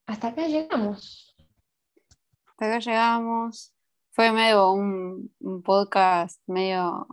hasta 0.06 0.28
acá 0.28 0.46
llegamos. 0.46 1.33
Hasta 2.54 2.66
acá 2.66 2.78
llegamos. 2.78 3.74
Fue 4.12 4.30
medio 4.30 4.70
un, 4.70 5.34
un 5.40 5.62
podcast 5.62 6.40
medio 6.46 7.08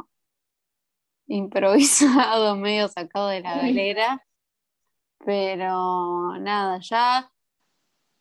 improvisado, 1.26 2.56
medio 2.58 2.88
sacado 2.88 3.30
de 3.30 3.42
la 3.42 3.56
galera. 3.56 4.24
Pero 5.26 6.38
nada, 6.38 6.80
ya 6.80 7.32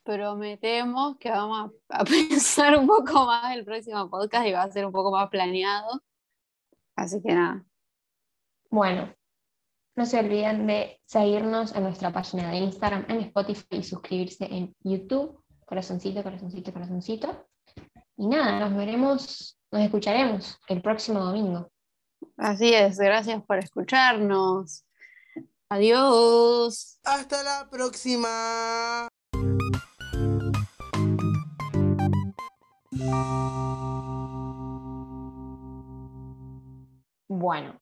prometemos 0.03 1.19
que 1.19 1.31
vamos 1.31 1.73
a, 1.91 1.99
a 2.01 2.05
pensar 2.05 2.79
un 2.79 2.87
poco 2.87 3.27
más 3.27 3.55
el 3.55 3.67
próximo 3.67 4.09
podcast 4.09 4.47
y 4.47 4.53
va 4.53 4.63
a 4.63 4.73
ser 4.73 4.87
un 4.87 4.93
poco 4.93 5.11
más 5.11 5.29
planeado. 5.29 6.03
Así 6.97 7.21
que 7.21 7.35
nada. 7.35 7.67
Bueno, 8.71 9.15
no 9.95 10.07
se 10.07 10.21
olviden 10.21 10.67
de 10.67 11.03
seguirnos 11.05 11.75
en 11.75 11.83
nuestra 11.83 12.13
página 12.13 12.51
de 12.51 12.59
Instagram, 12.59 13.05
en 13.09 13.21
Spotify 13.21 13.77
y 13.77 13.83
suscribirse 13.83 14.47
en 14.47 14.75
YouTube. 14.81 15.40
Corazoncito, 15.71 16.25
corazoncito, 16.25 16.73
corazoncito. 16.73 17.47
Y 18.17 18.27
nada, 18.27 18.59
nos 18.59 18.77
veremos, 18.77 19.57
nos 19.71 19.83
escucharemos 19.83 20.59
el 20.67 20.83
próximo 20.83 21.21
domingo. 21.21 21.71
Así 22.37 22.75
es, 22.75 22.99
gracias 22.99 23.41
por 23.45 23.59
escucharnos. 23.59 24.85
Adiós. 25.69 26.99
Hasta 27.05 27.45
la 27.45 27.69
próxima. 27.71 29.07
Bueno, 37.29 37.80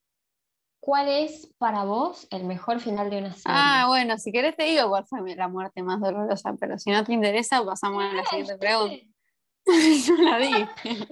¿cuál 0.89 1.07
es 1.11 1.53
para 1.59 1.85
vos 1.85 2.27
el 2.31 2.45
mejor 2.45 2.81
final 2.81 3.11
de 3.11 3.19
una 3.19 3.35
serie? 3.35 3.45
Ah, 3.45 3.85
bueno, 3.89 4.17
si 4.17 4.33
querés 4.33 4.57
te 4.57 4.65
digo 4.65 4.89
cuál 4.89 5.05
fue 5.05 5.21
la 5.37 5.47
muerte 5.47 5.83
más 5.83 6.01
dolorosa, 6.01 6.55
pero 6.59 6.79
si 6.79 6.91
no 6.91 7.05
te 7.05 7.13
interesa, 7.13 7.63
pasamos 7.63 8.03
a 8.05 8.15
la 8.15 8.25
siguiente 8.25 8.57
pregunta. 8.59 8.97
Yo 10.07 10.17
la 10.17 10.39
di. 10.39 10.67